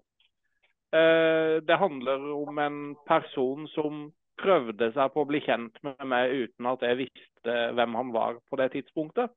[0.96, 4.08] Eh, det handler om en person som
[4.40, 8.40] prøvde seg på å bli kjent med meg uten at jeg visste hvem han var
[8.50, 9.34] på det tidspunktet.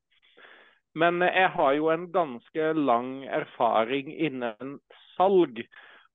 [0.94, 4.76] Men jeg har jo en ganske lang erfaring innen
[5.16, 5.62] salg.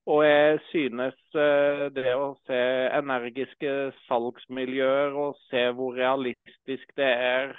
[0.08, 2.58] Og jeg synes eh, det å se
[2.96, 3.72] energiske
[4.06, 7.58] salgsmiljøer og se hvor realistisk det er,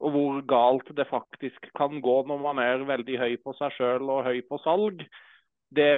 [0.00, 4.08] og hvor galt det faktisk kan gå når man er veldig høy på seg sjøl
[4.14, 5.02] og høy på salg,
[5.76, 5.90] det,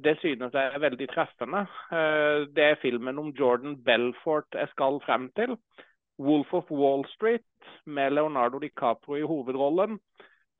[0.00, 1.66] det, synes jeg er veldig treffende.
[1.92, 5.58] Eh, det er filmen om Jordan Belfort jeg skal frem til.
[6.20, 10.00] 'Wolf of Wall Street' med Leonardo DiCaprio i hovedrollen,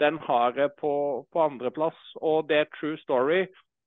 [0.00, 1.96] den har jeg på, på andreplass.
[2.16, 3.44] Og det er true story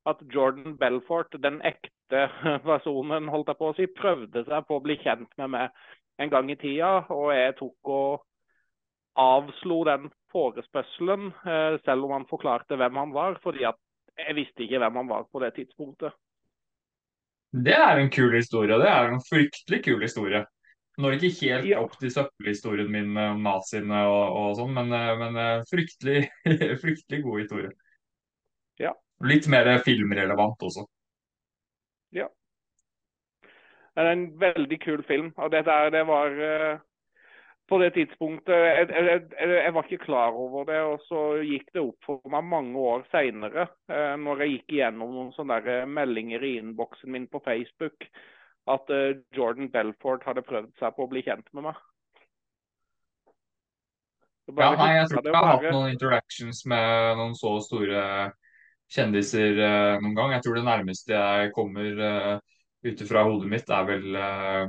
[0.10, 2.28] at Jordan Belfort, den ekte
[2.70, 5.84] personen, holdt jeg på å si, prøvde seg på å bli kjent med meg
[6.22, 6.96] en gang i tida.
[7.14, 8.26] Og jeg tok og
[9.20, 13.40] avslo den forespørselen, eh, selv om han forklarte hvem han var.
[13.44, 13.80] fordi at
[14.18, 16.14] jeg visste ikke hvem han var på det tidspunktet.
[17.54, 18.78] Det er en kul historie.
[18.78, 20.46] Det er en fryktelig kul historie.
[20.98, 21.80] Når ikke helt ja.
[21.82, 26.20] opp til søppelhistorien min om naziene og, og sånn, men, eh, men, eh, fryktelig,
[26.84, 27.72] fryktelig god historie.
[29.24, 30.86] Litt mer filmrelevant også.
[32.14, 32.28] Ja.
[33.94, 35.32] Det er en veldig kul film.
[35.38, 36.82] Og det der, det var uh,
[37.70, 41.82] På det tidspunktet jeg, jeg, jeg, var ikke klar over det, og så gikk det
[41.82, 46.58] opp for meg mange år seinere, uh, når jeg gikk igjennom noen sånne meldinger i
[46.60, 48.10] innboksen min på Facebook
[48.72, 48.88] at
[49.36, 51.80] Jordan Belfort hadde prøvd seg på å bli kjent med meg.
[54.52, 58.04] Ja, nei, jeg tror ikke jeg har hatt noen interactions med noen så store
[58.94, 60.36] kjendiser uh, noen gang.
[60.36, 62.38] Jeg tror det nærmeste jeg kommer uh,
[62.84, 64.64] ut fra hodet mitt, er vel uh,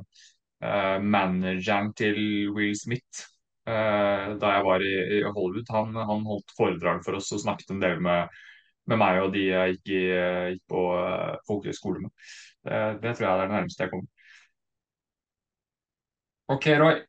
[0.64, 2.18] uh, manageren til
[2.56, 3.30] Will Smith.
[3.64, 5.70] da jeg var i, Hollywood.
[5.72, 8.34] Han, han, holdt foredrag for oss og snakket en del med,
[8.92, 10.02] med meg og de jeg gikk, i,
[10.52, 10.82] gikk på
[11.48, 12.12] folkehøyskole med.
[12.60, 14.10] Det, det, tror jeg er det nærmeste jeg kommer.
[16.52, 17.00] OK, Roy.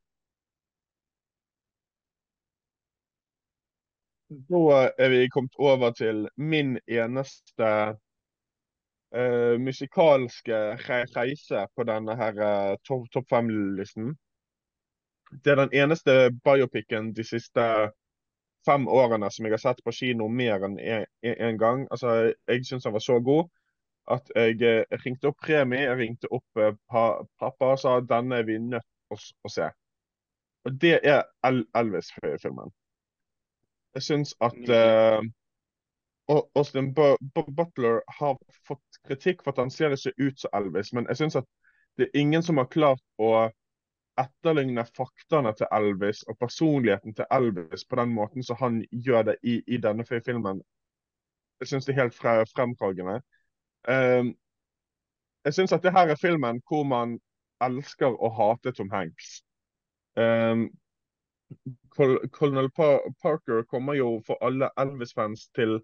[4.30, 7.68] Da er vi kommet over til min eneste
[9.16, 10.62] uh, musikalske
[11.16, 14.16] reise på denne her uh, topp top fem-listen.
[15.44, 17.66] Det er den eneste biopicen de siste
[18.66, 20.80] fem årene som jeg har sett på kino mer enn
[21.22, 21.86] én gang.
[21.92, 23.46] Altså, jeg syns han var så god
[24.16, 27.06] at jeg eh, ringte opp Remi, jeg ringte opp uh, pa,
[27.42, 29.70] pappa og sa denne er vi nødt til å, å, se.
[30.66, 32.74] Og det er El Elvis-filmen.
[33.96, 35.22] Jeg syns at uh,
[36.28, 41.22] Austin Butler har fått kritikk for at han ser ikke ut som Elvis, men jeg
[41.22, 41.48] syns at
[41.98, 43.48] det er ingen som har klart å
[44.20, 49.36] etterligne faktaene til Elvis og personligheten til Elvis på den måten som han gjør det
[49.44, 50.62] i, i denne filmen.
[51.60, 53.22] Jeg syns det er helt fre, fremragende.
[53.88, 54.34] Um,
[55.46, 57.20] jeg syns at det her er filmen hvor man
[57.64, 59.40] elsker å hate Tom Hanks.
[60.20, 60.68] Um,
[62.32, 62.70] Colonel
[63.22, 65.80] Parker kommer jo for alle Elvis-fans til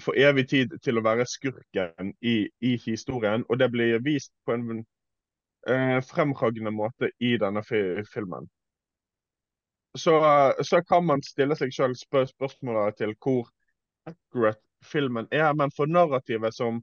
[0.00, 3.44] for evig tid til å være skurken i, i historien.
[3.48, 4.84] Og det blir vist på en
[5.68, 8.48] eh, fremragende måte i denne filmen.
[9.98, 10.14] Så,
[10.64, 13.50] så, kan man stille seg selv spør spørsmålet til hvor
[14.08, 15.52] accurate filmen er.
[15.54, 16.80] Men for narrativet som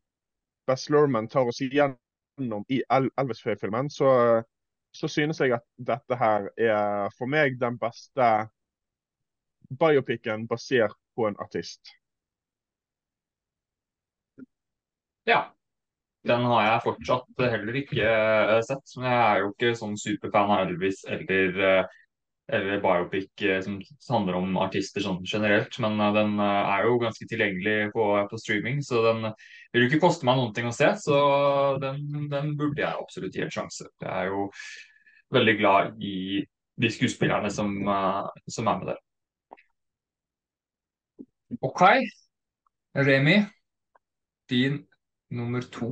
[0.67, 4.43] Bess Lurman tar oss igjennom i Elvis-filmen, så,
[4.95, 8.29] så synes jeg at dette her er for meg den beste
[9.79, 11.93] biopicen basert på en artist.
[15.29, 15.49] Ja.
[16.27, 18.95] Den har jeg fortsatt heller ikke uh, sett.
[18.97, 21.99] Men jeg er jo ikke sånn superfan av Elvis eller, uh,
[22.57, 23.77] eller biopic uh, som
[24.09, 25.79] handler om artister sånn generelt.
[25.79, 29.29] Men den er jo ganske tilgjengelig på, på, streaming, så den
[29.73, 30.89] vil jo ikke koste meg noen ting å se.
[31.01, 31.17] Så
[31.83, 33.89] den, den burde jeg absolutt gi en sjanse.
[34.01, 34.47] Jeg er jo
[35.35, 36.41] veldig glad i
[36.79, 37.73] de skuespillerne som,
[38.49, 39.01] som er med der.
[41.61, 41.81] OK.
[42.95, 43.35] Remi,
[44.49, 44.87] din
[45.29, 45.89] nummer to.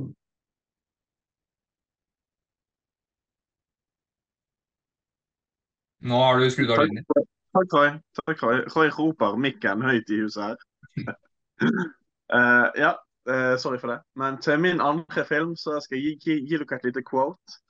[6.00, 7.26] Nå har du skrudd av lyden din.
[7.58, 7.90] Takk, Roy.
[8.20, 8.62] Takk, Roy.
[8.74, 11.14] Roy roper mikken høyt i huset her.
[11.58, 12.92] uh, ja,
[13.28, 14.00] uh, sorry for det.
[14.16, 17.60] Men til min andre film så skal jeg gi, gi, dere et lite quote.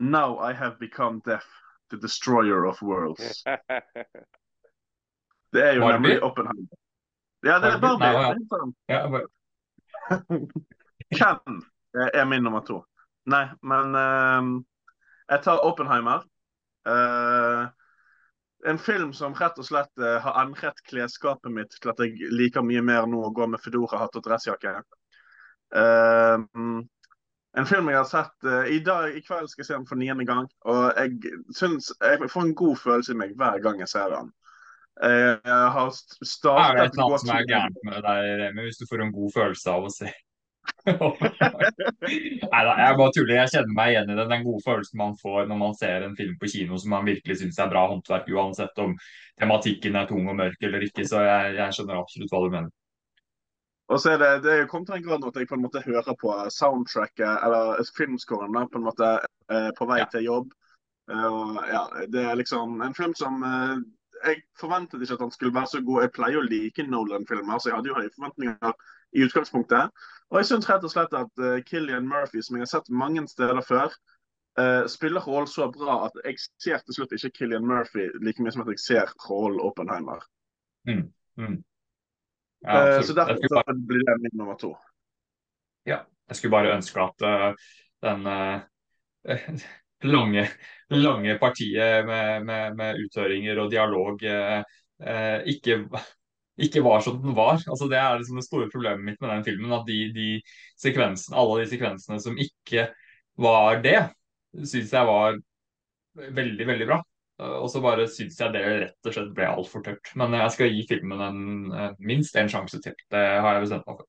[0.00, 1.44] Now I have become deaf,
[1.90, 3.44] the destroyer of worlds.
[5.52, 5.92] Det er jo Barbie?
[5.92, 6.66] nemlig Oppenheimer.
[7.42, 8.12] Ja, det er Barbie?
[8.14, 8.46] Barbie.
[8.50, 8.72] Nei.
[8.88, 9.26] Ja, bare,
[11.18, 11.62] Ken
[12.14, 12.84] er min nummer to.
[13.26, 14.50] Nei, men eh,
[15.30, 16.22] jeg tar Oppenheimer.
[16.86, 17.66] Eh,
[18.66, 22.64] en film som rett og slett uh, har endret klesskapet mitt til at jeg liker
[22.66, 24.80] mye mer nå å gå med Fedora-hatt og dressjakke.
[25.74, 26.42] Uh,
[27.58, 30.00] en film jeg har sett uh, i dag i kveld skal jeg se den for
[30.00, 30.48] niende gang.
[30.70, 34.32] Og jeg syns jeg får en god følelse i meg hver gang jeg ser den.
[35.00, 38.80] Jeg har startet er det et eller annet som er gærent med deg, Remi, hvis
[38.82, 40.10] du får en god følelse av å se
[40.90, 43.34] Nei da, jeg bare tuller.
[43.36, 44.26] Jeg kjenner meg igjen i det.
[44.30, 47.40] Den gode følelsen man får når man ser en film på kino som man virkelig
[47.40, 48.94] syns er bra håndverk, uansett om
[49.40, 51.06] tematikken er tung og mørk eller ikke.
[51.08, 52.70] Så jeg, jeg skjønner absolutt hva du mener.
[53.90, 55.82] Og så er det, det er kommet til en grad at jeg på en måte
[55.82, 59.08] hører på soundtracket, eller filmscoren, da, på en måte
[59.50, 60.06] eh, på vei Ja.
[60.12, 60.52] til jobb.
[61.10, 63.80] Eh, og ja, det er liksom en film som eh,
[64.20, 66.02] Jeg forventet ikke at han skulle være så god.
[66.04, 68.74] Jeg pleier å like Nolan-filmer, så jeg hadde jo høye forventninger
[69.16, 69.90] i utgangspunktet.
[70.30, 73.24] Og jeg syns rett og slett at uh, Killian Murphy, som jeg har sett mange
[73.30, 73.94] steder før,
[74.60, 78.54] uh, spiller Hall så bra at jeg ser til slutt ikke Killian Murphy like mye
[78.54, 80.22] som at jeg ser Hall Oppenheimer.
[80.86, 81.08] Mm.
[81.40, 81.58] Mm.
[82.62, 84.74] Ja, uh, så derfor bare blir det min nummer to.
[85.88, 87.70] Ja, jeg skulle bare ønske at eh,
[88.04, 89.48] den eh,
[90.14, 90.46] lange,
[90.90, 94.60] lange partiet med, med, med uthøringer og dialog eh,
[95.02, 95.82] eh, ikke,
[96.66, 97.60] ikke var som den var.
[97.66, 99.76] Altså, det er liksom det store problemet mitt med den filmen.
[99.76, 100.30] At de, de
[100.80, 102.88] sekvensene, alle de sekvensene som ikke
[103.40, 104.00] var det,
[104.58, 105.38] syns jeg var
[106.14, 107.00] veldig, veldig bra.
[107.40, 110.12] Og så bare syns jeg det rett og slett ble altfor tørt.
[110.20, 111.42] Men jeg skal gi filmen en,
[111.72, 112.96] eh, minst en sjanse til.
[113.10, 114.06] Det har jeg bestemt meg for.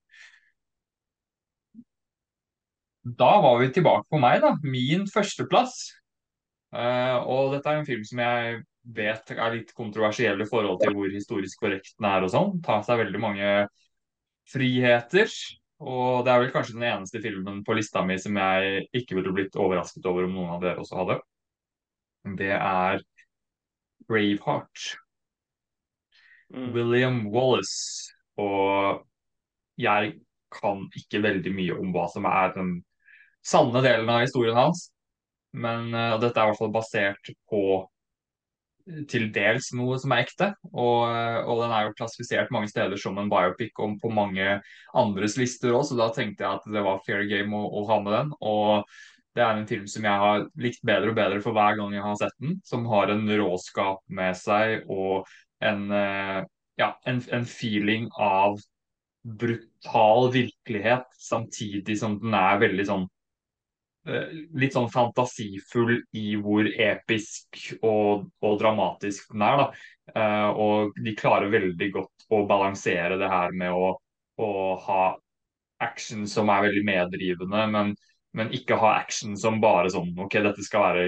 [3.24, 4.56] Da var vi tilbake på meg, da.
[4.64, 5.78] Min førsteplass.
[6.76, 10.96] Eh, og dette er en film som jeg vet er litt kontroversielle i forhold til
[10.98, 12.54] hvor historisk korrekt den er og sånn.
[12.66, 13.50] Tar seg veldig mange
[14.50, 15.30] friheter.
[15.82, 19.34] Og det er vel kanskje den eneste filmen på lista mi som jeg ikke ville
[19.34, 21.18] blitt overrasket over om noen av dere også hadde.
[22.38, 23.02] Det er
[24.10, 24.92] Braveheart.
[26.54, 26.70] Mm.
[26.76, 28.12] William Wallace.
[28.42, 29.02] Og
[29.82, 30.14] jeg
[30.54, 32.76] kan ikke veldig mye om hva som er den
[33.46, 34.90] sanne delen av historien hans.
[35.52, 37.64] Men uh, dette er i hvert fall basert på
[39.12, 40.52] til dels noe som er ekte.
[40.72, 41.06] Og,
[41.46, 44.58] og den er jo klassifisert mange steder som en biopic om på mange
[44.98, 48.00] andres lister òg, så da tenkte jeg at det var fair game å, å ha
[48.04, 48.34] med den.
[48.42, 48.92] Og
[49.38, 52.04] det er en film som jeg har likt bedre og bedre for hver gang jeg
[52.04, 52.58] har sett den.
[52.68, 55.30] Som har en råskap med seg og
[55.64, 56.42] en, eh,
[56.82, 58.60] ja, en, en feeling av
[59.22, 63.10] brutal virkelighet, samtidig som den er veldig sånn
[64.02, 69.60] Litt sånn fantasifull i hvor episk og, og dramatisk den er.
[69.62, 69.68] da.
[70.16, 73.92] Eh, og de klarer veldig godt å balansere det her med å,
[74.42, 74.52] å
[74.88, 75.04] ha
[75.82, 77.94] action som er veldig meddrivende, men,
[78.38, 81.06] men ikke ha action som bare sånn OK, dette skal være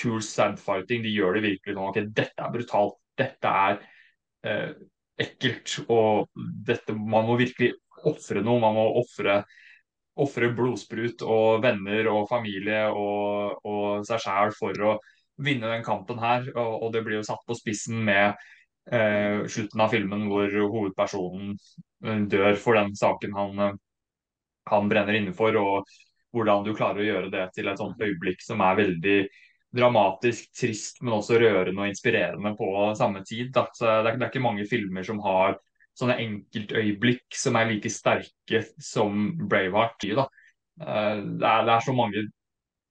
[0.00, 1.04] cool sad-fighting.
[1.04, 3.78] De gjør det virkelig sånn ok, dette er brutalt, dette er
[4.46, 4.72] eh,
[5.20, 5.78] ekkelt.
[5.88, 6.30] Og
[6.66, 7.74] dette, man må virkelig
[8.08, 8.62] ofre noe.
[8.62, 9.42] Man må ofre
[10.20, 14.94] ofre blodsprut og venner og familie og, og seg sjæl for å
[15.40, 16.48] vinne den kampen her.
[16.54, 18.34] Og, og, det blir jo satt på spissen med
[18.92, 23.78] eh, slutten av filmen hvor hovedpersonen eh, dør for den saken han, eh,
[24.70, 25.94] han brenner inne for, og
[26.34, 29.16] hvordan du klarer å gjøre det til et sånt øyeblikk som er veldig
[29.74, 33.52] dramatisk, trist, men også rørende og inspirerende på samme tid.
[33.54, 35.58] Det er, det er ikke mange filmer som har
[36.00, 40.06] sånne enkeltøyeblikk som er like sterke som Braveheart.
[40.18, 40.26] Da.
[40.80, 42.26] Eh, det, er, det er så mange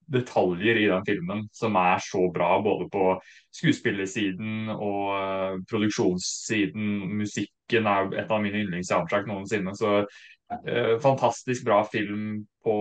[0.09, 3.11] detaljer i den filmen som er så bra, både på
[3.53, 6.87] skuespillersiden og uh, produksjonssiden.
[7.19, 9.75] Musikken er et av mine yndlingssoundtrack noensinne.
[9.77, 12.75] Så uh, fantastisk bra film på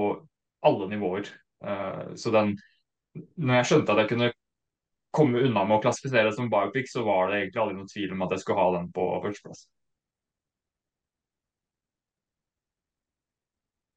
[0.64, 1.28] alle nivåer.
[2.14, 2.52] Så den
[3.34, 4.28] Når jeg skjønte at jeg kunne
[5.18, 8.14] komme unna med å klassifisere det som biopic, så var det egentlig aldri noen tvil
[8.14, 9.64] om at jeg skulle ha den på førsteplass.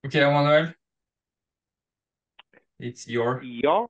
[0.05, 0.73] OK, Manuel.
[2.79, 3.87] It's your Ja.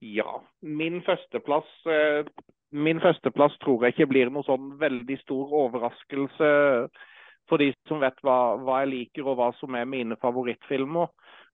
[0.00, 0.42] Ja.
[0.60, 2.26] Min førsteplass eh,
[2.72, 6.48] Min førsteplass tror jeg ikke blir noe sånn veldig stor overraskelse
[7.50, 11.10] for de som vet hva, hva jeg liker og hva som er mine favorittfilmer.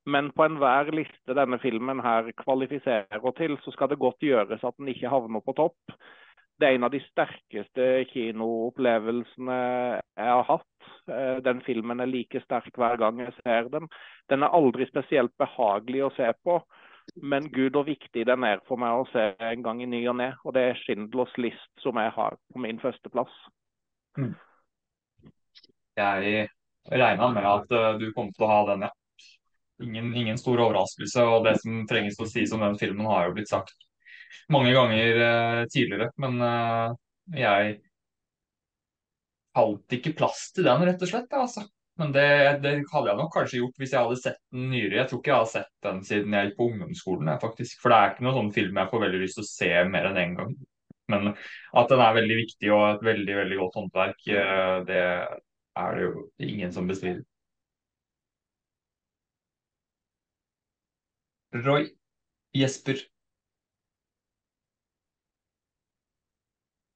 [0.08, 4.76] Men på enhver liste denne filmen her kvalifiserer til, så skal det godt gjøres at
[4.78, 5.98] den ikke havner på topp
[6.58, 9.58] det er en av de sterkeste kinoopplevelsene
[10.18, 10.88] jeg har hatt.
[11.08, 13.86] Eh, den filmen er like sterk hver gang jeg ser den.
[14.30, 16.58] Den er aldri spesielt behagelig å se på,
[17.22, 20.18] men gud og viktig den er for meg å se en gang i ny og
[20.20, 20.32] ne.
[20.44, 23.34] Og det er Schindlers List som jeg har på min førsteplass.
[24.18, 24.34] Mm.
[25.98, 26.48] Jeg
[26.90, 28.94] regna med at uh, du kom til å ha den, ja.
[29.78, 31.22] Ingen, ingen stor overraskelse.
[31.22, 33.76] Og det som trenges å sies om den filmen, har jo blitt sagt
[34.54, 36.10] mange ganger uh, tidligere.
[36.22, 36.94] Men uh,
[37.36, 37.78] jeg
[39.56, 41.34] falt ikke plass til den, rett og slett.
[41.34, 41.66] Altså.
[41.98, 42.28] Men det,
[42.62, 45.00] det, hadde jeg nok kanskje gjort hvis jeg hadde sett den nyere.
[45.00, 47.32] Jeg tror ikke jeg har sett den siden jeg gikk på ungdomsskolen.
[47.42, 47.80] faktisk.
[47.82, 50.10] For det er ikke noen sånn film jeg får veldig lyst til å se mer
[50.10, 50.54] enn én en gang.
[51.08, 55.02] Men at den er veldig viktig og et veldig veldig godt håndverk, uh, det
[55.78, 57.24] er det jo ingen som bestrider.
[61.64, 61.88] Roy
[62.54, 63.00] Jesper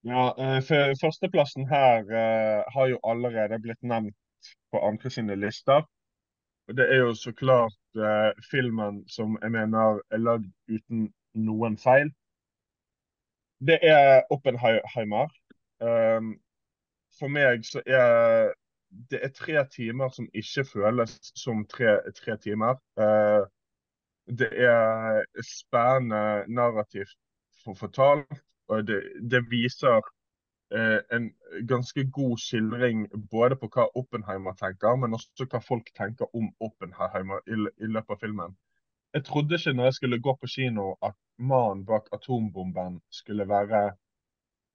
[0.04, 0.62] Ja, eh,
[1.00, 5.86] Førsteplassen her uh, har jo allerede blitt nevnt på andre sine lister.
[6.68, 11.78] Og Det er jo så klart uh, filmen som jeg mener er lagd uten noen
[11.78, 12.10] feil.
[13.62, 15.30] Det er Oppenheimer.
[15.78, 16.34] Um,
[17.18, 18.50] for meg så er
[19.10, 22.74] det er tre timer som ikke føles som tre, tre timer.
[24.28, 27.16] Det er spennende narrativt
[27.64, 28.42] fortalt
[28.72, 28.98] og det,
[29.30, 30.00] det viser
[30.74, 31.28] eh, en
[31.68, 37.44] ganske god skildring både på hva Oppenheimer tenker, men også hva folk tenker om Oppenheimer
[37.46, 38.56] i, i løpet av filmen.
[39.12, 43.90] Jeg trodde ikke når jeg skulle gå på kino at mannen bak atombomben skulle være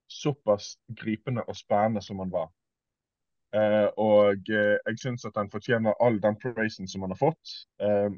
[0.07, 2.51] såpass gripende og spennende som han var.
[3.55, 7.53] Eh, og eh, jeg syns at han fortjener all den praisen som han har fått.
[7.81, 8.11] Eh,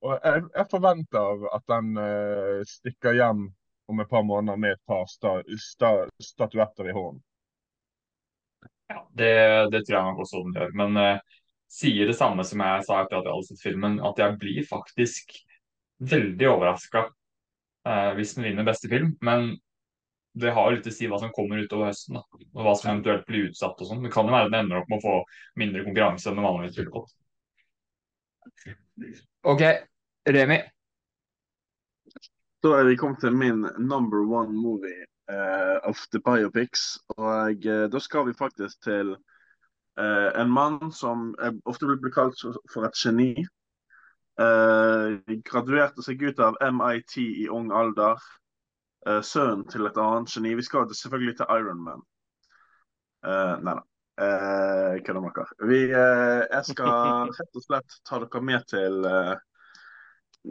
[0.00, 3.48] og jeg, jeg, forventer at han eh, stikker hjem
[3.90, 5.92] om et par måneder med et par sta, sta,
[6.22, 7.22] statuetter i hånden.
[8.90, 9.34] Ja, det,
[9.70, 10.74] det, tror jeg nok også den gjør.
[10.80, 11.40] Men uh,
[11.70, 14.66] sier det samme som jeg sa etter at jeg hadde sett filmen, at jeg blir
[14.66, 15.36] faktisk
[16.10, 19.12] veldig overraska uh, eh, hvis den vinner beste film.
[19.26, 19.52] Men
[20.40, 22.92] det har jo litt å si hva som kommer utover høsten, da, og hva som
[22.92, 23.78] eventuelt blir utsatt.
[23.78, 24.02] og sånn.
[24.06, 25.16] Det kan jo være den ender opp med å få
[25.62, 27.16] mindre konkurranse enn det vanligvis ville fått.
[29.50, 29.64] OK,
[30.30, 30.60] Remi.
[32.60, 36.98] Da er vi kommet til min number one movie uh, of the biopics.
[37.16, 39.14] Og uh, da skal vi faktisk til
[40.00, 41.30] uh, en mann som
[41.64, 42.36] ofte blir kalt
[42.72, 43.32] for et geni.
[45.44, 48.20] graduerte seg ut av MIT i ung alder.
[49.24, 50.54] sønnen til et annet geni.
[50.54, 52.00] Vi skal selvfølgelig til Iron Man.
[53.64, 53.82] nei da.
[55.04, 55.76] Kødder med dere.
[56.52, 59.04] jeg skal rett og slett ta dere med til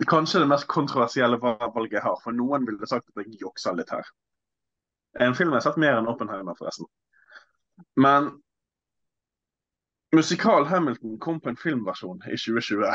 [0.07, 2.19] kanskje det mest kontroversielle valget jeg har.
[2.23, 4.05] For noen ville sagt at jeg juksa litt her.
[5.19, 6.87] En film jeg har sett mer enn Oppenheimer, forresten.
[7.97, 8.29] Men
[10.15, 12.85] musikal Hamilton kom på en filmversjon i 2020.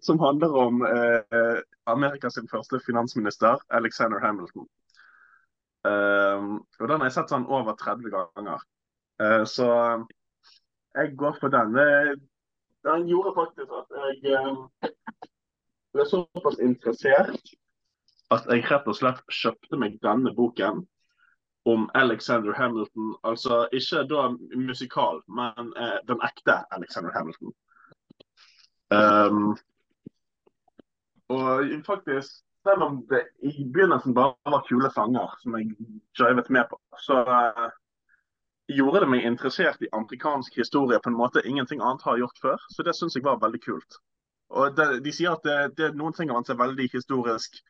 [0.00, 4.66] som handler om eh, Amerikas første finansminister, Alexander Hamilton.
[5.84, 8.64] Um, og Den har jeg sett sånn over 30 ganger.
[9.22, 9.68] Uh, så
[10.98, 11.72] jeg går for den.
[12.84, 14.92] Den gjorde faktisk at jeg
[15.92, 17.52] ble såpass interessert
[18.30, 20.84] at jeg rett og slett kjøpte meg denne boken
[21.68, 23.14] om Alexander Hamilton.
[23.26, 27.52] Altså ikke da musikal, men eh, den ekte Alexander Hamilton.
[28.90, 29.56] Um,
[31.30, 35.74] og faktisk, selv om det i begynnelsen bare var kule sanger som jeg
[36.18, 37.68] jivet med på, så uh,
[38.76, 42.64] gjorde det meg interessert i amerikansk historie på en måte ingenting annet har gjort før.
[42.74, 43.98] Så det syns jeg var veldig kult.
[44.50, 46.88] Og det, De sier at det, det er noen ting av den som er veldig
[46.92, 47.60] historisk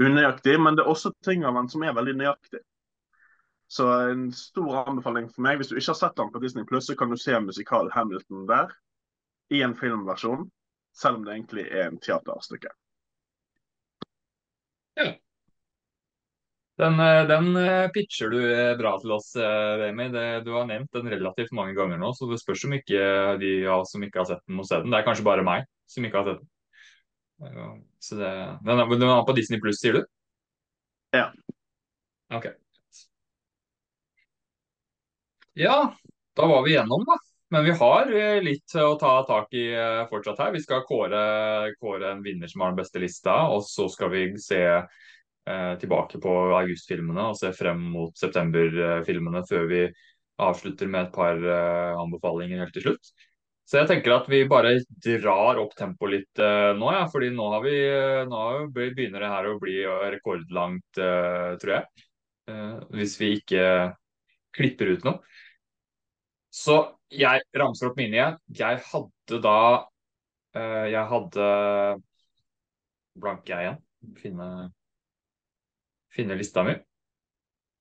[0.00, 2.62] unøyaktig, men det er også ting av den som er veldig nøyaktig.
[3.72, 5.56] Så en stor anbefaling for meg.
[5.56, 8.44] Hvis du ikke har sett den på Disney Pluss, så kan du se musikal Hamilton
[8.50, 8.74] der.
[9.48, 10.50] I en filmversjon.
[10.92, 12.68] Selv om det egentlig er en teaterstykke.
[15.00, 15.06] Ja.
[16.76, 20.08] Den, eh, den, eh, pitcher du eh, bra til oss, Remi.
[20.44, 23.02] du har nevnt den relativt mange ganger nå, så det spørs om ikke
[23.42, 24.90] de av oss som ikke har sett den, må se den.
[24.90, 27.84] Det er kanskje bare meg som ikke har sett den.
[28.00, 28.32] Så det,
[28.64, 30.02] den, er, den er på Disney pluss, sier du?
[31.12, 31.28] Ja.
[32.32, 32.48] Ok.
[35.60, 35.76] Ja,
[36.38, 37.18] da var vi igjennom, da.
[37.52, 38.08] Men vi har
[38.40, 39.66] litt å ta tak i
[40.08, 40.54] fortsatt her.
[40.54, 41.24] Vi skal kåre,
[41.76, 44.62] kåre en vinner som har den beste lista, og så skal vi se
[45.42, 49.80] tilbake på augustfilmene og se frem mot septemberfilmene før vi
[50.42, 53.12] avslutter med et par eh, anbefalinger helt til slutt.
[53.68, 54.74] Så jeg tenker at vi bare
[55.22, 58.40] drar opp tempoet litt uh, nå, ja, fordi nå, har vi, eh, nå
[58.74, 59.76] begynner det her å bli
[60.12, 62.08] rekordlangt, uh, tror jeg.
[62.50, 63.64] Eh, hvis vi ikke
[64.52, 65.22] klipper ut noe.
[66.52, 66.76] Så
[67.14, 68.38] jeg ramser opp mine igjen.
[68.58, 69.58] Jeg hadde da
[70.52, 71.44] Jeg hadde
[73.16, 73.78] Blanke jeg igjen.
[74.20, 74.48] Finne
[76.16, 76.76] finne lista mi.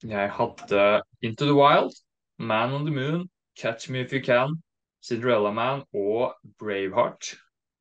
[0.04, 1.94] Jeg hadde Into the Wild,
[2.40, 3.30] Man on the Moon,
[3.60, 4.64] Catch Me If You Can,
[5.04, 7.36] Cinderella Man og Braveheart.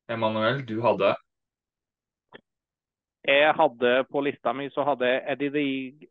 [0.09, 1.15] Emanuel, du hadde?
[3.25, 5.67] Jeg hadde På lista mi så hadde Eddie the,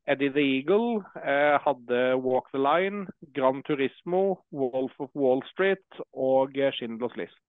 [0.07, 6.51] Eddie the Eagle, jeg hadde Walk the Line, Gran Turismo, Wolf of Wall Street og
[6.73, 7.47] Schindlers List.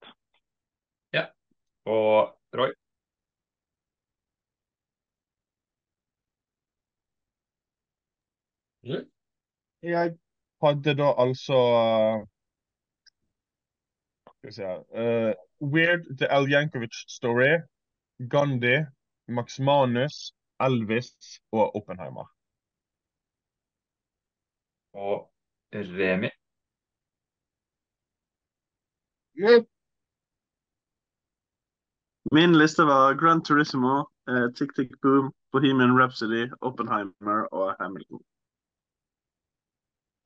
[1.14, 1.26] Ja.
[1.86, 2.74] Og Roy?
[8.84, 10.18] Jeg
[10.64, 11.58] hadde da altså
[14.26, 14.66] Skal vi se
[15.02, 15.34] uh,
[15.74, 17.62] Weird The Al Jankovic Story,
[18.30, 18.78] Gandhi,
[19.28, 22.26] Max Manus, Elvis og Oppenheimer.
[24.94, 25.32] Og
[25.74, 26.30] Remi.
[29.38, 29.68] Yep.
[32.32, 33.96] Min liste var Grand Turismo,
[34.32, 38.22] uh, Tick Tick Boom, Bohemian Rhapsody, Oppenheimer og Hamilton.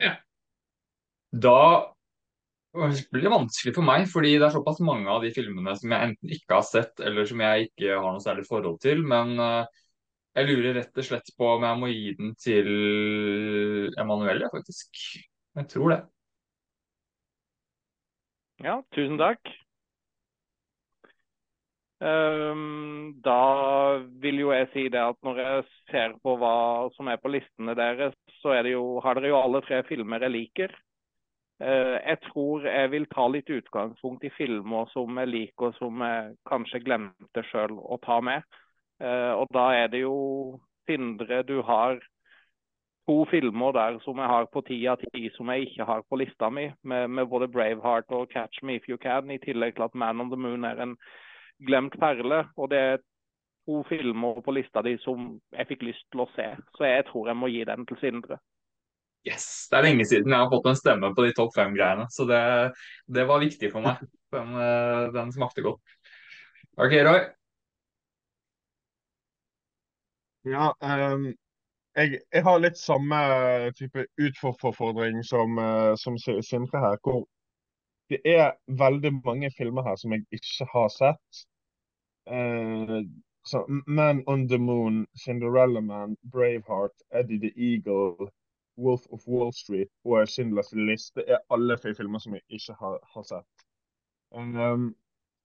[0.03, 0.15] Ja.
[1.31, 1.59] Da
[2.75, 6.09] blir det vanskelig for meg, fordi det er såpass mange av de filmene som jeg
[6.09, 9.03] enten ikke har sett, eller som jeg ikke har noe særlig forhold til.
[9.07, 9.85] Men uh,
[10.35, 12.71] jeg lurer rett og slett på om jeg må gi den til
[14.01, 14.99] Emanuel, faktisk.
[15.55, 16.01] Jeg tror det.
[18.63, 19.51] Ja, tusen takk.
[22.03, 26.55] Um, da vil jo jeg si det at når jeg ser på hva
[26.97, 28.15] som er på listene deres,
[28.45, 30.75] så jo, har dere jo alle tre filmer jeg liker.
[31.63, 36.03] Uh, jeg tror jeg vil ta litt utgangspunkt i filmer som jeg liker, og som
[36.03, 38.45] jeg kanskje glemte sjøl å ta med.
[39.01, 40.17] Uh, og da er det jo
[40.85, 41.97] Sindre, du har
[43.09, 46.19] to filmer der som jeg har på ti av ti som jeg ikke har på
[46.21, 49.87] lista mi, med, med både 'Braveheart' og 'Catch Me If You Can', i tillegg til
[49.87, 50.97] at 'Man on the Moon' er en
[51.65, 52.45] glemt perle.
[52.57, 52.97] Og det er
[53.65, 56.49] to filmer på lista di som jeg fikk lyst til å se.
[56.77, 58.37] Så jeg tror jeg må gi den til Sindre.
[59.25, 59.45] Yes!
[59.71, 62.41] Det er lenge siden jeg har fått en stemme på de topp fem-greiene, så det,
[63.09, 64.03] det, var viktig for meg.
[64.35, 65.95] Den, eh, den, smakte godt.
[66.77, 67.23] OK, Roy?
[70.45, 71.31] Ja, um,
[71.97, 73.17] jeg, jeg, har litt samme
[73.79, 76.99] type utfordring som, uh, som Sindre her.
[77.01, 77.25] hvor
[78.13, 81.45] det er veldig mange filmer her som jeg ikke har sett.
[82.29, 83.01] Uh,
[83.47, 88.31] så Man on the Moon, Cinderella Man, Braveheart, Eddie the Eagle,
[88.75, 91.15] Wolf of Wall Street og Schindlers List.
[91.15, 93.65] Det er alle filmer som jeg ikke har, har sett.
[94.31, 94.95] Um,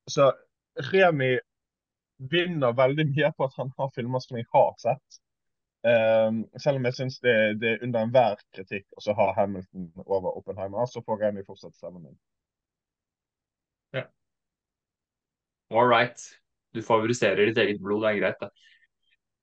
[0.09, 0.33] så
[0.93, 1.39] Remi
[2.31, 5.21] vinner veldig mye på at han har filmer som jeg har sett.
[5.85, 10.37] Um, selv om jeg syns det, det, er under enhver kritikk å ha Hamilton over
[10.37, 12.19] Oppenheimer, så får Remi fortsette stemmen min.
[15.71, 16.19] All right.
[16.75, 18.51] Du favoriserer ditt eget blod, det er greit, det.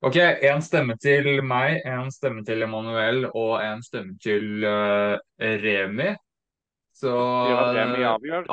[0.06, 6.12] OK, én stemme til meg, én stemme til Emanuel og én stemme til uh, Remi.
[6.94, 8.46] Så ja, Remi avgjør.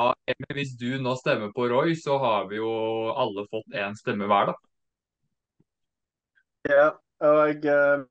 [0.54, 2.70] hvis du nå stemmer på Roy, så har vi jo
[3.14, 4.56] alle fått én stemme hver, da.
[6.66, 6.86] Ja,
[7.22, 8.02] og eh,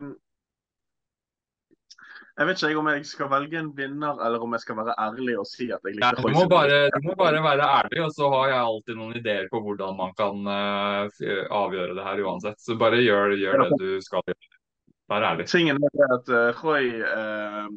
[2.35, 5.37] Jeg vet ikke om jeg skal velge en vinner, eller om jeg skal være ærlig
[5.39, 6.25] og si at jeg Ja, liker
[6.67, 9.95] du, du må bare være ærlig, og så har jeg alltid noen ideer på hvordan
[9.95, 11.07] man kan uh,
[11.61, 12.59] avgjøre det her uansett.
[12.59, 14.51] Så bare gjør, gjør det du skal gjøre.
[15.13, 15.47] Vær ærlig.
[15.47, 17.71] Tingen er at uh, Roy uh,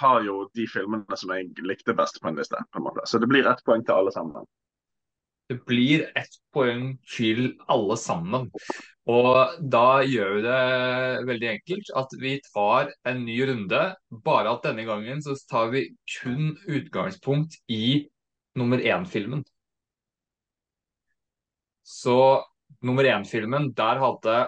[0.00, 2.58] har jo de filmene som jeg likte best på en liste.
[2.72, 3.06] på en måte.
[3.06, 4.48] Så det blir ett poeng til alle sammen.
[5.50, 8.50] Det blir ett poeng til alle sammen.
[9.08, 10.58] Og da gjør vi det
[11.28, 13.80] veldig enkelt at vi tar en ny runde.
[14.26, 15.86] Bare at denne gangen så tar vi
[16.18, 18.10] kun utgangspunkt i
[18.60, 19.42] nummer én-filmen.
[21.82, 22.44] Så
[22.84, 24.38] nummer én-filmen, der hadde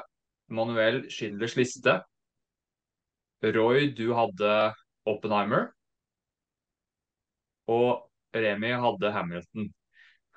[0.52, 2.02] Manuel Schindlers liste.
[3.42, 4.74] Roy, du hadde
[5.08, 5.72] Oppenheimer.
[7.72, 8.04] Og
[8.36, 9.72] Remi hadde Hamilton.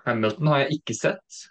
[0.06, 1.44] Hamilton har jeg ikke sett.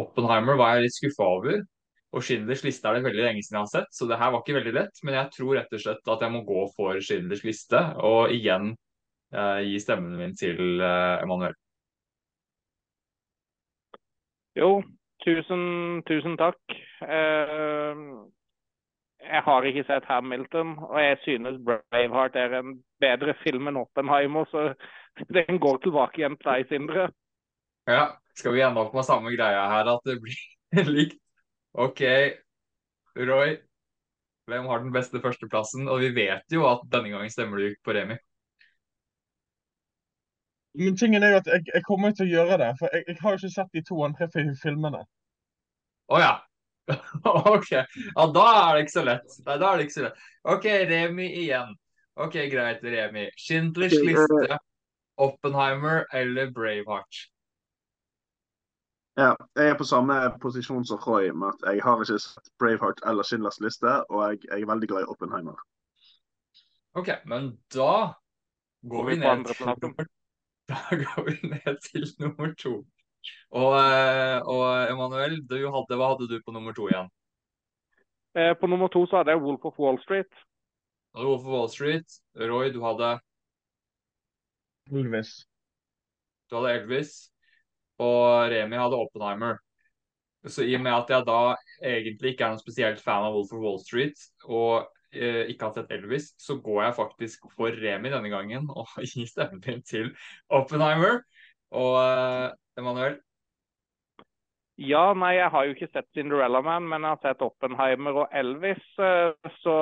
[0.00, 1.62] Oppenheimer var jeg litt skuffa over.
[2.10, 4.42] Og Schindlers liste er det veldig lenge siden jeg har sett, så det her var
[4.42, 5.02] ikke veldig lett.
[5.06, 8.72] Men jeg tror rett og slett at jeg må gå for Schindlers liste, og igjen
[9.30, 11.54] eh, gi stemmen min til eh, Emanuel.
[14.58, 14.80] Jo,
[15.22, 15.62] tusen,
[16.10, 16.58] tusen takk.
[17.06, 18.02] Eh,
[19.20, 24.50] jeg har ikke sett Hamilton, og jeg synes Braveheart er en bedre film enn Oppenheimer,
[24.50, 24.72] så
[25.38, 27.06] den går tilbake igjen til deg, Sindre.
[27.86, 28.10] Ja,
[28.40, 31.18] skal vi ende opp med samme greia her, at det blir likt?
[31.78, 32.02] OK,
[33.16, 33.58] Roy.
[34.50, 35.86] Hvem har den beste førsteplassen?
[35.88, 38.16] Og vi vet jo at denne gangen stemmer du på Remi.
[40.78, 43.18] Men tingen er jo at jeg, jeg kommer til å gjøre det, for jeg, jeg
[43.22, 45.00] har jo ikke sett de to andre fi- filmene.
[46.10, 46.32] Å ja.
[47.54, 47.70] OK.
[47.74, 49.36] Ja, da er det ikke så lett.
[49.46, 50.22] Nei, da er det ikke så lett.
[50.54, 51.74] OK, Remi igjen.
[52.20, 53.26] OK, greit, Remi.
[53.38, 54.58] Schindlers eh, liste,
[55.20, 57.20] Oppenheimer eller Braveheart?
[59.18, 63.02] Ja, jeg er på samme posisjon som Roy med at jeg har ikke sett Braveheart
[63.10, 65.58] eller Schindlers liste, og jeg, jeg er veldig glad i Oppenheimer.
[66.94, 68.14] OK, men da
[68.90, 70.08] går vi på ned til nummer
[70.70, 72.74] Da går vi ned til nummer to.
[73.50, 77.10] Og, eh, og Emanuel, du hadde, hva hadde du på nummer to igjen?
[78.38, 80.30] Eh, på nummer to så hadde jeg Wolf of Wall Street.
[81.18, 82.06] Wolf of Wall Street.
[82.38, 83.18] Roy, du hadde,
[84.92, 85.34] Elvis.
[86.50, 87.32] du hadde Elvis.
[88.00, 89.58] Og Remi hadde Oppenheimer.
[90.48, 91.40] Så i og med at jeg da
[91.84, 95.74] egentlig ikke er noen spesielt fan av Wolf of Wall Street, og eh, ikke har
[95.76, 100.14] sett Elvis, så går jeg faktisk for Remi denne gangen og gir stemmen min til
[100.48, 101.20] Oppenheimer.
[101.76, 102.46] Og eh,
[102.80, 103.20] Emanuel,
[104.80, 108.32] Ja, nei, jeg har jo ikke sett Cinderella Man, men jeg har sett Oppenheimer og
[108.40, 108.80] Elvis.
[108.98, 109.74] eh, Så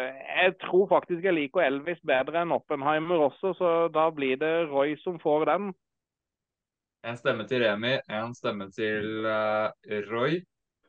[0.00, 4.96] jeg tror faktisk jeg liker Elvis bedre enn Oppenheimer også, så da blir det Roy
[5.04, 5.72] som får den.
[7.02, 10.38] En stemme til Remi, en stemme til eh, Roy,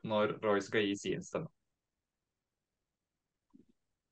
[0.06, 1.50] når Roy skal gi sin stemme.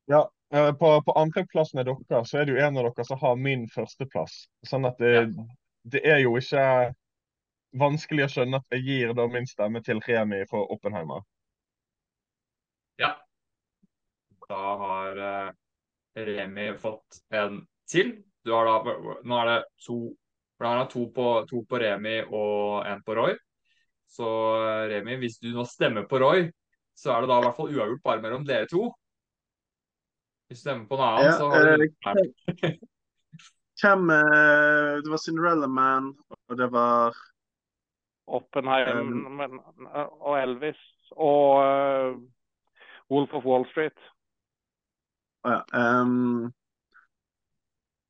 [0.10, 0.24] Ja,
[0.54, 3.38] eh, på, på andreplassen er dere, så er det jo en av dere som har
[3.38, 4.46] min førsteplass.
[4.68, 5.30] Sånn at det,
[5.94, 6.66] det er jo ikke
[7.78, 11.22] vanskelig å skjønne at jeg gir da min stemme til Remi fra Oppenheimer.
[13.00, 13.14] Ja.
[14.50, 15.54] Da har eh,
[16.28, 18.18] Remi fått en til.
[18.44, 20.00] Du har da, nå er det to,
[20.62, 23.32] for da har han to på, to på Remi og en på Roy.
[24.06, 24.28] Så
[24.62, 26.44] eh, Remi, hvis du nå stemmer på Roy,
[26.94, 28.92] så er det da i hvert fall uavgjort bare mellom dere to.
[30.46, 32.78] Hvis du stemmer på en annen, Ja, så har du eh,
[33.82, 37.18] Hvem eh, Det var Cinderella Man, og det var
[38.30, 40.80] Oppenheim Um, og Elvis
[41.18, 42.22] og uh,
[43.10, 43.98] Wolf of Wall Street.
[45.42, 45.62] Å ja.
[45.74, 46.52] ehm,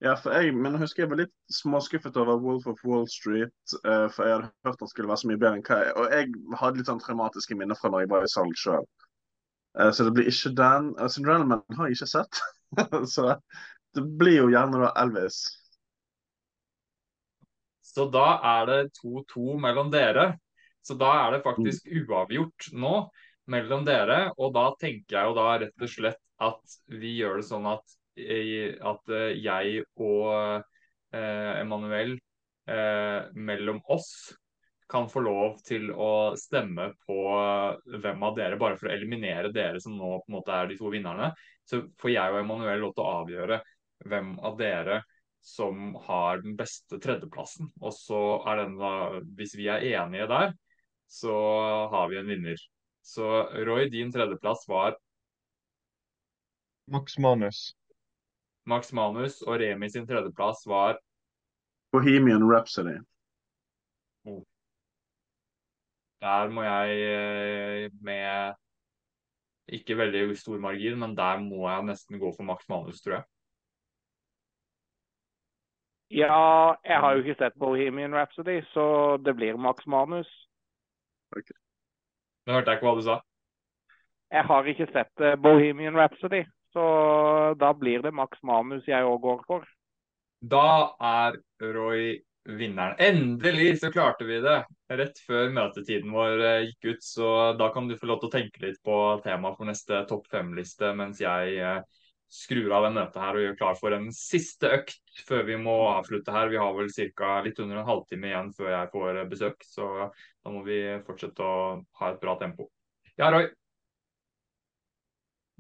[0.02, 3.53] ja, for jeg, men jeg husker jeg var litt småskuffet over Wolf of Wall Street,
[3.86, 6.15] Uh, for jeg hadde hørt han skulle være så mye bedre enn hva jeg Og
[6.15, 8.90] jeg hadde litt sånn traumatiske minner fra når jeg var i salen sjøl.
[9.95, 10.91] så det blir ikke den.
[10.99, 12.41] Uh, Cinderella Man har jeg ikke sett,
[13.15, 13.38] så
[13.95, 15.41] det blir jo gjerne da Elvis.
[17.91, 20.32] Så da er det 2-2 mellom dere.
[20.82, 22.94] Så da er det faktisk uavgjort nå
[23.52, 24.32] mellom dere.
[24.40, 27.84] Og da tenker jeg jo da rett og slett at vi gjør det sånn at,
[27.84, 30.63] eh, at eh, jeg og
[31.13, 32.17] eh, Emanuel
[32.67, 34.33] eh, mellom oss
[34.91, 37.19] kan få lov til å stemme på
[38.03, 40.75] hvem av dere, bare for å eliminere dere som nå på en måte er de
[40.75, 41.29] to vinnerne.
[41.63, 43.61] Så får jeg og Emanuel lov til å avgjøre
[44.11, 44.99] hvem av dere
[45.41, 47.71] som har den beste tredjeplassen.
[47.79, 48.19] Og så
[48.51, 48.91] er den da,
[49.39, 50.51] hvis vi er enige der,
[51.07, 51.38] så
[51.95, 52.59] har vi en vinner.
[53.01, 53.31] Så
[53.63, 54.99] Roy, din tredjeplass var
[56.91, 57.71] Max Manus.
[58.65, 60.99] Max Manus, og Remi sin tredjeplass var
[61.91, 62.97] Bohemian Rhapsody.
[66.21, 68.53] Der må jeg eh, med
[69.67, 73.23] ikke veldig stor margin, men der må jeg nesten gå for Max Manus, tror jeg.
[76.11, 80.29] Ja, jeg har jo ikke sett Bohemian Rhapsody, så det blir Max Manus.
[82.45, 83.17] Nå hørte jeg ikke hva du sa.
[84.31, 86.43] Jeg har ikke sett eh, Bohemian Rhapsody,
[86.73, 86.88] så
[87.60, 89.69] da blir det maks Manus jeg òg går for.
[90.41, 92.95] Da er Roy vinneren.
[92.98, 94.64] Endelig så klarte vi det!
[94.89, 97.27] Rett før møtetiden vår eh, gikk ut, så
[97.60, 100.89] da kan du få lov til å tenke litt på temaet for neste topp fem-liste,
[100.98, 105.23] mens jeg eh, skrur av det møtet her og gjør klar for en siste økt
[105.27, 106.49] før vi må avslutte her.
[106.52, 107.31] Vi har vel ca.
[107.45, 111.57] litt under en halvtime igjen før jeg får besøk, så da må vi fortsette å
[112.02, 112.72] ha et bra tempo.
[113.19, 113.52] Ja, Roy?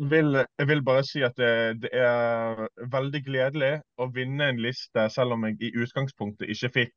[0.09, 3.71] Vil, jeg vil bare si at det, det er veldig gledelig
[4.01, 6.93] å vinne en liste, selv om jeg i utgangspunktet ikke fikk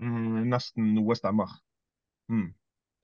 [0.00, 1.52] mm, nesten noe stemmer.
[2.32, 2.48] Mm.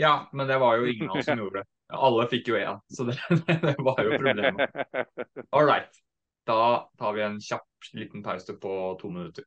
[0.01, 1.69] Ja, men det var jo ingen av oss som gjorde det.
[2.09, 4.81] Alle fikk jo én, så det, det, var jo problemet.
[5.57, 6.01] All right.
[6.47, 9.45] Da tar vi en kjapp liten pause på to minutter.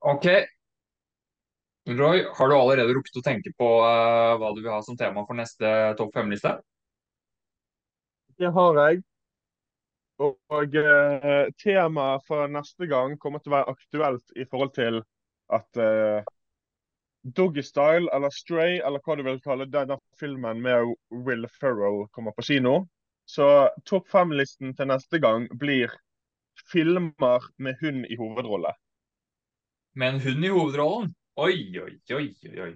[0.00, 0.26] OK.
[1.98, 5.24] Roy, har du allerede rukket å tenke på uh, hva du vil ha som tema
[5.26, 6.56] for neste topp fem-liste?
[8.38, 9.00] Det har jeg.
[10.20, 15.00] Og, og uh, temaet for neste gang kommer til å være aktuelt i forhold til
[15.50, 16.20] at uh,
[17.36, 20.94] Doggystyle eller Stray, eller hva du vil kalle denne filmen med
[21.26, 22.84] Will Ferrell kommer på kino.
[23.28, 25.92] Så topp fem-listen til neste gang blir
[26.72, 28.72] filmer med hund i hovedrolle.
[29.94, 31.12] Med en hund i hovedrollen?
[31.40, 32.26] Oi, oi, oi,
[32.60, 32.72] oi.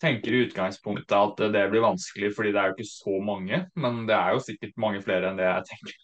[0.00, 3.58] Tenker i utgangspunktet at det blir vanskelig, fordi det er jo ikke så mange.
[3.84, 5.98] Men det er jo sikkert mange flere enn det jeg tenker.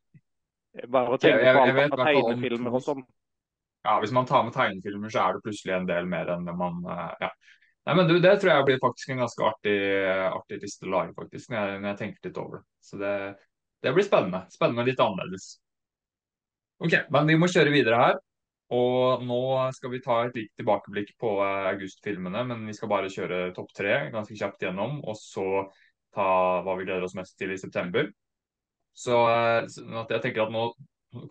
[0.93, 3.01] Bare å tenke på alle tegnefilmer og sånn.
[3.86, 6.55] Ja, Hvis man tar med tegnefilmer, så er det plutselig en del mer enn det
[6.60, 7.32] man eh, ja.
[7.89, 9.78] Nei, men du, Det tror jeg blir faktisk en ganske artig,
[10.28, 12.64] artig liste å lage, faktisk, når jeg, når jeg, tenker litt over det.
[12.85, 13.12] Så det,
[13.80, 14.43] det blir spennende.
[14.52, 15.47] Spennende litt annerledes.
[16.85, 18.18] Ok, men vi må kjøre videre her.
[18.77, 19.40] Og nå
[19.73, 23.70] skal vi ta et litt tilbakeblikk på uh, augustfilmene, men vi skal bare kjøre topp
[23.77, 25.65] tre ganske kjapt gjennom, og så
[26.15, 26.28] ta
[26.66, 28.11] hva vi gleder oss mest til i september.
[28.93, 30.66] Så, uh, jeg tenker at nå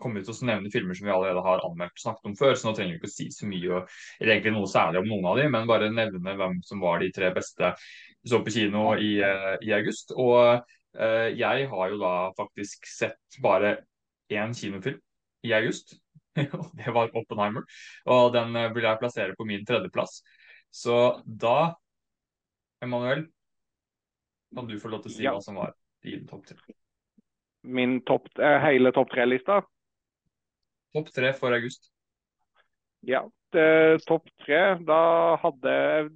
[0.02, 2.66] kommer vi til å nevne filmer som vi allerede har anmeldt snakket om før, så
[2.66, 5.38] nå trenger vi ikke å si så mye eller egentlig noe særlig om noen av
[5.38, 9.12] dem, men bare nevne hvem som var de tre beste vi så på kino i,
[9.22, 10.16] uh, i august.
[10.18, 10.66] Og
[10.98, 13.74] jeg har jo da faktisk sett bare
[14.34, 14.98] én kinofilm
[15.46, 15.92] i august.
[16.46, 17.66] Og det var Oppenheimer.
[18.06, 20.20] Og den uh, vil jeg plassere på min tredjeplass.
[20.70, 21.74] Så da,
[22.84, 23.26] Emanuel,
[24.54, 25.36] kan du få lov til å si ja.
[25.36, 25.74] hva som var
[26.04, 26.78] din topp tre
[27.68, 29.62] min topp, eh, hele topp tre-lista.
[30.94, 31.90] Topp tre for august.
[33.06, 33.28] Ja,
[34.06, 34.78] topp tre.
[34.84, 36.10] Da hadde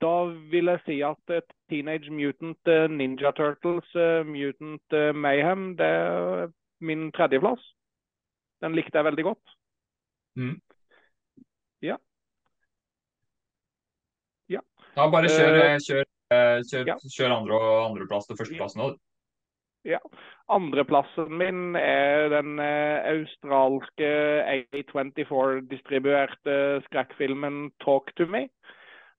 [0.00, 1.40] Da vil jeg si at eh,
[1.70, 3.86] Teenage Mutant eh, Ninja Turtles,
[4.26, 7.62] Mutant Mayhem, det er min tredjeplass.
[8.62, 9.54] Den likte jeg veldig godt.
[10.38, 10.58] Mm.
[11.82, 11.96] Ja.
[14.50, 14.60] Ja.
[14.94, 16.04] Da bare kjør, kjør,
[16.70, 16.96] kjør, ja.
[17.16, 17.58] kjør andre,
[17.88, 18.92] andreplass til førsteplassen nå.
[19.84, 19.98] Ja.
[20.48, 24.08] Andreplassen min er den eh, australske
[24.54, 28.48] A24-distribuerte skrekkfilmen 'Talk to Me'.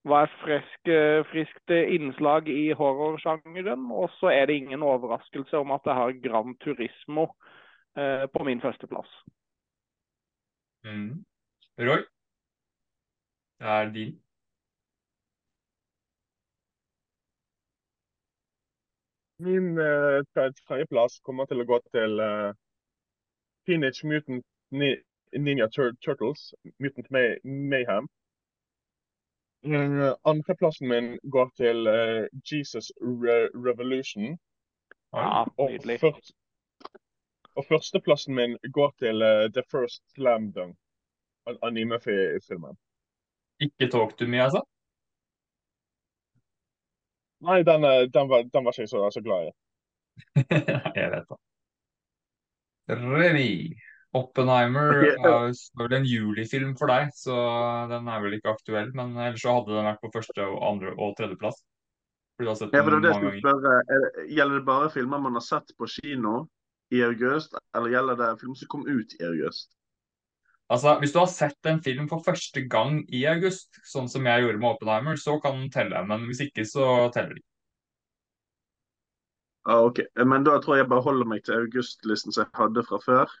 [0.06, 3.90] Var et frisk, eh, friskt innslag i horrorsjangeren.
[3.90, 7.26] Og så er det ingen overraskelse om at jeg har Gran Turismo
[7.96, 9.10] eh, på min førsteplass.
[10.84, 11.24] Mm.
[11.78, 12.02] Roy,
[13.58, 14.12] det er din.
[19.38, 20.20] Min eh,
[20.66, 22.52] tredjeplass kommer til å gå til eh,
[23.66, 24.46] Teenage Mutant
[25.32, 28.08] Ninja Tur Turtles, Mutant May Mayhem.
[29.66, 34.38] Uh, Andreplassen min går til uh, Jesus Re Revolution.
[35.12, 35.94] Ja, nydelig.
[35.94, 36.32] Og, først,
[37.56, 40.76] og førsteplassen min går til uh, The First Slam Dunk,
[41.62, 42.76] anime-filmen.
[43.60, 44.62] Ikke Talk to me, altså?
[47.46, 49.52] Nei, den, eh, den, var, den var ikke jeg så, så glad i.
[51.00, 51.38] jeg vet det.
[52.96, 53.52] Revy.
[54.16, 57.36] Oppenheimer er vel en julifilm for deg, så
[57.90, 58.92] den er vel ikke aktuell.
[58.96, 61.62] Men ellers så hadde den vært på første, og andre og tredjeplass.
[62.36, 62.68] Ja, det
[63.00, 63.76] det spørre,
[64.28, 66.42] Gjelder det bare filmer man har sett på kino
[66.94, 69.72] i august, eller gjelder det film som kom ut i august?
[70.68, 74.42] Altså, Hvis du har sett en film for første gang i august, sånn som jeg
[74.42, 76.02] gjorde med Oppenheimer, så kan den telle.
[76.06, 77.44] Men hvis ikke, så teller de.
[79.66, 82.84] Ah, ok, Men da tror jeg jeg bare holder meg til augustlisten som jeg hadde
[82.86, 83.36] fra før.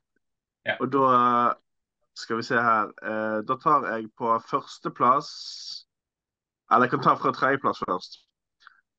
[0.66, 0.74] Ja.
[0.80, 1.08] Og da
[2.18, 2.90] skal vi se her.
[3.02, 5.28] Eh, da tar jeg på førsteplass
[6.70, 8.16] Eller jeg kan ta fra tredjeplass først.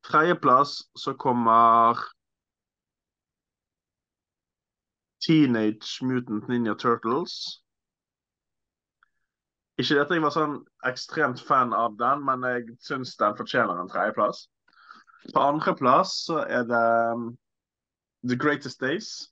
[0.08, 2.00] Tredjeplass så kommer
[5.28, 7.62] Teenage Mutant Ninja Turtles.
[9.78, 10.54] Ikke dette jeg var sånn
[10.90, 14.48] ekstremt fan av den, men jeg syns den fortjener en tredjeplass.
[15.34, 17.28] På andreplass så er det um,
[18.26, 19.28] The Greatest Days.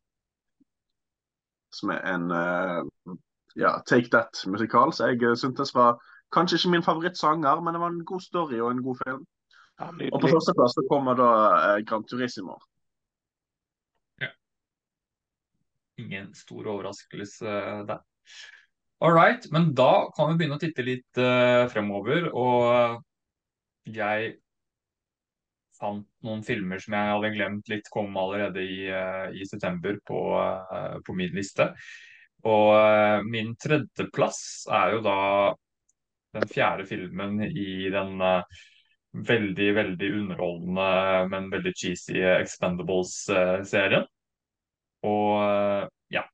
[1.74, 3.16] Som er en uh,
[3.56, 4.94] ja, Take That-musikal.
[4.94, 5.98] Så jeg uh, syntes var
[6.36, 9.26] kanskje ikke min favorittsanger, men det var en god story og en god film.
[9.80, 12.60] Ja, Og på førsteplass så kommer da uh, Gran Turismo.
[16.02, 18.04] Ingen stor overraskelse der.
[19.00, 22.30] All right, men da kan vi begynne å titte litt uh, fremover.
[22.32, 23.02] Og
[23.92, 24.32] jeg
[25.76, 30.22] fant noen filmer som jeg hadde glemt litt kom allerede i, uh, i september på,
[30.40, 31.70] uh, på, min liste.
[32.46, 34.40] Og min tredjeplass
[34.70, 35.20] er jo da
[36.38, 38.20] den fjerde filmen i den
[39.16, 40.90] veldig, veldig underholdende,
[41.32, 44.06] men veldig cheesy Expendables-serien.
[45.06, 46.26] Og ja,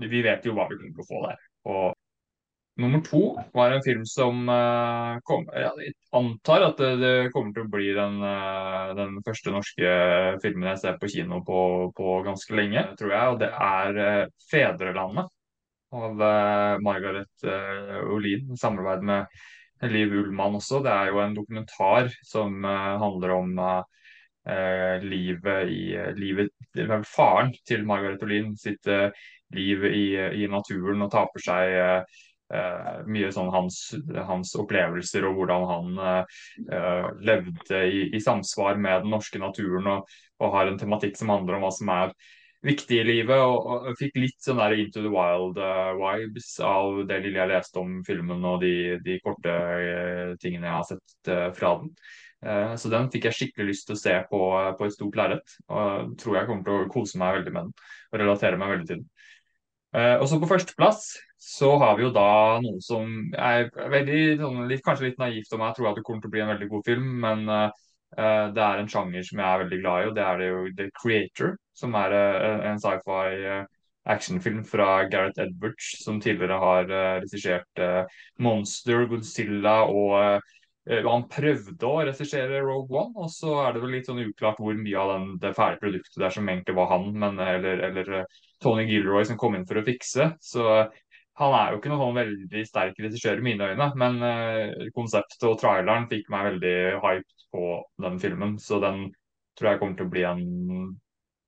[0.00, 1.46] vi vet jo hva vi kommer til å få der.
[1.66, 1.86] Og
[2.76, 3.22] nummer to
[3.56, 7.88] var en film som uh, kom Jeg antar at det, det, kommer til å bli
[7.96, 9.94] den, uh, den, første norske
[10.44, 11.60] filmen jeg ser på kino på,
[11.96, 13.32] på ganske lenge, tror jeg.
[13.32, 15.32] Og det er uh, 'Fedrelandet'
[15.96, 16.18] av
[16.82, 17.44] Margaret
[18.10, 20.80] Olin i samarbeid med Liv Ullmann også.
[20.84, 23.84] Det er jo en dokumentar som handler om eh,
[25.02, 25.80] livet i
[26.14, 26.52] livet,
[27.08, 29.10] Faren til Margaret Olin sitt eh,
[29.54, 30.06] liv i,
[30.42, 33.80] i, naturen og tar for seg eh, mye sånn hans,
[34.28, 40.16] hans, opplevelser og hvordan han eh, levde i, i, samsvar med den norske naturen og,
[40.40, 42.14] og, har en tematikk som handler om hva som er
[42.66, 43.38] viktig i livet.
[43.38, 47.82] Og, og, fikk litt sånn der Into the Wild-vibes uh, av det lille jeg leste
[47.82, 51.92] om filmen og de, de korte uh, tingene jeg har sett uh, fra den.
[52.44, 54.40] Eh, så den fikk jeg skikkelig lyst til å se på,
[54.78, 55.56] på et stort lerret.
[55.72, 57.76] Og tror jeg kommer til å kose meg veldig med den
[58.12, 59.08] og relatere meg veldig til den.
[59.96, 61.04] Uh, og så på førsteplass
[61.40, 65.62] så har vi jo da noe som er veldig, sånn, litt, kanskje litt naivt om
[65.62, 67.86] meg, tror at det kommer til å bli en veldig god film, men uh,
[68.18, 70.50] uh, det er en sjanger som jeg er veldig glad i, og det er det
[70.50, 73.62] jo The Creator, som er en sci-fi
[74.06, 76.92] actionfilm fra Gareth Edwards, som tidligere har
[77.22, 77.82] regissert
[78.42, 80.40] Monster, Godzilla og Eh,
[80.86, 84.76] han prøvde å regissere Rogue One, og så er det vel litt sånn uklart hvor
[84.78, 88.44] mye av den, det ferdige produktet der som egentlig var han, men, eller, eller, eh,
[88.62, 90.28] Tony Gilroy som kom inn for å fikse.
[90.38, 90.66] Så
[91.40, 95.42] han er jo ikke noen sånn veldig sterk regissør i mine øyne, men uh, konseptet
[95.44, 97.66] og traileren fikk meg veldig hyped på
[98.06, 99.08] den filmen, så den
[99.58, 100.46] tror jeg kommer til å bli en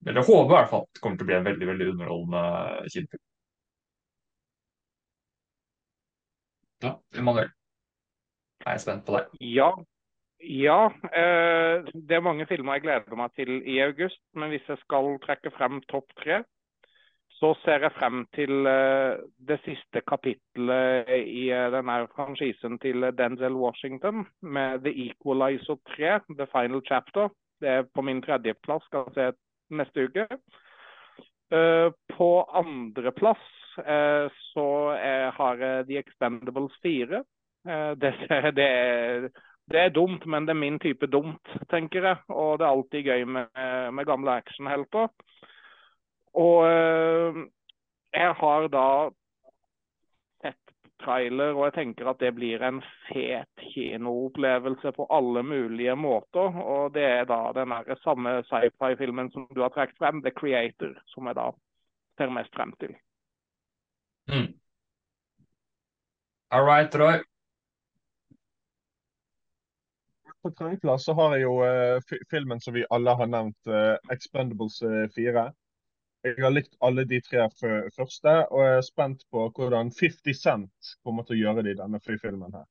[0.06, 3.24] Eller håper i hvert fall at kommer til å bli en veldig, veldig underholdende kinofilm.
[6.82, 7.57] Ja, Emanuel
[8.68, 9.24] er jeg spent på det.
[9.40, 9.72] Ja.
[10.40, 10.84] Ja.
[11.10, 14.20] Eh, det er mange filmer jeg gleder meg til i august.
[14.34, 16.42] Men hvis jeg skal trekke frem topp tre,
[17.38, 19.18] så ser jeg frem til eh,
[19.48, 26.48] det siste kapittelet i uh, denne franchisen til Denzel Washington med The Equalizer 3, The
[26.50, 27.28] Final Chapter.
[27.60, 30.26] Det er på min tredjeplass, skal jeg se neste uke.
[31.54, 33.46] Uh, på andreplass
[33.78, 34.68] uh, så
[35.38, 37.22] har jeg The Expendables 4.
[37.68, 38.14] Eh, det,
[38.58, 39.28] det, er,
[39.70, 42.16] det, er, dumt, men det er min type dumt, tenker jeg.
[42.28, 43.62] Og det er alltid gøy med,
[43.92, 45.08] med gamle actionhelter.
[46.38, 47.44] Og eh,
[48.14, 48.88] jeg har da
[50.42, 56.60] sett trailer, og jeg tenker at det blir en fet kinoopplevelse på alle mulige måter.
[56.62, 57.74] Og det er da den
[58.04, 61.50] samme sci-fi-filmen som du har trukket frem, 'The Creator', som jeg da
[62.18, 62.96] ser mest frem til.
[64.28, 64.54] Mm.
[66.50, 67.27] All right, Roy.
[70.48, 74.80] På tredjeplass så har jeg jo uh, filmen som vi alle har nevnt, uh, 'Expendables
[75.14, 75.48] 4'.
[76.24, 77.46] Eh, jeg har likt alle de tre
[77.96, 81.80] første, og jeg er spent på hvordan 50 Cent kommer til å gjøre det i
[81.82, 82.54] denne filmen.
[82.54, 82.66] her.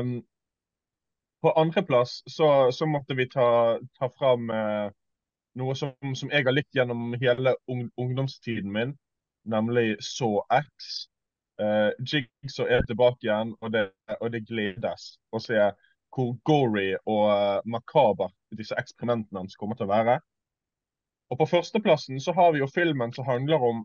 [0.00, 0.14] Um,
[1.42, 4.90] på andreplass så, så måtte vi ta, ta fram uh,
[5.60, 8.94] noe som, som, jeg har likt gjennom hele ung, ungdomstiden min,
[9.44, 11.08] nemlig Saw X.
[11.60, 13.88] Uh, Jigsaw er tilbake igjen, og det,
[14.20, 15.68] og det gledes å se
[16.14, 20.18] hvor gory og uh, makaber disse eksperimentene hans kommer til å være.
[21.32, 23.84] Og På førsteplassen så har vi jo filmen som handler om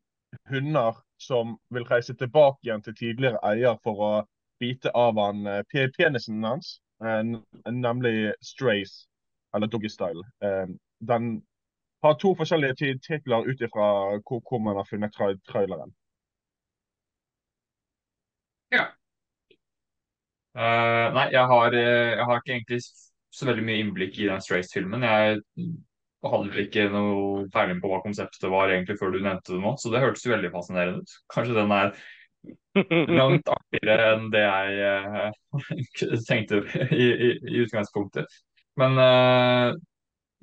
[0.51, 4.11] hunder som vil reise tilbake igjen til tidligere eier for å
[4.61, 5.61] bite av han uh,
[5.97, 7.23] penisen hans, uh,
[7.65, 9.07] nemlig Strays,
[9.55, 10.21] eller Doggystyle.
[10.99, 11.29] Den
[12.03, 13.87] har to forskjellige titler ut ifra
[14.19, 15.95] hvor, hvor man har funnet tra traileren.
[20.57, 22.81] Eh, nei, jeg har, eh, jeg har ikke egentlig
[23.29, 25.05] så veldig mye innblikk i den Strays-filmen.
[25.05, 25.41] Jeg
[26.25, 29.91] hadde ikke noe peiling på hva konseptet var egentlig før du nevnte det nå, så
[29.93, 31.13] det hørtes veldig fascinerende ut.
[31.31, 31.93] Kanskje den er
[33.19, 38.41] langt artigere enn det jeg uh, tenkte i, i, i utgangspunktet.
[38.79, 39.77] Men uh,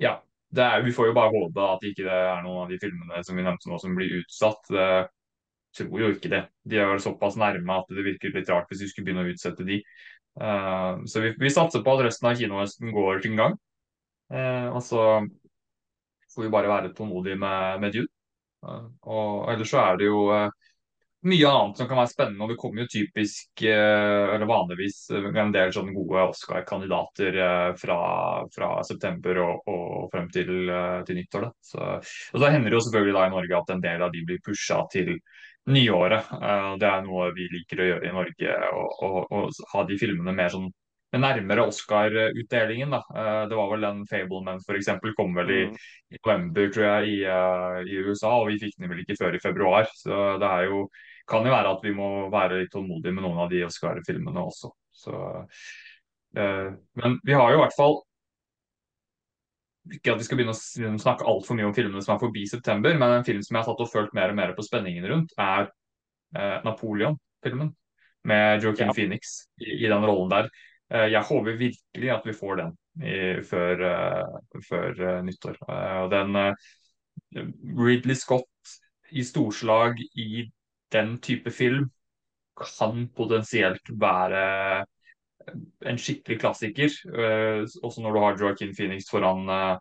[0.00, 0.16] ja,
[0.54, 3.22] det er, vi får jo bare håpe at ikke det er noen av de filmene
[3.26, 4.62] som vi nevnte nå som blir utsatt.
[4.70, 4.88] Det
[5.76, 6.42] tror jo ikke det.
[6.66, 9.32] De er vel såpass nærme at det virker litt rart hvis vi skulle begynne å
[9.32, 9.80] utsette de.
[10.36, 13.56] Uh, så vi, vi satser på at resten av kinohøsten går sin gang.
[14.32, 15.02] Uh, og så
[16.34, 18.12] får vi bare være tålmodige med, med Dune.
[18.66, 20.26] Uh, og ellers så er det jo
[21.26, 22.44] mye annet som kan være spennende.
[22.44, 27.40] Og det kommer jo typisk, eller vanligvis, en del sånne gode Oscar-kandidater
[27.80, 27.96] fra,
[28.54, 30.68] fra september og, og frem til,
[31.08, 31.48] til nyttår.
[31.66, 34.22] Så, og så hender det jo selvfølgelig da i Norge at en del av de
[34.28, 35.16] blir pusha til
[35.66, 36.26] nyåret.
[36.32, 40.48] Eh, Det er noe vi liker å gjøre i Norge, å ha de filmene mer
[40.52, 40.70] sånn
[41.12, 42.92] med nærmere Oscar-utdelingen.
[42.94, 45.76] Eh, Det var vel den Fableman eksempel, kom vel i, Mm.
[46.12, 49.34] i november, tror jeg, i, eh, i USA, og vi fikk den vel ikke før
[49.34, 49.86] i februar.
[49.94, 50.88] Så det er jo,
[51.28, 54.70] kan jo være at vi må være litt tålmodige med noen av de Oscar-filmene også.
[54.92, 55.46] Så,
[56.36, 58.02] eh, men vi har jo i hvert fall
[59.94, 62.96] ikke at vi skal begynne å snakke altfor mye om filmene som er forbi september,
[62.98, 65.34] men en film som jeg har tatt og følt mer og mer på spenningen rundt,
[65.38, 65.68] er
[66.36, 67.70] eh, Napoleon-filmen
[68.26, 68.96] med Joaquin Ja.
[68.96, 70.50] Phoenix i, i den rollen der.
[70.90, 75.58] Eh, jeg håper virkelig at vi får den i, før, uh, før uh, nyttår.
[75.68, 76.38] Uh, den
[77.76, 78.76] Ridley Scott
[79.12, 80.46] i storslag i
[80.92, 81.90] den type film
[82.56, 84.86] kan potensielt være
[85.86, 89.76] en skikkelig klassiker, eh, også når du har Joaquin Phoenix foran, eh,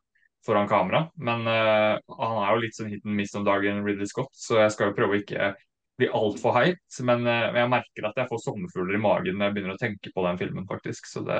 [0.45, 1.05] foran kamera.
[1.15, 4.61] Men eh, han er jo litt sånn hit and miss om dagen, Ridley Scott, så
[4.61, 5.53] jeg skal jo prøve å ikke
[5.99, 7.01] bli altfor hyped.
[7.07, 10.25] Men jeg merker at jeg får sommerfugler i magen når jeg begynner å tenke på
[10.27, 11.07] den filmen, faktisk.
[11.07, 11.39] Så det,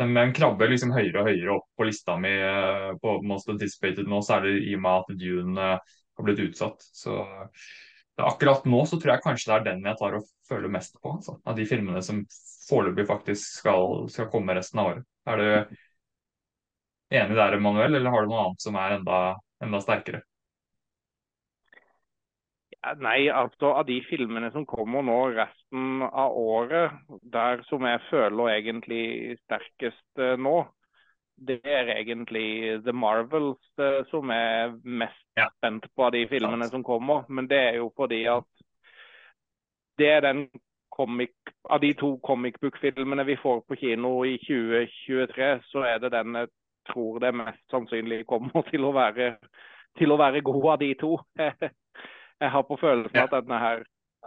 [0.00, 2.34] den, krabber liksom høyere og høyere opp på lista mi
[3.00, 6.84] på Most Anticipated nå, særlig i og med at Dune har blitt utsatt.
[6.92, 7.22] Så
[8.20, 11.14] akkurat nå så tror jeg kanskje det er den jeg tar og føler mest på,
[11.16, 12.20] altså, av de filmene som
[12.70, 15.06] foreløpig faktisk skal, skal komme resten av året.
[15.28, 15.76] Er du
[17.20, 19.20] enig der, Emanuel, eller har du noe annet som er enda,
[19.62, 20.22] enda sterkere?
[22.80, 26.94] Ja, Nei, altså av de filmene som kommer nå resten av året,
[27.34, 29.02] der som jeg føler egentlig
[29.42, 30.62] sterkest eh, nå,
[31.40, 35.46] det er egentlig The Marvels eh, som er mest Ja.
[35.58, 37.24] spent på av de filmene som kommer.
[37.28, 38.48] Men det er jo fordi at
[40.00, 40.42] det er den
[41.00, 41.32] comic,
[41.70, 46.36] av de to comic book-filmene vi får på kino i 2023, så er det den
[46.42, 46.50] jeg
[46.92, 49.32] tror det mest sannsynlig kommer til å være,
[49.98, 51.16] til å være god av de to.
[52.40, 53.82] Jeg har på følelsen at denne her,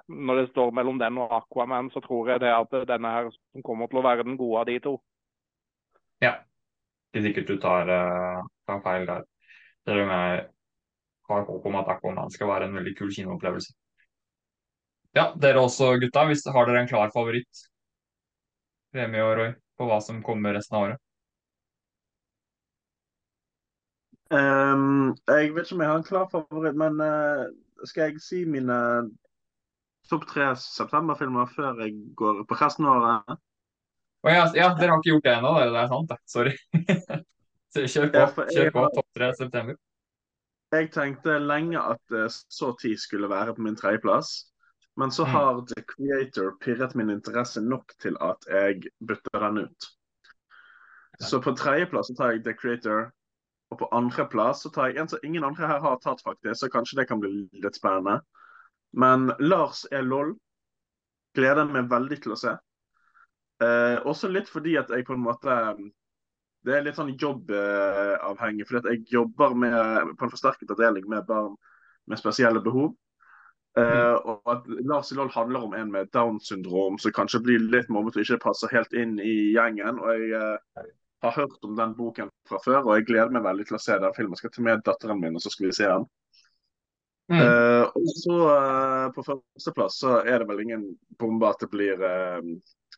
[0.07, 3.29] når det står mellom den og Aquaman, så tror jeg det at denne her
[3.65, 4.91] kommer til å være den gode av de to.
[6.21, 6.35] Ja.
[7.09, 9.25] Ikke sikkert du tar, eh, tar feil der.
[9.87, 10.43] Selv om jeg
[11.29, 13.73] har håp om at Aquaman skal være en veldig kul kinoopplevelse.
[15.13, 16.25] Ja, dere også, gutta.
[16.29, 17.65] Hvis har dere en klar favoritt?
[18.93, 21.01] Remi og Roy, på hva som kommer resten av året?
[24.33, 27.45] Um, jeg vet ikke om jeg har en klar favoritt, men uh,
[27.85, 28.77] skal jeg si mine
[30.09, 33.41] topp tre septemberfilmer før jeg går på resten av året?
[34.23, 36.17] Oh, ja, ja, dere har ikke gjort det ennå, det er sant, det.
[36.31, 36.55] Sorry.
[37.73, 38.45] Kjør på.
[38.53, 38.85] Kjør på.
[38.95, 39.77] Topp tre september.
[40.73, 44.31] Jeg tenkte lenge at eh, så tid skulle være på min tredjeplass.
[44.97, 45.31] Men så Mm.
[45.31, 49.89] har The Creator pirret min interesse nok til at jeg bytter den ut.
[51.19, 53.11] Så på tredjeplass tar jeg The Creator.
[53.71, 56.59] Og på andreplass så tar jeg en som ingen andre her har tatt, faktisk.
[56.59, 58.19] Så kanskje det kan bli litt spennende.
[58.93, 60.35] Men Lars er LOL.
[61.33, 62.53] Gleder meg veldig til å se.
[63.63, 65.77] Eh, også litt fordi at jeg på en måte
[66.65, 68.67] Det er litt sånn jobbavhengig.
[68.67, 69.73] fordi at jeg jobber med,
[70.17, 71.55] på en forsterket avdeling med barn
[72.07, 72.93] med spesielle behov.
[73.73, 77.89] Eh, og at Lars LOL handler om en med down syndrom som kanskje blir litt
[77.89, 79.97] mobbet og ikke passer helt inn i gjengen.
[79.97, 80.91] og jeg uh,
[81.25, 83.97] har hørt om den boken fra før, og jeg gleder meg veldig til å se
[83.97, 84.35] den filmen.
[84.37, 86.05] Jeg skal ta med datteren min, og så skal vi se den.
[87.31, 87.39] Mm.
[87.39, 88.37] Uh, og så
[89.15, 90.81] På førsteplass så er det vel ingen
[91.17, 92.43] bombe at det blir uh,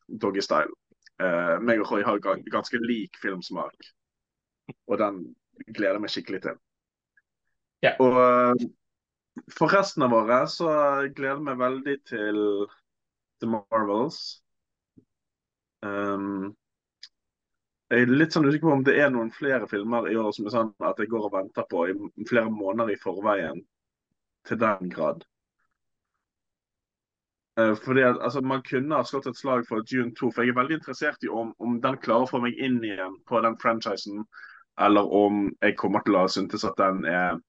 [0.10, 0.73] Doggy Style.
[1.22, 3.93] Uh, meg og Roy har ganske lik filmsmak,
[4.89, 5.22] og den
[5.69, 6.57] gleder jeg meg skikkelig til.
[7.85, 7.95] Yeah.
[8.02, 8.65] Og
[9.52, 10.70] for resten av året så
[11.16, 12.40] gleder jeg meg veldig til
[13.44, 14.20] The Marvels.
[15.86, 16.56] Um,
[17.91, 20.48] jeg er litt sånn usikker på om det er noen flere filmer i år som
[20.48, 21.95] er sånn at jeg går og venter på i
[22.30, 23.62] flere måneder i forveien.
[24.45, 25.24] Til den grad.
[27.57, 30.53] Uh, fordi at, altså, Man kunne ha slått et slag for June 2, for jeg
[30.53, 33.57] er veldig interessert i om, om den klarer å få meg inn igjen på den
[33.62, 34.26] franchisen,
[34.86, 37.40] eller om jeg kommer til å synes at den er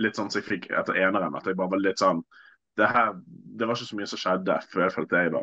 [0.00, 1.36] litt sånn som jeg fikk etter eneren.
[1.36, 2.24] At jeg bare var litt sånn
[2.74, 5.42] Det her, det var ikke så mye som skjedde, følte jeg da.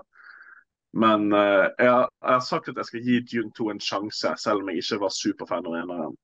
[1.00, 4.60] Men uh, jeg, jeg, har, sagt at jeg skal gi Dune 2 en sjanse, selv
[4.66, 6.18] om jeg ikke var superfan av eneren.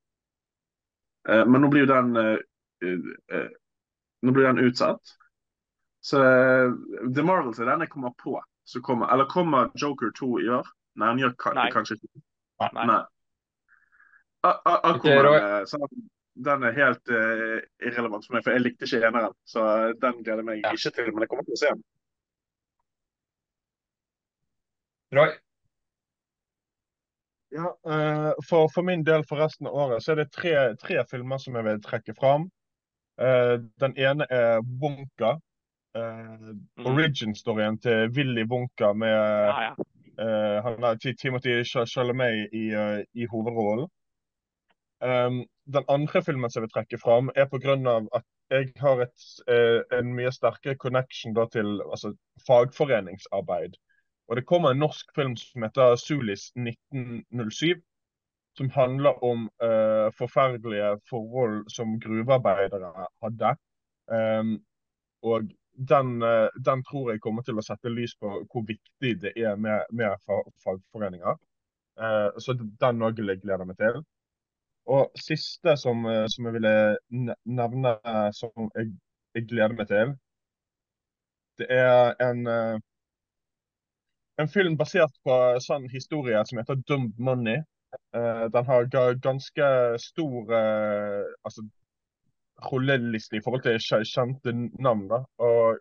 [1.30, 3.48] Uh, men nå blir jo den uh,
[4.28, 5.14] Nå blir den utsatt.
[6.04, 8.36] Så The Marvels er den jeg kommer på.
[8.84, 10.68] Kommer, eller kommer Joker 2 i år?
[10.98, 11.68] Nei, han gjør Nei.
[11.72, 12.22] kanskje ikke
[12.74, 12.86] Nei.
[12.90, 13.02] Nei.
[14.44, 15.86] Aquaman, sånn
[16.46, 19.36] den er helt uh, irrelevant for meg, for jeg likte ikke eneren.
[19.48, 19.64] Så
[20.02, 20.74] den gleder jeg meg ja.
[20.76, 21.84] ikke til, men jeg kommer til å se den.
[25.18, 25.34] Roy?
[27.56, 31.02] Ja, uh, for, for, min del for resten av året så er det tre, tre
[31.10, 32.50] filmer som jeg vil trekke fram.
[33.18, 35.38] Uh, den ene er Wonka.
[35.98, 36.90] Uh, mm.
[36.92, 40.60] Origin-storyen til Willy Wonka med ja, ja.
[40.66, 42.68] han er Timothy Chalamet i,
[43.14, 43.88] i hovedrollen.
[45.02, 45.44] Um,
[45.74, 47.76] den andre filmen som jeg vil trekke fram, er pga.
[48.16, 52.14] at jeg har et, eh, en mye sterkere connection da, til altså,
[52.48, 53.76] fagforeningsarbeid.
[54.28, 57.82] Og Det kommer en norsk film som heter 'Sulis 1907',
[58.58, 63.56] som handler om uh, forferdelige forhold som gruvearbeidere hadde.
[64.08, 64.66] Um,
[65.22, 65.42] og
[65.90, 69.56] den, uh, den, tror jeg kommer til å sette lys på hvor viktig det er
[69.56, 70.18] med, med
[70.64, 71.38] fagforeninger.
[72.02, 74.02] Uh, så den òg gleder jeg meg til.
[74.88, 76.74] Og siste som, eh, som jeg ville
[77.60, 78.92] nevne eh, som jeg,
[79.36, 80.14] jeg, gleder meg til,
[81.60, 82.78] det er en, eh,
[84.40, 85.36] en film basert på
[85.66, 87.66] sånn historie som heter 'Dumb Money'.
[88.54, 88.86] Den har
[89.24, 91.62] ganske stor altså,
[92.72, 95.08] rolleliste i forhold til kjente navn.
[95.08, 95.80] da, og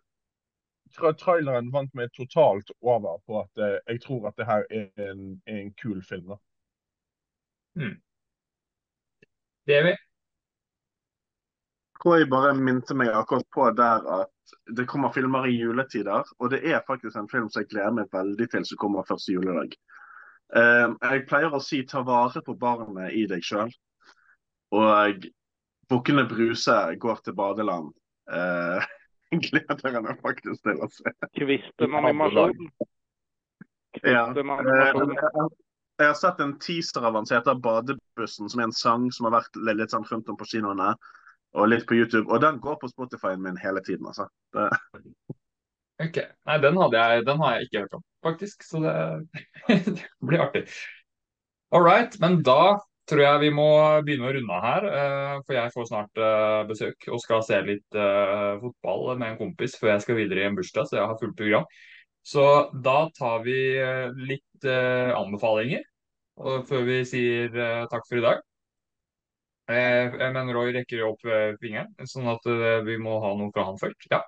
[1.18, 5.74] Traileren vant meg totalt over på at jeg tror at det her er en, en
[5.82, 6.28] kul film.
[6.30, 6.38] da.
[7.74, 7.96] Mm.
[9.66, 9.94] Det er vi.
[12.06, 14.32] Roy bare minte meg akkurat på der at
[14.78, 16.26] det kommer filmer i juletider.
[16.38, 19.34] Og det er faktisk en film som jeg gleder meg veldig til som kommer første
[19.34, 19.74] juledag.
[20.54, 23.74] Uh, jeg pleier å si 'ta vare på barnet i deg sjøl'.
[24.70, 25.26] Og
[25.90, 27.94] 'Bukkene Bruse går til badeland'.
[28.26, 28.82] Uh,
[29.30, 31.10] gleder jeg meg faktisk til å se.
[31.38, 32.70] Kvistemann-animasjon.
[34.02, 34.26] Ja.
[35.96, 39.28] Jeg har sett en teaser av han som heter 'Badebussen', som er en sang som
[39.28, 40.90] har vært litt sånn rundt om på kinoene.
[41.56, 42.28] Og litt på YouTube.
[42.28, 44.26] Og den går på Spotify-en min hele tiden, altså.
[44.52, 44.68] Det...
[46.04, 46.18] Ok.
[46.44, 48.66] Nei, den, jeg, den, har jeg ikke hørt om, faktisk.
[48.66, 48.92] Så det,
[49.96, 50.66] det blir artig.
[51.72, 52.20] All right.
[52.20, 52.76] Men da
[53.08, 53.68] tror jeg vi må
[54.04, 54.86] begynne å runde av her.
[54.92, 59.40] Uh, for jeg får snart uh, besøk og skal se litt uh, fotball med en
[59.40, 61.68] kompis før jeg skal videre i en bursdag, så jeg har fullt program.
[62.26, 62.42] Så
[62.82, 63.58] da tar vi
[64.26, 65.84] litt eh, anbefalinger
[66.36, 68.40] før vi sier eh, takk for i dag.
[69.72, 71.22] Eh, jeg mener Roy rekker opp
[71.62, 74.08] fingeren, sånn at eh, vi må ha noe fra han først.
[74.12, 74.22] Ja.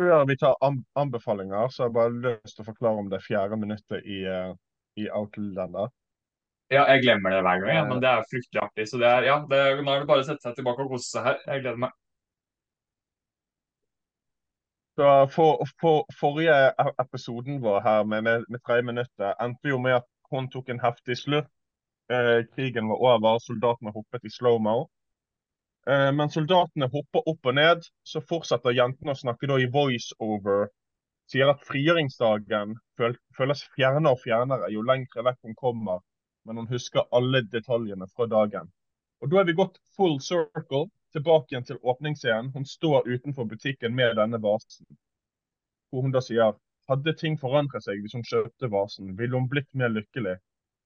[0.00, 0.56] Før vi tar
[0.98, 4.22] anbefalinger, så har jeg bare lyst til å forklare om det fjerde minuttet i,
[4.98, 5.92] i Outlander.
[6.72, 8.86] Ja, jeg glemmer det hver gang, ja, men det er fryktelig artig.
[8.88, 11.10] Så det er, ja, det, nå er det bare å sette seg tilbake og kose
[11.10, 11.42] seg her.
[11.44, 11.92] Jeg gleder meg.
[14.96, 19.78] Så for, for, Forrige e-, episoden vår her med, med, med tre minutter endte jo
[19.78, 21.48] med at hun tok en heftig slurp.
[22.12, 24.90] Eh, krigen var over, soldatene hoppet i slow-mo.
[25.88, 30.68] Eh, men soldatene hopper opp og ned, så fortsetter jentene å snakke da i voiceover.
[31.32, 36.02] Sier at frigjøringsdagen føl, føles fjernere og fjernere jo lengre vekk hun kommer.
[36.44, 38.68] Men hun husker alle detaljene fra dagen.
[39.22, 42.50] Og Da er vi gått full circle tilbake igjen til åpningsscenen.
[42.54, 44.86] Hun står utenfor butikken med denne vasen.
[45.90, 46.54] Hvor hun da sier
[46.90, 49.14] hadde ting forandret seg hvis hun kjøpte vasen?
[49.18, 50.38] Ville hun blitt mer lykkelig?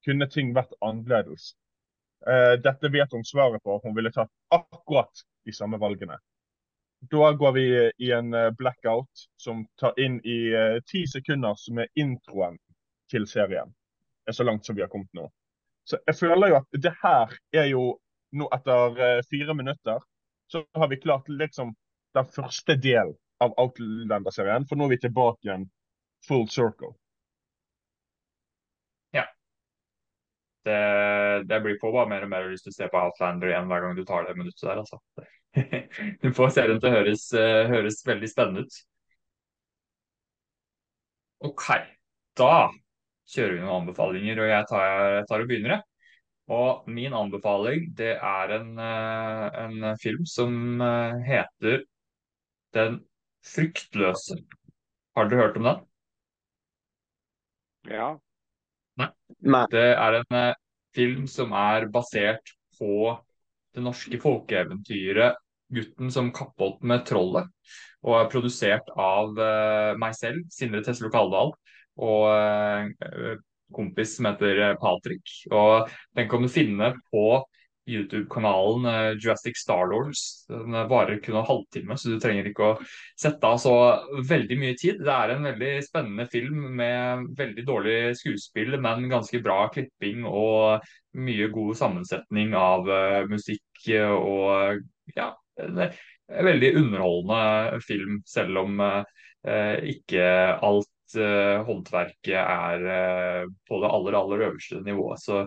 [0.05, 1.53] Kunne ting vært annerledes?
[2.27, 3.79] Eh, dette vet hun svaret på.
[3.83, 6.19] Hun ville tatt akkurat de samme valgene.
[7.11, 7.65] Da går vi
[7.97, 12.57] i en eh, blackout som tar inn i eh, ti sekunder, som er introen
[13.11, 13.73] til serien.
[14.25, 15.29] Det er så langt som vi har kommet nå.
[15.87, 17.83] Så jeg føler jo at det her er jo
[18.35, 20.01] nå etter uh, fire minutter
[20.51, 21.75] så har vi klart liksom
[22.17, 24.65] den første delen av Outlander-serien.
[24.67, 25.67] For nå er vi tilbake igjen
[26.27, 26.93] full circle.
[29.15, 29.25] Ja.
[30.65, 30.79] Det,
[31.49, 33.85] det blir på bare mer og mer lyst til å se på Outlander igjen hver
[33.85, 35.01] gang du tar det minuttet der, altså.
[36.23, 38.81] du får serien til å høres, uh, høres veldig spennende ut.
[41.47, 41.69] OK.
[42.37, 42.69] Da
[43.29, 45.86] kjører vi noen anbefalinger, og jeg tar, jeg tar og begynner, jeg.
[46.47, 51.83] Og min anbefaling, det er en, eh, en film som eh, heter
[52.73, 53.01] Den
[53.43, 54.37] fryktløse.
[55.15, 55.81] Har dere hørt om den?
[57.91, 58.07] Ja.
[58.99, 59.65] Nei.
[59.71, 60.53] Det er en eh,
[60.95, 63.17] film som er basert på
[63.75, 65.35] det norske folkeeventyret
[65.67, 67.49] 'Gutten som kappholdt med trollet',
[68.07, 69.33] og er produsert av
[69.99, 71.51] meg selv, Sindre Teslo Kaldal,
[71.99, 73.41] og
[73.75, 75.37] kompis som heter eh, Patrick.
[75.51, 77.27] Og den kan du finne på
[77.87, 80.23] YouTube-kanalen eh, Jurassic Starlords.
[80.49, 82.79] Den varer kun en halvtime, så du trenger ikke å
[83.19, 83.75] sette av så
[84.27, 84.99] veldig mye tid.
[85.05, 90.83] Det er en veldig spennende film med veldig dårlig skuespill, men ganske bra klipping og
[91.17, 94.81] mye god sammensetning av eh, musikk og
[95.15, 95.29] ja,
[96.27, 100.27] veldig underholdende film, selv om eh, ikke
[100.65, 105.21] alt eh, håndverket er eh, på det aller, aller øverste nivået.
[105.23, 105.45] Så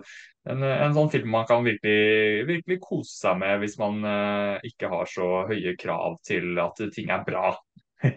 [0.49, 4.89] en, en sånn film man kan virkelig, virkelig kose seg med hvis man eh, ikke
[4.89, 7.53] har så høye krav til at ting er bra.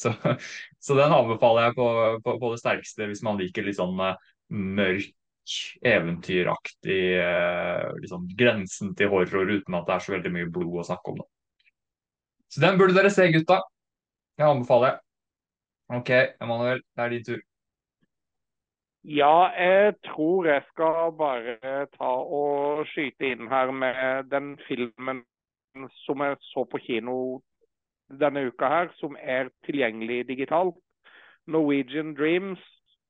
[0.00, 0.14] så,
[0.78, 1.88] så, den anbefaler jeg på,
[2.24, 5.14] på, på, det sterkeste hvis man liker litt sånn eh, mørk
[5.88, 10.86] eventyraktig eh, liksom, grensen til horror uten at det er så veldig mye blod å
[10.90, 11.22] snakke om.
[11.22, 11.28] Da.
[12.52, 13.62] Så den burde dere se, gutta.
[14.38, 15.00] Jeg anbefaler.
[15.88, 16.10] OK,
[16.42, 17.40] Emanuel, det er din tur.
[19.04, 25.22] Ja, jeg tror jeg skal bare ta og skyte inn her med den filmen
[26.04, 27.40] som jeg så på kino
[28.20, 30.76] denne uka her, som er tilgjengelig digitalt.
[31.46, 32.60] Norwegian Dreams.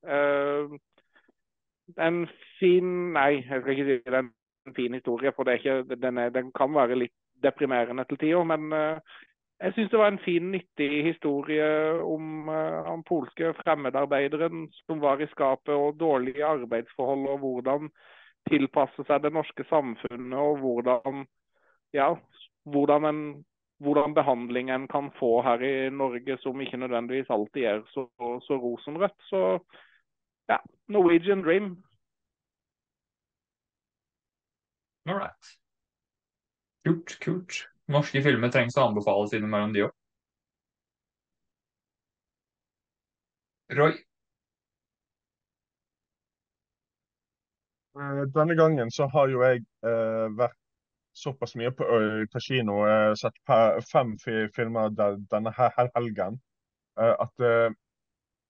[0.02, 0.78] Uh,
[1.98, 2.26] en
[2.60, 6.30] fin Nei, jeg skal ikke si det er en fin historie, for ikke, den, er,
[6.30, 8.44] den, kan være litt deprimerende til tider.
[8.44, 9.18] Men uh,
[9.60, 11.66] jeg syns det var en fin, nyttig historie
[12.02, 17.90] om uh, den polske fremmedarbeideren som var i skapet, og dårlige arbeidsforhold, og hvordan
[18.48, 21.26] tilpasse seg det norske samfunnet, og hvordan,
[21.92, 22.12] ja,
[22.70, 23.22] hvordan, en,
[23.82, 28.06] hvordan behandling en kan få her i Norge som ikke nødvendigvis alltid er så,
[28.46, 29.18] så rosenrødt.
[29.30, 29.42] Så
[30.48, 30.56] ja,
[30.88, 31.82] Norwegian Dream.
[35.06, 35.58] All right.
[36.86, 37.77] Kult, kult.
[37.94, 39.94] Norske filmer trengs å anbefales innimellom de òg.
[43.78, 43.94] Roy?
[47.98, 50.56] Eh, denne gangen så har jo jeg eh, vært
[51.18, 52.76] såpass mye på, uh, på kino.
[52.86, 53.34] Har sett
[53.90, 54.14] fem
[54.54, 55.52] filmer denne
[55.96, 56.38] helgen.
[57.00, 57.44] eh, at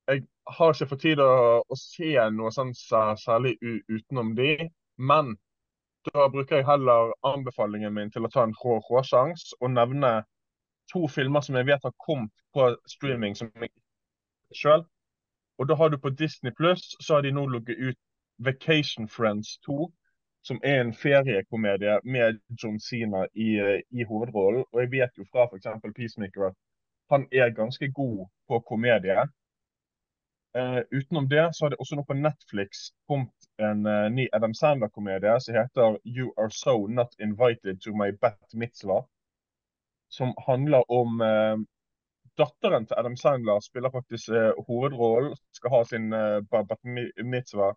[0.09, 0.23] jeg
[0.59, 1.31] har ikke fått tid å,
[1.65, 3.57] å se noe sånn særlig
[3.89, 5.35] utenom de, men
[6.15, 10.13] da bruker jeg heller anbefalingen min til å ta en råsjans og nevne
[10.93, 13.71] to filmer som jeg vet har kommet på streaming som jeg
[14.55, 14.87] selv.
[15.59, 17.99] Og da har du på Disney Pluss, så har de nå lukket ut
[18.39, 19.89] Vacation Friends 2,
[20.43, 23.59] som er en feriekomedie med John Sina i,
[23.91, 24.65] i hovedrollen.
[24.73, 25.67] Og jeg vet jo fra f.eks.
[25.97, 26.57] Peacemaker at
[27.11, 29.27] han er ganske god på komedie.
[30.57, 34.55] Uh, utenom det så har det også nå på Netflix kommet en uh, ny Adam
[34.57, 39.05] Sandler-komedie som heter You Are So Not Invited to My Bat Mitzvah.
[40.09, 41.59] Som handler om uh,
[42.39, 44.31] Datteren til Adam Sandler spiller faktisk
[44.67, 46.11] hovedrollen, skal ha sin
[46.51, 47.75] bat mitzvah.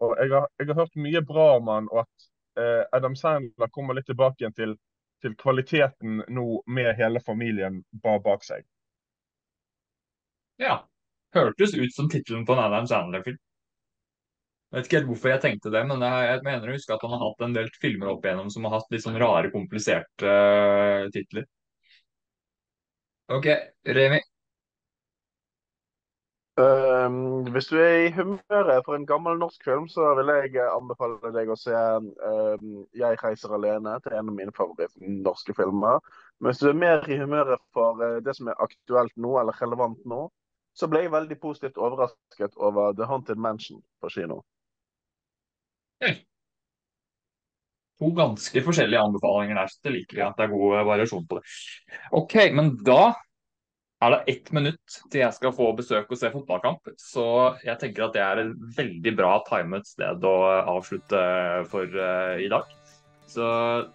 [0.00, 3.94] og jeg har, jeg har, hørt mye bra om han, og at Adam Sandler kommer
[3.94, 4.74] litt tilbake igjen til,
[5.22, 8.66] til kvaliteten nå med hele familien bak seg.
[10.58, 10.80] Ja,
[11.36, 13.38] hørtes ut som tittelen på en Adam Sandler-film.
[14.74, 17.14] Vet ikke helt hvorfor jeg tenkte det, men jeg, jeg mener å huske at han
[17.14, 21.06] har hatt en del filmer opp igjennom som har hatt litt sånn rare, kompliserte uh,
[21.14, 21.46] titler.
[23.32, 23.48] OK,
[23.96, 24.20] Remi.
[26.58, 31.30] Um, hvis du er i humøret for en gammel norsk film, så vil jeg anbefale
[31.32, 34.00] deg å se um, 'Jeg reiser alene'.
[34.02, 36.00] til en av mine favorittnorske filmer.
[36.40, 39.62] Men hvis du er mer i humøret for uh, det som er aktuelt nå, eller
[39.62, 40.26] relevant nå,
[40.78, 44.42] så ble jeg veldig positivt overrasket over The Haunted Mansion på kino.
[47.98, 51.40] To ganske forskjellige anbefalinger der, så det liker vi at det er god variasjon på
[51.40, 51.56] det.
[52.14, 53.00] OK, men da
[53.98, 56.92] er det ett minutt til jeg skal få besøk og se fotballkamp.
[57.02, 57.24] Så
[57.66, 60.36] jeg tenker at det er et veldig bra timet sted å
[60.76, 61.22] avslutte
[61.72, 62.70] for uh, i dag.
[63.28, 63.48] Så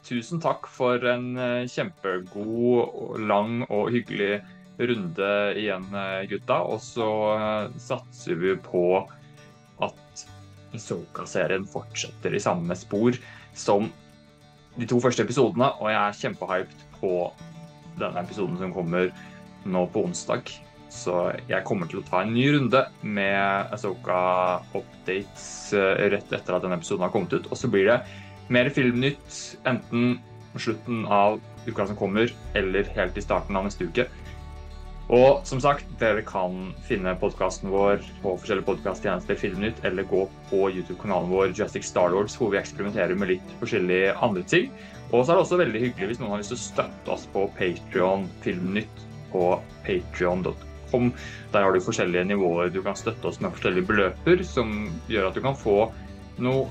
[0.06, 1.32] tusen takk for en
[1.72, 4.44] kjempegod, lang og hyggelig
[4.78, 5.30] runde
[5.60, 6.62] igjen, eh, gutta.
[6.64, 8.86] Og så eh, satser vi på
[9.84, 10.26] at
[10.74, 13.18] Soka-serien fortsetter i samme spor
[13.54, 13.92] som
[14.80, 15.70] de to første episodene.
[15.80, 17.14] Og jeg er kjempehyped på
[18.00, 19.12] denne episoden som kommer
[19.70, 20.50] nå på onsdag.
[20.94, 26.66] Så jeg kommer til å ta en ny runde med Asoka-updates eh, rett etter at
[26.66, 27.50] denne episoden har kommet ut.
[27.50, 28.02] Og så blir det
[28.54, 30.20] mer filmnytt enten
[30.54, 34.06] på slutten av uka som kommer, eller helt i starten av neste uke.
[35.12, 40.62] Og som sagt, dere kan finne podkasten vår på forskjellige podkasttjenester, Filmnytt, eller gå på
[40.72, 44.70] YouTube-kanalen vår Justic Starlords, hvor vi eksperimenterer med litt forskjellige andre ting.
[45.12, 47.28] Og så er det også veldig hyggelig hvis noen har lyst til å støtte oss
[47.36, 49.52] på Patrion Filmnytt på
[49.84, 51.12] patrion.com.
[51.52, 55.38] Der har du forskjellige nivåer du kan støtte oss med forskjellige beløper, som gjør at
[55.38, 55.78] du kan få
[56.42, 56.66] noe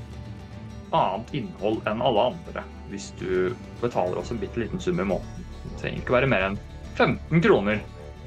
[0.92, 5.46] annet innhold enn alle andre hvis du betaler oss en bitte liten sum i måneden.
[5.62, 6.58] Det trenger ikke være mer enn
[6.98, 7.80] 15 kroner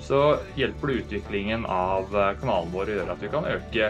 [0.04, 3.90] så hjelper det utviklingen av eh, kanalen vår å gjøre at vi kan øke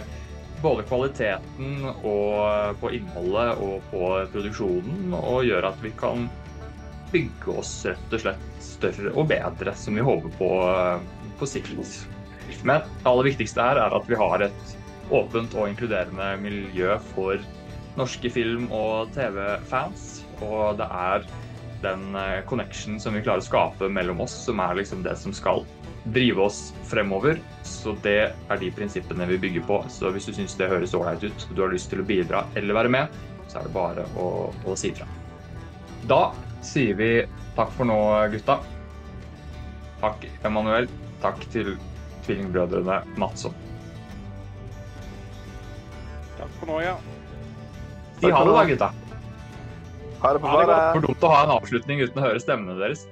[0.61, 6.27] både kvaliteten og på innholdet og på produksjonen, og gjøre at vi kan
[7.11, 11.05] bygge oss rett og slett større og bedre, som vi håper på eh,
[11.39, 11.75] på sikt.
[12.63, 14.75] Men det aller viktigste her er at vi har et
[15.13, 17.41] åpent og inkluderende miljø for
[17.99, 20.23] norske film- og TV-fans.
[20.43, 21.27] Og det er
[21.83, 25.35] den eh, connection som vi klarer å skape mellom oss, som er liksom det som
[25.35, 25.65] skal
[26.13, 27.39] drive oss fremover.
[27.63, 28.19] Så det
[28.49, 29.79] er de prinsippene vi bygger på.
[29.89, 32.45] Så hvis du syns det høres ålreit ut, og du har lyst til å bidra
[32.55, 34.29] eller være med, så er det bare å,
[34.65, 35.07] å si ifra.
[36.09, 36.21] Da
[36.65, 37.09] sier vi
[37.57, 37.97] takk for nå,
[38.33, 38.59] gutta.
[40.01, 40.89] Takk, Emanuel.
[41.23, 41.75] Takk til
[42.25, 43.55] tvillingbrødrene Madsson.
[46.35, 46.95] Takk for nå, ja.
[48.19, 48.91] Si ha det, da, gutta.
[50.21, 52.41] Ha det på bare det er For dumt å ha en avslutning uten å høre
[52.41, 53.05] stemmene deres.